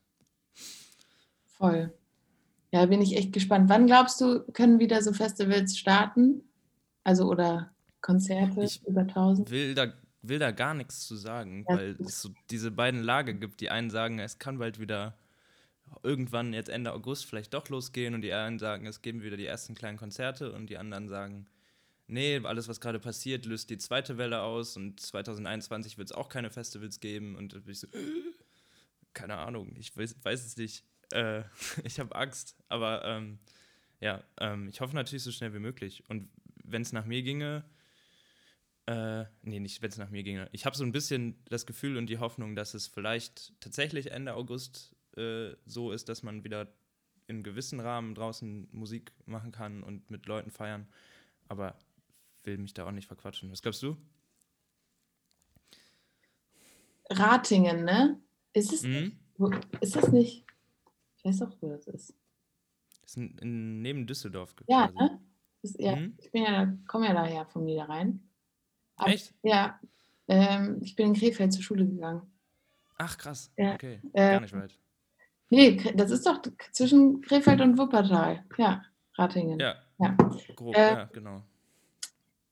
Voll. 1.58 1.94
Ja, 2.72 2.86
bin 2.86 3.02
ich 3.02 3.16
echt 3.16 3.34
gespannt. 3.34 3.70
Wann 3.70 3.88
glaubst 3.88 4.20
du, 4.22 4.44
können 4.52 4.80
wieder 4.80 5.02
so 5.02 5.14
Festivals 5.14 5.78
starten? 5.78 6.44
Also 7.04 7.30
oder 7.30 7.72
Konzerte 8.02 8.64
ich 8.64 8.86
über 8.86 9.02
1000? 9.02 9.50
Will 9.50 9.74
da, 9.74 9.94
will 10.22 10.40
da 10.40 10.52
gar 10.52 10.74
nichts 10.74 11.08
zu 11.08 11.16
sagen, 11.16 11.66
ja, 11.68 11.76
weil 11.76 11.96
es 12.00 12.22
so 12.22 12.30
diese 12.50 12.72
beiden 12.72 13.02
Lager 13.02 13.34
gibt. 13.34 13.62
Die 13.62 13.70
einen 13.70 13.90
sagen, 13.90 14.20
es 14.20 14.40
kann 14.40 14.60
bald 14.60 14.80
wieder 14.80 15.18
irgendwann 16.04 16.54
jetzt 16.54 16.70
Ende 16.70 16.94
August 16.94 17.26
vielleicht 17.26 17.54
doch 17.54 17.70
losgehen 17.70 18.14
und 18.14 18.22
die 18.22 18.34
einen 18.34 18.60
sagen, 18.60 18.86
es 18.86 19.02
geben 19.02 19.22
wieder 19.22 19.38
die 19.38 19.46
ersten 19.46 19.76
kleinen 19.76 19.98
Konzerte 19.98 20.52
und 20.52 20.70
die 20.70 20.78
anderen 20.78 21.08
sagen, 21.08 21.48
nee, 22.08 22.40
alles, 22.44 22.68
was 22.68 22.80
gerade 22.80 23.00
passiert, 23.00 23.46
löst 23.46 23.70
die 23.70 23.78
zweite 23.78 24.18
Welle 24.18 24.42
aus 24.42 24.78
und 24.78 25.00
2021 25.00 25.98
wird 25.98 26.10
es 26.10 26.16
auch 26.16 26.30
keine 26.30 26.50
Festivals 26.50 27.00
geben 27.00 27.36
und 27.36 27.60
ich 27.68 27.80
so, 27.80 27.88
keine 29.14 29.38
Ahnung, 29.38 29.76
ich 29.78 29.96
weiß, 29.96 30.16
weiß 30.24 30.46
es 30.46 30.58
nicht. 30.58 30.84
Äh, 31.12 31.44
ich 31.84 32.00
habe 32.00 32.16
Angst, 32.16 32.56
aber 32.68 33.04
ähm, 33.06 33.40
ja, 34.00 34.24
ähm, 34.40 34.68
ich 34.68 34.82
hoffe 34.82 34.96
natürlich 34.96 35.24
so 35.24 35.32
schnell 35.32 35.54
wie 35.54 35.60
möglich. 35.60 36.04
Und 36.10 36.30
wenn 36.64 36.82
es 36.82 36.94
nach 36.94 37.06
mir 37.06 37.24
ginge, 37.24 37.64
äh, 38.88 39.26
nee, 39.42 39.60
nicht 39.60 39.82
wenn 39.82 39.90
es 39.90 39.98
nach 39.98 40.12
mir 40.12 40.24
ginge. 40.24 40.48
Ich 40.52 40.66
habe 40.66 40.76
so 40.76 40.84
ein 40.84 40.92
bisschen 40.92 41.44
das 41.46 41.66
Gefühl 41.66 41.98
und 41.98 42.08
die 42.08 42.20
Hoffnung, 42.20 42.56
dass 42.56 42.74
es 42.76 42.88
vielleicht 42.88 43.60
tatsächlich 43.60 44.12
Ende 44.12 44.36
August 44.36 44.95
äh, 45.18 45.56
so 45.66 45.92
ist, 45.92 46.10
dass 46.10 46.24
man 46.24 46.44
wieder 46.44 46.68
in 47.28 47.44
gewissen 47.44 47.80
Rahmen 47.80 48.16
draußen 48.16 48.68
Musik 48.72 49.12
machen 49.26 49.52
kann 49.52 49.84
und 49.84 50.10
mit 50.12 50.26
Leuten 50.26 50.52
feiern. 50.52 50.88
Aber 51.48 51.76
will 52.44 52.58
mich 52.58 52.74
da 52.74 52.86
auch 52.86 52.92
nicht 52.92 53.08
verquatschen. 53.08 53.52
Was 53.52 53.62
glaubst 53.62 53.82
du? 53.84 53.98
Ratingen, 57.10 57.84
ne? 57.84 58.20
Ist 58.54 58.74
es, 58.74 58.84
mhm. 58.84 59.20
ist 59.82 59.96
das 59.96 60.12
nicht? 60.12 60.46
Ich 61.18 61.26
weiß 61.26 61.40
doch, 61.40 61.56
wo 61.62 61.70
das 61.70 61.88
ist. 61.88 62.16
Das 63.02 63.18
ist 63.18 63.18
in, 63.18 63.82
neben 63.82 64.08
Düsseldorf. 64.08 64.56
Ja, 64.68 64.90
ne? 64.92 65.20
Ist, 65.62 65.80
ja 65.80 65.96
mhm. 65.96 66.16
Ich 66.18 66.32
bin 66.32 66.44
ja, 66.44 66.74
komme 66.88 67.08
ja 67.08 67.14
daher 67.14 67.46
vom 67.46 67.66
Niederrhein. 67.66 68.28
Aber, 68.96 69.10
Echt? 69.10 69.34
Ja. 69.44 69.80
Ähm, 70.28 70.80
ich 70.82 70.96
bin 70.96 71.08
in 71.08 71.14
Krefeld 71.14 71.54
zur 71.54 71.64
Schule 71.64 71.86
gegangen. 71.86 72.22
Ach, 72.98 73.18
krass. 73.18 73.52
Ja. 73.58 73.74
Okay, 73.74 74.00
äh, 74.14 74.32
gar 74.32 74.40
nicht 74.40 74.54
weit. 74.54 74.78
Nee, 75.56 75.82
das 75.96 76.12
ist 76.12 76.26
doch 76.26 76.42
zwischen 76.74 77.22
Krefeld 77.22 77.62
und 77.62 77.78
Wuppertal. 77.78 78.44
Ja, 78.58 78.84
Ratingen. 79.18 79.58
Ja, 79.60 79.76
ja. 80.00 80.18
grob, 80.56 80.76
äh, 80.76 80.94
ja, 80.94 81.10
genau. 81.14 81.44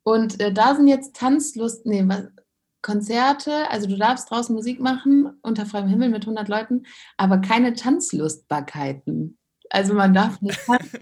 Und 0.04 0.39
äh, 0.39 0.54
da 0.54 0.76
sind 0.76 0.88
jetzt 0.88 1.16
Tanzlust, 1.16 1.86
nee, 1.86 2.04
was, 2.06 2.30
Konzerte, 2.82 3.70
also 3.70 3.88
du 3.88 3.98
darfst 3.98 4.30
draußen 4.30 4.56
Musik 4.56 4.80
machen 4.80 5.38
unter 5.42 5.66
freiem 5.66 5.88
Himmel 5.88 6.10
mit 6.10 6.24
100 6.24 6.48
Leuten, 6.48 6.86
aber 7.18 7.39
keine 7.39 7.74
Tanzlustbarkeiten. 7.74 9.38
Also 9.70 9.94
man 9.94 10.13
darf 10.13 10.42
nicht 10.42 10.60
tanzen. 10.66 11.00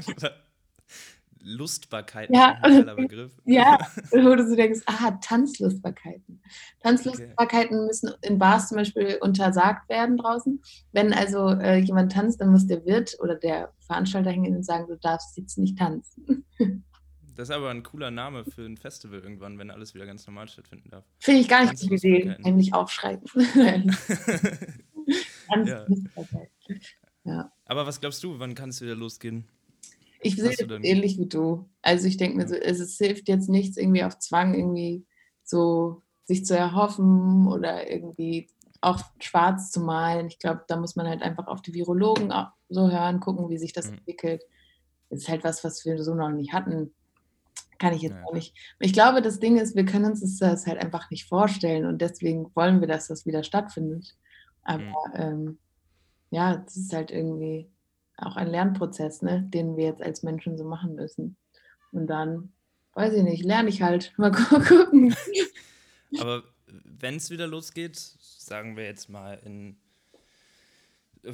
Lustbarkeiten 1.40 2.36
Ja, 2.36 2.60
ist 2.66 2.88
ein 2.88 2.96
Begriff. 2.96 3.32
Ja, 3.46 3.80
wo 4.12 4.36
du 4.36 4.48
so 4.48 4.56
denkst, 4.56 4.82
ah, 4.86 5.12
Tanzlustbarkeiten. 5.22 6.41
Tanzlustbarkeiten 6.82 7.86
müssen 7.86 8.12
in 8.22 8.38
Bars 8.38 8.70
zum 8.70 8.78
Beispiel 8.78 9.18
untersagt 9.22 9.90
werden 9.90 10.18
draußen. 10.18 10.62
Wenn 10.92 11.14
also 11.14 11.50
äh, 11.50 11.78
jemand 11.78 12.12
tanzt, 12.12 12.42
dann 12.42 12.52
muss 12.52 12.68
der 12.68 12.86
Wirt 12.86 13.18
oder 13.20 13.36
der 13.36 13.74
Veranstalter 13.80 14.32
hingehen 14.32 14.56
und 14.56 14.66
sagen, 14.66 14.88
du 14.88 14.98
darfst 14.98 15.38
jetzt 15.38 15.58
nicht 15.58 15.78
tanzen. 15.78 16.46
Das 17.34 17.50
ist 17.50 17.56
aber 17.56 17.70
ein 17.70 17.82
cooler 17.82 18.12
Name 18.12 18.44
für 18.44 18.66
ein 18.66 18.78
Festival 18.78 19.20
irgendwann, 19.22 19.58
wenn 19.58 19.72
alles 19.72 19.96
wieder 19.96 20.06
ganz 20.06 20.28
normal 20.28 20.48
stattfinden 20.48 20.90
darf. 20.90 21.06
Finde 21.18 21.40
ich 21.40 21.48
gar 21.48 21.64
nicht 21.64 21.78
so 21.78 21.88
Idee, 21.88 22.36
nämlich 22.40 22.74
aufschreiben. 22.74 23.24
Ja. 25.66 25.86
Ja. 27.24 27.52
aber 27.66 27.86
was 27.86 28.00
glaubst 28.00 28.24
du, 28.24 28.40
wann 28.40 28.56
kann 28.56 28.70
es 28.70 28.80
wieder 28.82 28.96
losgehen? 28.96 29.48
Ich 30.22 30.36
sehe 30.36 30.52
es 30.52 30.60
ähnlich 30.60 31.18
wie 31.18 31.28
du. 31.28 31.68
Also 31.82 32.08
ich 32.08 32.18
denke 32.18 32.38
mir 32.38 32.48
so, 32.48 32.56
es, 32.56 32.80
es 32.80 32.98
hilft 32.98 33.28
jetzt 33.28 33.50
nichts 33.50 33.76
irgendwie 33.76 34.04
auf 34.04 34.20
Zwang 34.20 34.54
irgendwie 34.54 35.06
so 35.44 36.02
sich 36.32 36.46
zu 36.46 36.56
erhoffen 36.58 37.48
oder 37.48 37.90
irgendwie 37.92 38.48
auch 38.80 39.00
schwarz 39.20 39.70
zu 39.72 39.82
malen. 39.82 40.28
Ich 40.28 40.40
glaube, 40.40 40.64
da 40.68 40.78
muss 40.78 40.96
man 40.96 41.08
halt 41.08 41.22
einfach 41.22 41.48
auf 41.48 41.62
die 41.62 41.74
Virologen 41.74 42.32
auch 42.32 42.48
so 42.70 42.90
hören, 42.90 43.20
gucken, 43.20 43.50
wie 43.50 43.58
sich 43.58 43.74
das 43.74 43.88
Mhm. 43.92 43.98
entwickelt. 43.98 44.44
Das 45.10 45.20
ist 45.20 45.30
halt 45.30 45.44
was, 45.44 45.64
was 45.64 45.86
wir 45.86 46.02
so 46.04 46.16
noch 46.16 46.30
nicht 46.32 46.54
hatten. 46.54 46.94
Kann 47.80 47.94
ich 47.94 48.02
jetzt 48.02 48.16
Ja. 48.16 48.24
auch 48.26 48.34
nicht. 48.34 48.56
Ich 48.80 48.94
glaube, 48.94 49.22
das 49.22 49.40
Ding 49.40 49.58
ist, 49.58 49.76
wir 49.76 49.86
können 49.86 50.06
uns 50.06 50.40
das 50.40 50.66
halt 50.68 50.80
einfach 50.80 51.10
nicht 51.12 51.28
vorstellen 51.28 51.86
und 51.86 52.00
deswegen 52.02 52.50
wollen 52.56 52.80
wir, 52.80 52.88
dass 52.88 53.08
das 53.08 53.26
wieder 53.26 53.44
stattfindet. 53.44 54.16
Aber 54.64 54.82
Mhm. 54.84 54.94
ähm, 55.16 55.60
ja, 56.30 56.58
das 56.58 56.78
ist 56.78 56.94
halt 56.94 57.12
irgendwie 57.12 57.70
auch 58.18 58.36
ein 58.36 58.48
Lernprozess, 58.48 59.22
ne, 59.22 59.42
den 59.44 59.76
wir 59.78 59.86
jetzt 59.86 60.02
als 60.02 60.24
Menschen 60.24 60.58
so 60.58 60.64
machen 60.64 60.96
müssen. 60.96 61.36
Und 61.92 62.08
dann, 62.08 62.54
weiß 62.94 63.14
ich 63.14 63.24
nicht, 63.24 63.44
lerne 63.44 63.70
ich 63.70 63.82
halt. 63.82 64.14
Mal 64.18 64.32
gu- 64.32 64.38
gucken. 64.92 65.16
Aber 66.20 66.44
wenn 66.68 67.16
es 67.16 67.30
wieder 67.30 67.48
losgeht, 67.48 67.96
sagen 67.98 68.76
wir 68.76 68.86
jetzt 68.86 69.10
mal 69.10 69.40
in 69.46 69.78
äh, 71.24 71.34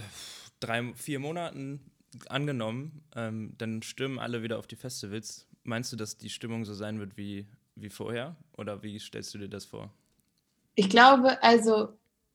drei, 0.60 0.94
vier 0.94 1.20
Monaten 1.20 1.92
angenommen, 2.30 3.04
ähm, 3.16 3.54
dann 3.58 3.82
stürmen 3.84 4.20
alle 4.20 4.44
wieder 4.44 4.58
auf 4.58 4.68
die 4.68 4.76
Festivals. 4.76 5.48
Meinst 5.64 5.92
du, 5.92 5.96
dass 5.98 6.18
die 6.18 6.30
Stimmung 6.30 6.66
so 6.66 6.74
sein 6.74 7.00
wird 7.00 7.18
wie, 7.18 7.48
wie 7.76 7.90
vorher? 7.90 8.36
Oder 8.58 8.82
wie 8.84 9.00
stellst 9.00 9.34
du 9.34 9.38
dir 9.38 9.50
das 9.50 9.66
vor? 9.66 9.92
Ich 10.76 10.90
glaube, 10.90 11.42
also, 11.44 11.90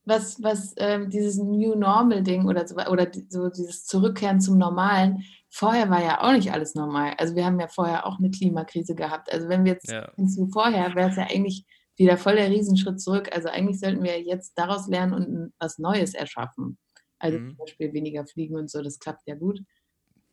was, 0.05 0.43
was 0.43 0.75
ähm, 0.77 1.11
dieses 1.11 1.37
New 1.39 1.75
Normal-Ding 1.77 2.47
oder, 2.47 2.67
so, 2.67 2.77
oder 2.77 3.11
so 3.29 3.49
dieses 3.49 3.87
Zurückkehren 3.87 4.41
zum 4.41 4.59
Normalen, 4.59 5.25
vorher 5.49 5.89
war 5.91 6.03
ja 6.03 6.21
auch 6.23 6.33
nicht 6.33 6.53
alles 6.53 6.75
normal. 6.75 7.15
Also, 7.19 7.35
wir 7.35 7.45
haben 7.47 7.61
ja 7.61 7.69
vorher 7.69 8.05
auch 8.07 8.19
eine 8.19 8.31
Klimakrise 8.31 8.95
gehabt. 8.95 9.33
Also, 9.33 9.49
wenn 9.49 9.65
wir 9.65 9.73
jetzt 9.73 9.91
Ja. 9.91 10.13
hinzu 10.17 10.49
vorher, 10.49 10.95
wäre 10.95 11.11
es 11.11 11.17
ja 11.17 11.25
eigentlich 11.25 11.65
wieder 12.03 12.17
voll 12.17 12.37
der 12.37 12.51
Riesenschritt 12.51 13.01
zurück. 13.01 13.31
Also, 13.33 13.49
eigentlich 13.49 13.81
sollten 13.81 14.03
wir 14.03 14.21
jetzt 14.21 14.53
daraus 14.57 14.89
lernen 14.89 15.15
und 15.15 15.53
was 15.59 15.79
Neues 15.79 16.15
erschaffen. 16.15 16.79
Also, 17.19 17.39
Mhm. 17.39 17.51
zum 17.51 17.59
Beispiel 17.59 17.93
weniger 17.93 18.27
fliegen 18.27 18.57
und 18.57 18.71
so, 18.71 18.83
das 18.83 18.99
klappt 18.99 19.23
ja 19.27 19.35
gut. 19.35 19.63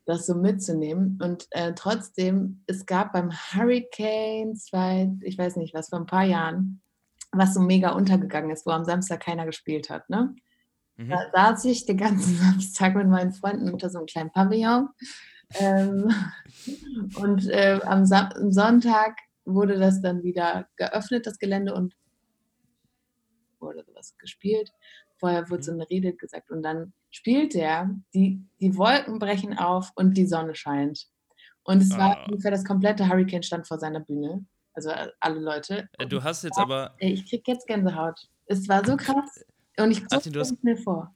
Das 0.06 0.26
so 0.26 0.34
mitzunehmen. 0.36 1.20
Und 1.22 1.46
äh, 1.52 1.74
trotzdem, 1.76 2.64
es 2.66 2.86
gab 2.86 3.14
beim 3.14 3.32
Hurricane, 3.32 4.56
zwei, 4.56 5.12
ich 5.22 5.38
weiß 5.38 5.58
nicht 5.58 5.74
was, 5.76 5.90
vor 5.90 6.00
ein 6.00 6.08
paar 6.08 6.24
Jahren, 6.24 6.82
was 7.32 7.54
so 7.54 7.60
mega 7.60 7.92
untergegangen 7.92 8.50
ist, 8.50 8.66
wo 8.66 8.72
am 8.72 8.86
Samstag 8.86 9.20
keiner 9.20 9.46
gespielt 9.46 9.92
hat. 9.92 10.10
Ne? 10.10 10.36
Mhm. 10.98 11.10
Da 11.10 11.30
saß 11.32 11.66
ich 11.66 11.86
den 11.86 11.98
ganzen 11.98 12.36
Samstag 12.38 12.96
mit 12.96 13.08
meinen 13.08 13.34
Freunden 13.34 13.72
unter 13.72 13.90
so 13.92 14.00
einem 14.00 14.08
kleinen 14.08 14.32
Pavillon. 14.32 14.90
Ähm, 15.56 16.12
und 17.22 17.48
äh, 17.50 17.80
am, 17.84 18.12
am 18.12 18.52
Sonntag 18.52 19.16
wurde 19.54 19.78
das 19.80 20.02
dann 20.02 20.24
wieder 20.24 20.68
geöffnet, 20.76 21.26
das 21.28 21.38
Gelände, 21.40 21.74
und 21.74 21.96
wurde 23.60 23.84
sowas 23.86 24.16
gespielt. 24.18 24.72
Vorher 25.18 25.50
wurde 25.50 25.64
so 25.64 25.72
eine 25.74 25.90
Rede 25.90 26.14
gesagt 26.14 26.50
und 26.50 26.64
dann 26.64 26.94
spielt 27.12 27.54
er, 27.56 27.90
die, 28.14 28.42
die 28.62 28.78
Wolken 28.78 29.20
brechen 29.20 29.58
auf 29.58 29.92
und 29.96 30.16
die 30.16 30.26
Sonne 30.26 30.56
scheint. 30.56 31.08
Und 31.64 31.82
es 31.82 31.92
war 31.98 32.18
Ah. 32.20 32.26
ungefähr 32.26 32.52
das 32.52 32.64
komplette 32.64 33.08
Hurricane 33.10 33.44
stand 33.44 33.68
vor 33.68 33.78
seiner 33.80 34.00
Bühne. 34.00 34.46
Also 34.74 34.90
äh, 34.90 35.08
alle 35.20 35.40
Leute. 35.40 35.90
Äh, 35.98 36.08
Du 36.08 36.24
hast 36.24 36.44
jetzt 36.44 36.58
aber, 36.58 36.96
ich 37.00 37.30
krieg 37.30 37.46
jetzt 37.48 37.68
Gänsehaut. 37.68 38.30
Es 38.46 38.68
war 38.70 38.86
so 38.86 38.96
krass. 38.96 39.44
Und 39.78 39.92
ich 39.92 40.04
hast- 40.12 40.64
mir 40.64 40.78
vor. 40.78 41.14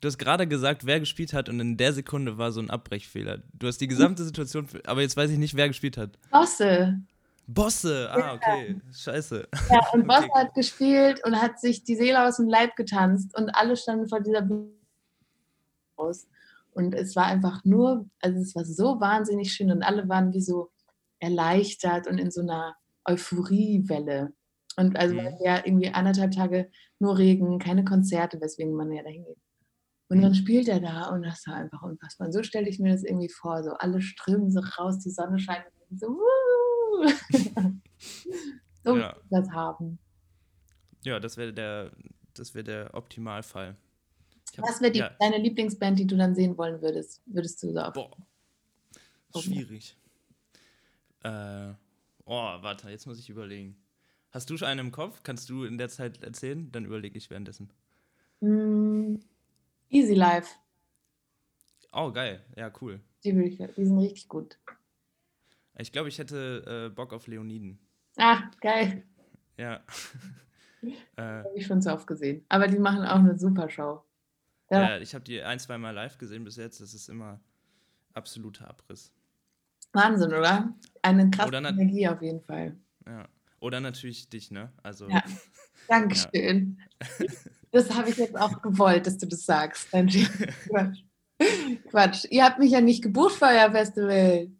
du 0.00 0.08
hast 0.08 0.18
gerade 0.18 0.46
gesagt, 0.48 0.84
wer 0.86 0.98
gespielt 1.00 1.32
hat 1.32 1.48
und 1.48 1.60
in 1.60 1.76
der 1.76 1.92
Sekunde 1.92 2.36
war 2.36 2.50
so 2.50 2.60
ein 2.60 2.68
Abbrechfehler. 2.68 3.42
Du 3.52 3.68
hast 3.68 3.78
die 3.80 3.86
gesamte 3.88 4.24
Situation, 4.24 4.66
aber 4.86 5.02
jetzt 5.02 5.16
weiß 5.16 5.30
ich 5.30 5.38
nicht, 5.38 5.54
wer 5.54 5.68
gespielt 5.68 5.96
hat. 5.96 6.18
Bosse. 6.32 7.00
Bosse, 7.46 8.08
ah, 8.10 8.34
okay, 8.34 8.76
scheiße. 8.92 9.48
Ja, 9.68 9.80
und 9.92 10.06
Bosse 10.06 10.28
Okay. 10.30 10.30
hat 10.34 10.54
gespielt 10.54 11.24
und 11.24 11.40
hat 11.40 11.60
sich 11.60 11.84
die 11.84 11.96
Seele 11.96 12.26
aus 12.26 12.36
dem 12.36 12.48
Leib 12.48 12.76
getanzt 12.76 13.36
und 13.36 13.50
alle 13.50 13.76
standen 13.76 14.08
vor 14.08 14.20
dieser 14.20 14.42
Bühne 14.42 14.70
aus. 15.96 16.26
Und 16.72 16.94
es 16.94 17.16
war 17.16 17.26
einfach 17.26 17.64
nur, 17.64 18.06
also 18.20 18.38
es 18.40 18.54
war 18.54 18.64
so 18.64 19.00
wahnsinnig 19.00 19.52
schön 19.52 19.70
und 19.72 19.82
alle 19.82 20.08
waren 20.08 20.32
wie 20.32 20.42
so 20.42 20.70
erleichtert 21.20 22.06
und 22.06 22.18
in 22.18 22.30
so 22.30 22.42
einer 22.42 22.76
Euphoriewelle. 23.06 24.32
Und 24.76 24.96
also 24.98 25.14
Mhm. 25.14 25.38
ja 25.42 25.56
irgendwie 25.64 25.88
anderthalb 25.90 26.32
Tage 26.32 26.70
nur 26.98 27.16
Regen, 27.16 27.58
keine 27.58 27.84
Konzerte, 27.84 28.40
weswegen 28.40 28.74
man 28.74 28.92
ja 28.92 29.02
dahin 29.02 29.24
geht. 29.24 29.38
Und 30.08 30.22
dann 30.22 30.34
spielt 30.34 30.68
er 30.68 30.80
da 30.80 31.08
und 31.10 31.22
das 31.22 31.46
war 31.46 31.54
einfach 31.56 31.82
unfassbar. 31.82 32.26
Und 32.28 32.32
so 32.32 32.42
stelle 32.42 32.68
ich 32.68 32.78
mir 32.78 32.92
das 32.92 33.02
irgendwie 33.04 33.30
vor, 33.30 33.62
so 33.64 33.72
alle 33.72 34.00
strömen 34.02 34.50
so 34.52 34.60
raus, 34.78 34.98
die 34.98 35.10
Sonne 35.10 35.38
scheint 35.38 35.64
und 35.90 35.98
so, 35.98 36.08
wuh. 36.08 36.55
so 38.84 38.96
Ja. 38.96 39.16
das 39.30 39.50
haben. 39.50 39.98
Ja, 41.04 41.20
das 41.20 41.36
wäre 41.36 41.52
der, 41.52 41.92
das 42.34 42.54
wäre 42.54 42.64
der 42.64 42.94
Optimalfall. 42.94 43.76
Hab- 44.56 44.68
Was 44.68 44.80
wäre 44.80 44.94
ja, 44.96 45.10
deine 45.20 45.38
Lieblingsband, 45.38 45.98
die 45.98 46.06
du 46.06 46.16
dann 46.16 46.34
sehen 46.34 46.56
wollen 46.56 46.80
würdest? 46.80 47.22
Würdest 47.26 47.62
du 47.62 47.76
auf? 47.76 47.92
Boah. 47.94 48.10
Schwierig. 49.40 49.96
Äh, 51.22 51.72
oh, 52.24 52.56
warte, 52.62 52.88
jetzt 52.90 53.06
muss 53.06 53.18
ich 53.18 53.28
überlegen. 53.28 53.76
Hast 54.30 54.48
du 54.50 54.56
schon 54.56 54.68
einen 54.68 54.80
im 54.86 54.92
Kopf? 54.92 55.22
Kannst 55.22 55.48
du 55.50 55.64
in 55.64 55.76
der 55.78 55.88
Zeit 55.88 56.22
erzählen? 56.22 56.70
Dann 56.72 56.84
überlege 56.84 57.18
ich 57.18 57.28
währenddessen. 57.30 57.70
Mm, 58.40 59.16
Easy 59.90 60.14
Life. 60.14 60.54
Oh, 61.92 62.10
geil. 62.12 62.44
Ja, 62.56 62.70
cool. 62.80 63.00
Die, 63.24 63.32
die 63.32 63.84
sind 63.84 63.98
richtig 63.98 64.28
gut. 64.28 64.58
Ich 65.78 65.92
glaube, 65.92 66.08
ich 66.08 66.18
hätte 66.18 66.88
äh, 66.90 66.94
Bock 66.94 67.12
auf 67.12 67.26
Leoniden. 67.26 67.78
Ah, 68.16 68.50
geil. 68.60 69.04
Ja. 69.58 69.80
äh, 71.16 71.22
Habe 71.22 71.52
ich 71.54 71.66
schon 71.66 71.82
zu 71.82 71.92
oft 71.92 72.06
gesehen. 72.06 72.44
Aber 72.48 72.66
die 72.66 72.78
machen 72.78 73.04
auch 73.04 73.16
eine 73.18 73.38
super 73.38 73.68
Show. 73.68 74.02
Ja. 74.70 74.90
ja, 74.90 74.98
ich 74.98 75.14
habe 75.14 75.24
die 75.24 75.42
ein, 75.42 75.58
zwei 75.58 75.78
Mal 75.78 75.92
live 75.92 76.18
gesehen 76.18 76.44
bis 76.44 76.56
jetzt. 76.56 76.80
Das 76.80 76.94
ist 76.94 77.08
immer 77.08 77.40
absoluter 78.14 78.68
Abriss. 78.68 79.12
Wahnsinn, 79.92 80.32
oder? 80.32 80.74
Eine 81.02 81.30
krasse 81.30 81.48
Oder 81.48 81.58
Energie 81.68 82.08
auf 82.08 82.20
jeden 82.20 82.42
Fall. 82.42 82.76
Ja. 83.06 83.28
Oder 83.60 83.80
natürlich 83.80 84.28
dich, 84.28 84.50
ne? 84.50 84.72
Also, 84.82 85.08
Ja. 85.08 85.22
Dankeschön. 85.88 86.80
Das 87.70 87.94
habe 87.94 88.10
ich 88.10 88.16
jetzt 88.16 88.36
auch 88.36 88.60
gewollt, 88.60 89.06
dass 89.06 89.18
du 89.18 89.26
das 89.26 89.46
sagst. 89.46 89.90
Quatsch. 89.90 91.04
Quatsch. 91.90 92.24
Ihr 92.30 92.44
habt 92.44 92.58
mich 92.58 92.72
ja 92.72 92.80
nicht 92.80 93.02
gebucht 93.02 93.34
für 93.34 93.44
euer 93.44 93.70
Festival. 93.70 94.50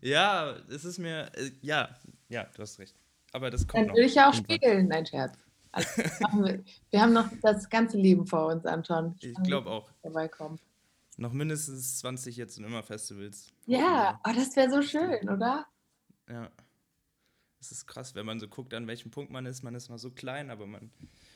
Ja, 0.00 0.56
es 0.68 0.84
ist 0.84 0.98
mir, 0.98 1.30
äh, 1.34 1.50
ja, 1.60 1.88
ja, 2.28 2.44
du 2.54 2.62
hast 2.62 2.78
recht. 2.78 2.96
Aber 3.32 3.50
das 3.50 3.66
kommt 3.66 3.88
Dann 3.88 3.96
will 3.96 4.04
ich 4.04 4.14
ja 4.14 4.28
auch 4.28 4.34
irgendwann. 4.34 4.56
spielen. 4.56 4.88
Nein, 4.88 5.06
Scherz. 5.06 5.38
Also, 5.72 5.88
wir. 5.98 6.64
wir 6.90 7.00
haben 7.00 7.12
noch 7.12 7.28
das 7.42 7.68
ganze 7.68 7.96
Leben 7.96 8.26
vor 8.26 8.46
uns, 8.46 8.64
Anton. 8.66 9.16
Ich 9.20 9.34
kann 9.34 9.44
glaube 9.44 9.70
auch. 9.70 9.90
Vorbeikommen. 10.00 10.58
Noch 11.16 11.32
mindestens 11.32 11.98
20 11.98 12.36
jetzt 12.36 12.58
und 12.58 12.64
immer 12.64 12.82
Festivals. 12.82 13.52
Ja, 13.66 14.20
oh, 14.26 14.32
das 14.34 14.56
wäre 14.56 14.70
so 14.70 14.82
schön, 14.82 15.28
oder? 15.28 15.66
Ja. 16.28 16.50
Es 17.60 17.70
ist 17.72 17.86
krass, 17.86 18.14
wenn 18.14 18.24
man 18.24 18.40
so 18.40 18.48
guckt, 18.48 18.72
an 18.72 18.86
welchem 18.86 19.10
Punkt 19.10 19.30
man 19.30 19.44
ist. 19.44 19.62
Man 19.62 19.74
ist 19.74 19.90
noch 19.90 19.98
so 19.98 20.10
klein, 20.10 20.50
aber 20.50 20.66
man. 20.66 20.90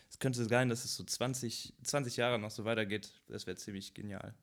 Es 0.08 0.18
könnte 0.18 0.42
sein, 0.44 0.70
dass 0.70 0.84
es 0.84 0.96
so 0.96 1.04
20, 1.04 1.74
20 1.82 2.16
Jahre 2.16 2.38
noch 2.38 2.50
so 2.50 2.64
weitergeht. 2.64 3.12
Das 3.28 3.46
wäre 3.46 3.56
ziemlich 3.56 3.92
genial. 3.92 4.34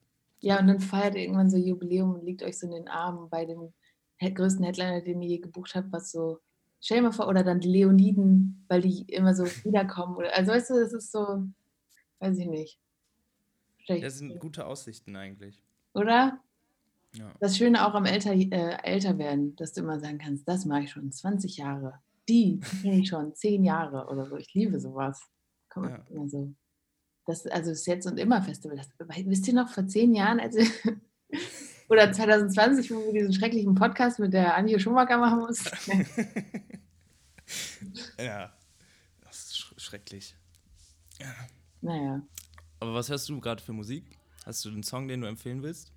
Ja, 0.41 0.59
und 0.59 0.67
dann 0.67 0.79
feiert 0.79 1.15
ihr 1.15 1.21
irgendwann 1.21 1.49
so 1.49 1.57
Jubiläum 1.57 2.13
und 2.13 2.23
liegt 2.23 2.43
euch 2.43 2.59
so 2.59 2.67
in 2.67 2.73
den 2.73 2.87
Armen 2.87 3.29
bei 3.29 3.45
dem 3.45 3.73
größten 4.29 4.63
Headliner, 4.63 5.01
den 5.01 5.21
ihr 5.21 5.29
je 5.29 5.37
gebucht 5.39 5.73
habt, 5.75 5.91
was 5.91 6.11
so, 6.11 6.39
stell 6.79 6.97
dir 6.97 7.03
mal 7.03 7.11
vor, 7.11 7.27
oder 7.27 7.43
dann 7.43 7.59
die 7.59 7.69
Leoniden, 7.69 8.65
weil 8.67 8.81
die 8.81 9.01
immer 9.03 9.33
so 9.33 9.45
wiederkommen. 9.63 10.15
Oder, 10.15 10.35
also 10.35 10.51
weißt 10.51 10.69
du, 10.69 10.73
das 10.79 10.93
ist 10.93 11.11
so, 11.11 11.43
weiß 12.19 12.37
ich 12.37 12.47
nicht. 12.47 12.79
Stell 13.79 13.97
ich 13.97 14.03
Das 14.03 14.17
sind 14.19 14.39
gute 14.39 14.65
Aussichten 14.65 15.15
eigentlich. 15.15 15.63
Oder? 15.93 16.39
Ja. 17.13 17.33
Das 17.39 17.57
Schöne 17.57 17.85
auch 17.85 17.93
am 17.93 18.05
älter, 18.05 18.31
äh, 18.33 18.77
älter 18.83 19.17
werden, 19.17 19.55
dass 19.57 19.73
du 19.73 19.81
immer 19.81 19.99
sagen 19.99 20.17
kannst, 20.19 20.47
das 20.47 20.65
mache 20.65 20.83
ich 20.83 20.91
schon 20.91 21.11
20 21.11 21.57
Jahre. 21.57 21.99
Die, 22.29 22.59
die 22.59 22.81
kenne 22.81 22.99
ich 22.99 23.09
schon 23.09 23.35
10 23.35 23.63
Jahre 23.65 24.07
oder 24.07 24.27
so. 24.27 24.37
Ich 24.37 24.53
liebe 24.53 24.79
sowas. 24.79 25.21
Komm, 25.69 25.89
Ja. 25.89 26.05
immer 26.09 26.29
so. 26.29 26.53
Das, 27.25 27.45
also 27.47 27.71
das 27.71 27.85
Jetzt 27.85 28.07
und 28.07 28.17
Immer 28.17 28.41
Festival. 28.41 28.77
Das, 28.77 28.89
wisst 29.25 29.47
ihr 29.47 29.53
noch, 29.53 29.69
vor 29.69 29.85
10 29.87 30.13
Jahren, 30.15 30.39
als 30.39 30.55
wir 30.55 30.65
Oder 31.91 32.13
2020, 32.13 32.89
wo 32.91 33.03
wir 33.03 33.11
diesen 33.11 33.33
schrecklichen 33.33 33.75
Podcast 33.75 34.17
mit 34.17 34.31
der 34.31 34.55
Anja 34.55 34.79
Schumacher 34.79 35.17
machen 35.17 35.39
mussten. 35.39 35.69
ja, 38.17 38.49
das 39.21 39.37
ist 39.37 39.57
sch 39.57 39.73
schrecklich. 39.77 40.33
Ja. 41.19 41.33
Naja. 41.81 42.21
Aber 42.79 42.93
was 42.93 43.09
hörst 43.09 43.27
du 43.27 43.41
gerade 43.41 43.61
für 43.61 43.73
Musik? 43.73 44.05
Hast 44.45 44.63
du 44.63 44.69
einen 44.69 44.83
Song, 44.83 45.09
den 45.09 45.19
du 45.19 45.27
empfehlen 45.27 45.61
willst? 45.63 45.91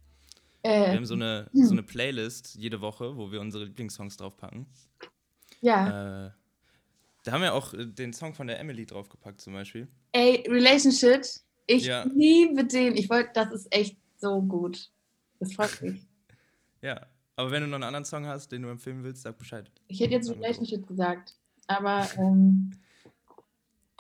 Äh, 0.65 0.91
Wir 0.91 0.97
haben 0.97 1.07
so 1.07 1.15
eine, 1.15 1.49
so 1.53 1.71
eine 1.73 1.85
Playlist 1.85 2.57
jede 2.57 2.81
Woche, 2.81 3.17
wo 3.17 3.31
wir 3.31 3.41
unsere 3.41 3.65
Lieblingssongs 3.65 4.17
draufpacken. 4.17 4.67
ja. 5.61 6.27
Äh, 6.27 6.31
da 7.23 7.33
haben 7.33 7.41
wir 7.43 7.55
auch 7.55 7.73
äh, 7.73 7.87
den 7.87 8.13
Song 8.13 8.35
von 8.35 8.49
der 8.49 8.59
Emily 8.59 8.85
draufgepackt 8.85 9.41
zum 9.41 9.53
Beispiel. 9.53 9.87
Ey, 10.13 10.45
Relationship, 10.49 11.25
ich 11.69 11.85
Ja. 11.87 12.03
liebe 12.05 12.65
den. 12.65 12.97
Ich 12.97 13.09
wollte, 13.09 13.31
das 13.35 13.53
ist 13.53 13.73
echt 13.73 13.97
so 14.19 14.43
gut. 14.43 14.91
Das 15.41 15.53
freut 15.55 15.81
mich. 15.83 16.07
Ja, 16.83 17.07
aber 17.37 17.51
wenn 17.51 17.63
du 17.63 17.69
noch 17.69 17.77
einen 17.77 17.85
anderen 17.85 18.05
Song 18.05 18.27
hast, 18.27 18.53
den 18.53 18.63
du 18.63 18.69
empfehlen 18.69 19.03
willst, 19.03 19.23
sag 19.23 19.39
Bescheid. 19.39 19.71
Ich 19.89 20.01
hätte 20.01 20.13
jetzt 20.13 20.31
Relationship 20.31 20.87
gesagt, 20.87 21.35
aber 21.67 22.07
ähm, 22.19 22.71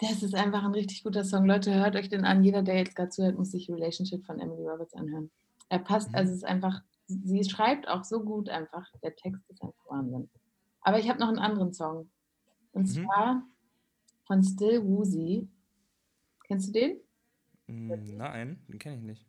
das 0.00 0.22
ist 0.22 0.34
einfach 0.34 0.64
ein 0.64 0.72
richtig 0.72 1.02
guter 1.02 1.24
Song. 1.24 1.46
Leute, 1.46 1.74
hört 1.74 1.96
euch 1.96 2.08
den 2.08 2.24
an. 2.24 2.42
Jeder, 2.44 2.62
der 2.62 2.76
jetzt 2.78 2.94
gerade 2.96 3.10
zuhört, 3.10 3.38
muss 3.38 3.50
sich 3.52 3.68
Relationship 3.70 4.24
von 4.24 4.38
Emily 4.40 4.66
Roberts 4.66 4.94
anhören. 4.94 5.30
Er 5.68 5.78
passt, 5.78 6.10
Mhm. 6.10 6.14
also 6.16 6.30
es 6.32 6.38
ist 6.38 6.44
einfach, 6.44 6.82
sie 7.06 7.44
schreibt 7.44 7.88
auch 7.88 8.04
so 8.04 8.22
gut 8.22 8.48
einfach. 8.48 8.86
Der 9.02 9.14
Text 9.16 9.42
ist 9.50 9.62
einfach 9.62 9.86
Wahnsinn. 9.88 10.28
Aber 10.82 10.98
ich 10.98 11.08
habe 11.08 11.18
noch 11.20 11.28
einen 11.28 11.38
anderen 11.38 11.72
Song. 11.72 12.10
Und 12.72 12.82
Mhm. 12.88 13.04
zwar 13.04 13.42
von 14.26 14.42
Still 14.42 14.82
Woozy. 14.84 15.48
Kennst 16.46 16.68
du 16.68 16.72
den? 16.72 17.00
Mm, 17.66 18.16
Nein, 18.16 18.58
den 18.68 18.78
kenne 18.78 18.96
ich 18.96 19.02
nicht. 19.02 19.26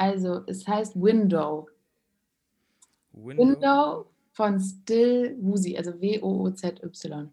Also, 0.00 0.42
es 0.46 0.66
heißt 0.66 0.94
Window. 0.96 1.68
Window? 3.12 3.42
Window 3.42 4.06
von 4.32 4.58
Still 4.58 5.36
Woozy, 5.40 5.76
also 5.76 6.00
W-O-O-Z-Y. 6.00 7.22
Mhm. 7.24 7.30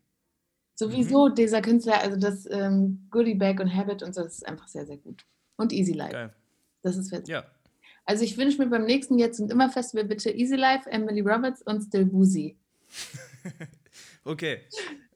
Sowieso 0.76 1.30
dieser 1.30 1.62
Künstler, 1.62 2.02
also 2.02 2.18
das 2.20 2.46
ähm, 2.52 3.08
Goodie 3.10 3.36
Bag 3.36 3.62
und 3.62 3.74
Habit 3.74 4.04
und 4.04 4.14
so, 4.14 4.22
das 4.22 4.34
ist 4.40 4.48
einfach 4.48 4.68
sehr, 4.68 4.86
sehr 4.86 4.98
gut. 4.98 5.26
Und 5.56 5.72
Easy 5.72 5.94
Life. 5.94 6.12
Geil. 6.12 6.34
Das 6.84 6.98
ist 6.98 7.10
fest. 7.10 7.30
Ja, 7.30 7.46
Also 8.04 8.26
ich 8.26 8.38
wünsche 8.38 8.58
mir 8.62 8.68
beim 8.70 8.84
nächsten 8.84 9.18
Jetzt 9.18 9.40
und 9.40 9.50
immer 9.50 9.70
Festival 9.70 10.04
bitte 10.04 10.30
Easy 10.30 10.58
Life, 10.58 10.90
Emily 10.90 11.22
Roberts 11.22 11.62
und 11.62 11.82
Still 11.84 12.12
Woozy. 12.12 12.58
okay. 14.26 14.60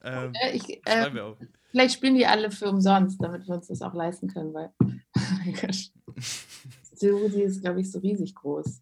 Ähm, 0.03 0.31
Äh, 0.41 0.55
ich, 0.55 0.63
schreiben 0.87 1.11
äh, 1.11 1.15
wir 1.15 1.25
auf. 1.25 1.37
vielleicht 1.69 1.95
spielen 1.95 2.15
die 2.15 2.25
alle 2.25 2.49
für 2.49 2.69
umsonst, 2.69 3.21
damit 3.21 3.45
wir 3.45 3.55
uns 3.55 3.67
das 3.67 3.81
auch 3.81 3.93
leisten 3.93 4.29
können, 4.29 4.53
weil 4.53 4.71
oh 4.79 4.85
mein 5.45 5.53
Gott. 5.53 5.91
Woozy 7.09 7.41
ist, 7.43 7.61
glaube 7.61 7.81
ich, 7.81 7.91
so 7.91 7.99
riesig 7.99 8.35
groß. 8.35 8.81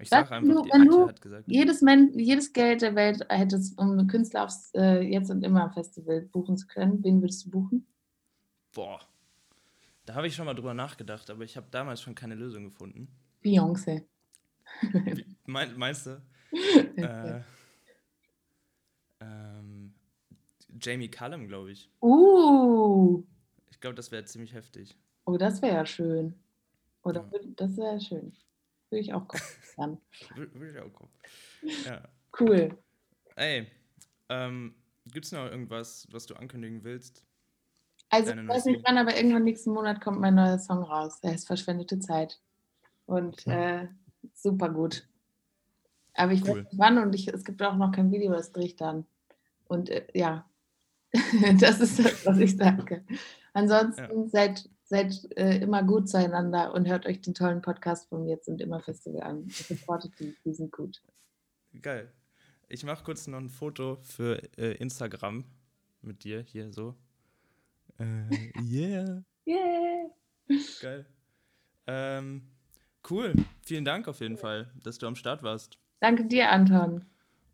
Ich 0.00 0.08
Sag, 0.08 0.28
sag 0.28 0.42
wenn 0.42 0.50
einfach, 0.50 0.62
du- 0.62 0.68
die 0.68 0.72
wenn 0.72 0.86
du 0.88 1.08
hat 1.08 1.20
gesagt. 1.20 1.48
Jedes, 1.50 1.82
Men 1.82 2.16
jedes 2.18 2.52
Geld 2.52 2.82
der 2.82 2.94
Welt 2.94 3.26
hättest, 3.28 3.76
um 3.78 4.06
Künstler 4.06 4.44
aufs 4.44 4.70
äh, 4.74 5.00
Jetzt 5.00 5.30
und 5.30 5.42
Immer 5.44 5.70
Festival 5.72 6.22
buchen 6.22 6.56
zu 6.56 6.66
können, 6.68 7.02
wen 7.02 7.20
würdest 7.20 7.44
du 7.46 7.50
buchen? 7.50 7.86
Boah. 8.72 9.00
Da 10.06 10.14
habe 10.14 10.26
ich 10.28 10.34
schon 10.34 10.46
mal 10.46 10.54
drüber 10.54 10.72
nachgedacht, 10.72 11.28
aber 11.30 11.44
ich 11.44 11.56
habe 11.56 11.66
damals 11.70 12.00
schon 12.00 12.14
keine 12.14 12.34
Lösung 12.36 12.64
gefunden. 12.64 13.08
Beyoncé. 13.44 14.04
Mein, 15.46 15.76
meinst 15.76 16.06
du? 16.06 16.22
Äh, 16.96 17.40
ähm, 19.20 19.92
Jamie 20.80 21.10
Cullum, 21.10 21.46
glaube 21.48 21.72
ich. 21.72 21.90
Uh, 22.00 23.22
Ich 23.70 23.80
glaube, 23.80 23.94
das 23.96 24.10
wäre 24.10 24.24
ziemlich 24.24 24.52
heftig. 24.54 24.96
oh, 25.26 25.36
das 25.36 25.60
wäre 25.62 25.74
ja 25.76 25.86
schön. 25.86 26.34
Oder 27.08 27.20
Ja. 27.22 27.26
würd- 27.28 27.54
das 27.56 27.76
wäre 27.76 28.00
schön. 28.00 28.32
Würde 28.90 29.00
ich 29.00 29.12
auch. 29.14 29.26
Wür- 29.76 30.52
Würde 30.54 30.70
ich 30.72 30.78
auch 30.78 30.92
gucken. 30.92 31.14
Ja. 31.84 32.02
Cool. 32.38 32.76
Ey, 33.36 33.66
ähm, 34.28 34.74
gibt 35.06 35.26
es 35.26 35.32
noch 35.32 35.46
irgendwas, 35.46 36.06
was 36.10 36.26
du 36.26 36.34
ankündigen 36.34 36.84
willst? 36.84 37.24
Also 38.10 38.30
Deine 38.30 38.42
ich 38.42 38.48
weiß 38.48 38.64
nicht 38.66 38.82
wann, 38.86 38.98
aber 38.98 39.16
irgendwann 39.16 39.44
nächsten 39.44 39.70
Monat 39.70 40.00
kommt 40.00 40.20
mein 40.20 40.34
neuer 40.34 40.58
Song 40.58 40.82
raus. 40.82 41.20
Der 41.20 41.32
heißt 41.32 41.46
Verschwendete 41.46 41.98
Zeit. 41.98 42.40
Und 43.06 43.46
äh, 43.46 43.88
super 44.34 44.68
gut. 44.70 45.06
Aber 46.14 46.32
ich 46.32 46.42
Cool. 46.42 46.48
weiß 46.48 46.56
nicht 46.72 46.78
wann 46.78 46.98
und 46.98 47.14
ich, 47.14 47.28
es 47.28 47.44
gibt 47.44 47.62
auch 47.62 47.76
noch 47.76 47.92
kein 47.92 48.10
Video, 48.10 48.32
das 48.32 48.52
drehe 48.52 48.66
ich 48.66 48.76
dann. 48.76 49.06
Und 49.66 49.88
äh, 49.90 50.06
ja, 50.14 50.48
das 51.60 51.80
ist 51.80 51.98
das, 51.98 52.26
was 52.26 52.38
ich 52.38 52.56
sage. 52.56 53.04
Ansonsten 53.52 54.28
seid, 54.28 54.68
seid 54.88 55.14
äh, 55.36 55.58
immer 55.58 55.82
gut 55.82 56.08
zueinander 56.08 56.72
und 56.74 56.88
hört 56.88 57.06
euch 57.06 57.20
den 57.20 57.34
tollen 57.34 57.60
Podcast 57.62 58.08
vom 58.08 58.26
Jetzt 58.26 58.48
und 58.48 58.60
Immer 58.60 58.80
Festival 58.80 59.22
an. 59.22 59.36
Und 59.42 59.52
Supportet 59.52 60.12
die, 60.18 60.34
die 60.44 60.54
sind 60.54 60.72
gut. 60.72 61.02
Geil. 61.82 62.12
Ich 62.68 62.84
mache 62.84 63.04
kurz 63.04 63.26
noch 63.26 63.38
ein 63.38 63.48
Foto 63.50 63.96
für 64.02 64.42
äh, 64.58 64.72
Instagram 64.76 65.44
mit 66.02 66.24
dir 66.24 66.40
hier 66.42 66.72
so. 66.72 66.94
Äh, 67.98 68.04
yeah, 68.62 69.22
Yeah! 69.46 70.10
geil. 70.80 71.06
Ähm, 71.86 72.42
cool. 73.10 73.34
Vielen 73.62 73.84
Dank 73.84 74.08
auf 74.08 74.20
jeden 74.20 74.36
Fall, 74.36 74.70
dass 74.82 74.98
du 74.98 75.06
am 75.06 75.14
Start 75.16 75.42
warst. 75.42 75.78
Danke 76.00 76.24
dir, 76.26 76.50
Anton. 76.50 77.04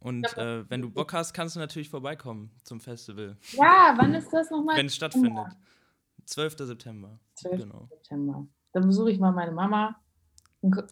Und 0.00 0.36
äh, 0.36 0.68
wenn 0.68 0.82
du 0.82 0.90
Bock 0.90 1.12
hast, 1.12 1.32
kannst 1.32 1.56
du 1.56 1.60
natürlich 1.60 1.88
vorbeikommen 1.88 2.50
zum 2.62 2.78
Festival, 2.80 3.36
Ja, 3.52 3.94
wann 3.96 4.14
ist 4.14 4.30
das 4.32 4.50
nochmal? 4.50 4.76
wenn 4.76 4.86
es 4.86 4.94
stattfindet. 4.96 5.46
12. 6.26 6.56
September. 6.58 7.18
12. 7.36 7.60
Genau. 7.62 7.86
September. 7.90 8.46
Dann 8.72 8.86
besuche 8.86 9.10
ich 9.10 9.18
mal 9.18 9.32
meine 9.32 9.52
Mama. 9.52 10.00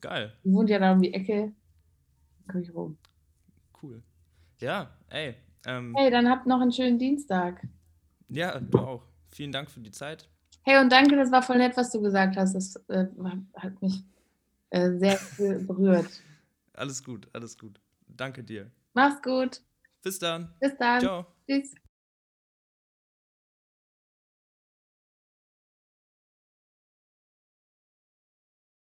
Geil. 0.01 0.33
Die 0.45 0.53
wohnt 0.53 0.69
ja 0.71 0.79
da 0.79 0.93
um 0.93 1.01
die 1.01 1.15
Ecke. 1.15 1.53
Dann 2.39 2.47
komme 2.49 2.63
ich 2.63 2.75
rum. 2.75 2.99
Cool. 3.83 4.03
Ja, 4.61 4.91
ey. 5.09 5.35
Ähm, 5.67 5.95
Hey, 5.97 6.11
dann 6.11 6.29
habt 6.29 6.47
noch 6.47 6.61
einen 6.61 6.73
schönen 6.73 6.99
Dienstag. 6.99 7.67
ja, 8.29 8.59
du 8.61 8.79
auch. 8.79 9.07
Vielen 9.31 9.51
Dank 9.53 9.71
für 9.71 9.81
die 9.81 9.91
Zeit. 9.91 10.29
Hey, 10.65 10.79
und 10.81 10.93
danke, 10.93 11.17
das 11.17 11.33
war 11.33 11.43
voll 11.43 11.57
nett, 11.59 11.77
was 11.77 11.91
du 11.91 12.01
gesagt 12.03 12.37
hast. 12.37 12.55
Das 12.55 12.77
äh, 12.89 13.07
hat 13.57 13.81
mich 13.81 14.05
äh, 14.71 14.91
sehr 14.99 15.19
berührt. 15.67 16.23
Alles 16.75 17.03
gut, 17.03 17.29
alles 17.33 17.57
gut. 17.59 17.81
Danke 18.07 18.45
dir. 18.45 18.71
Mach's 18.93 19.23
gut. 19.23 19.63
Bis 20.03 20.19
dann. 20.19 20.53
Bis 20.61 20.77
dann. 20.77 21.01
Ciao. 21.01 21.27
Tschüss. 21.49 21.75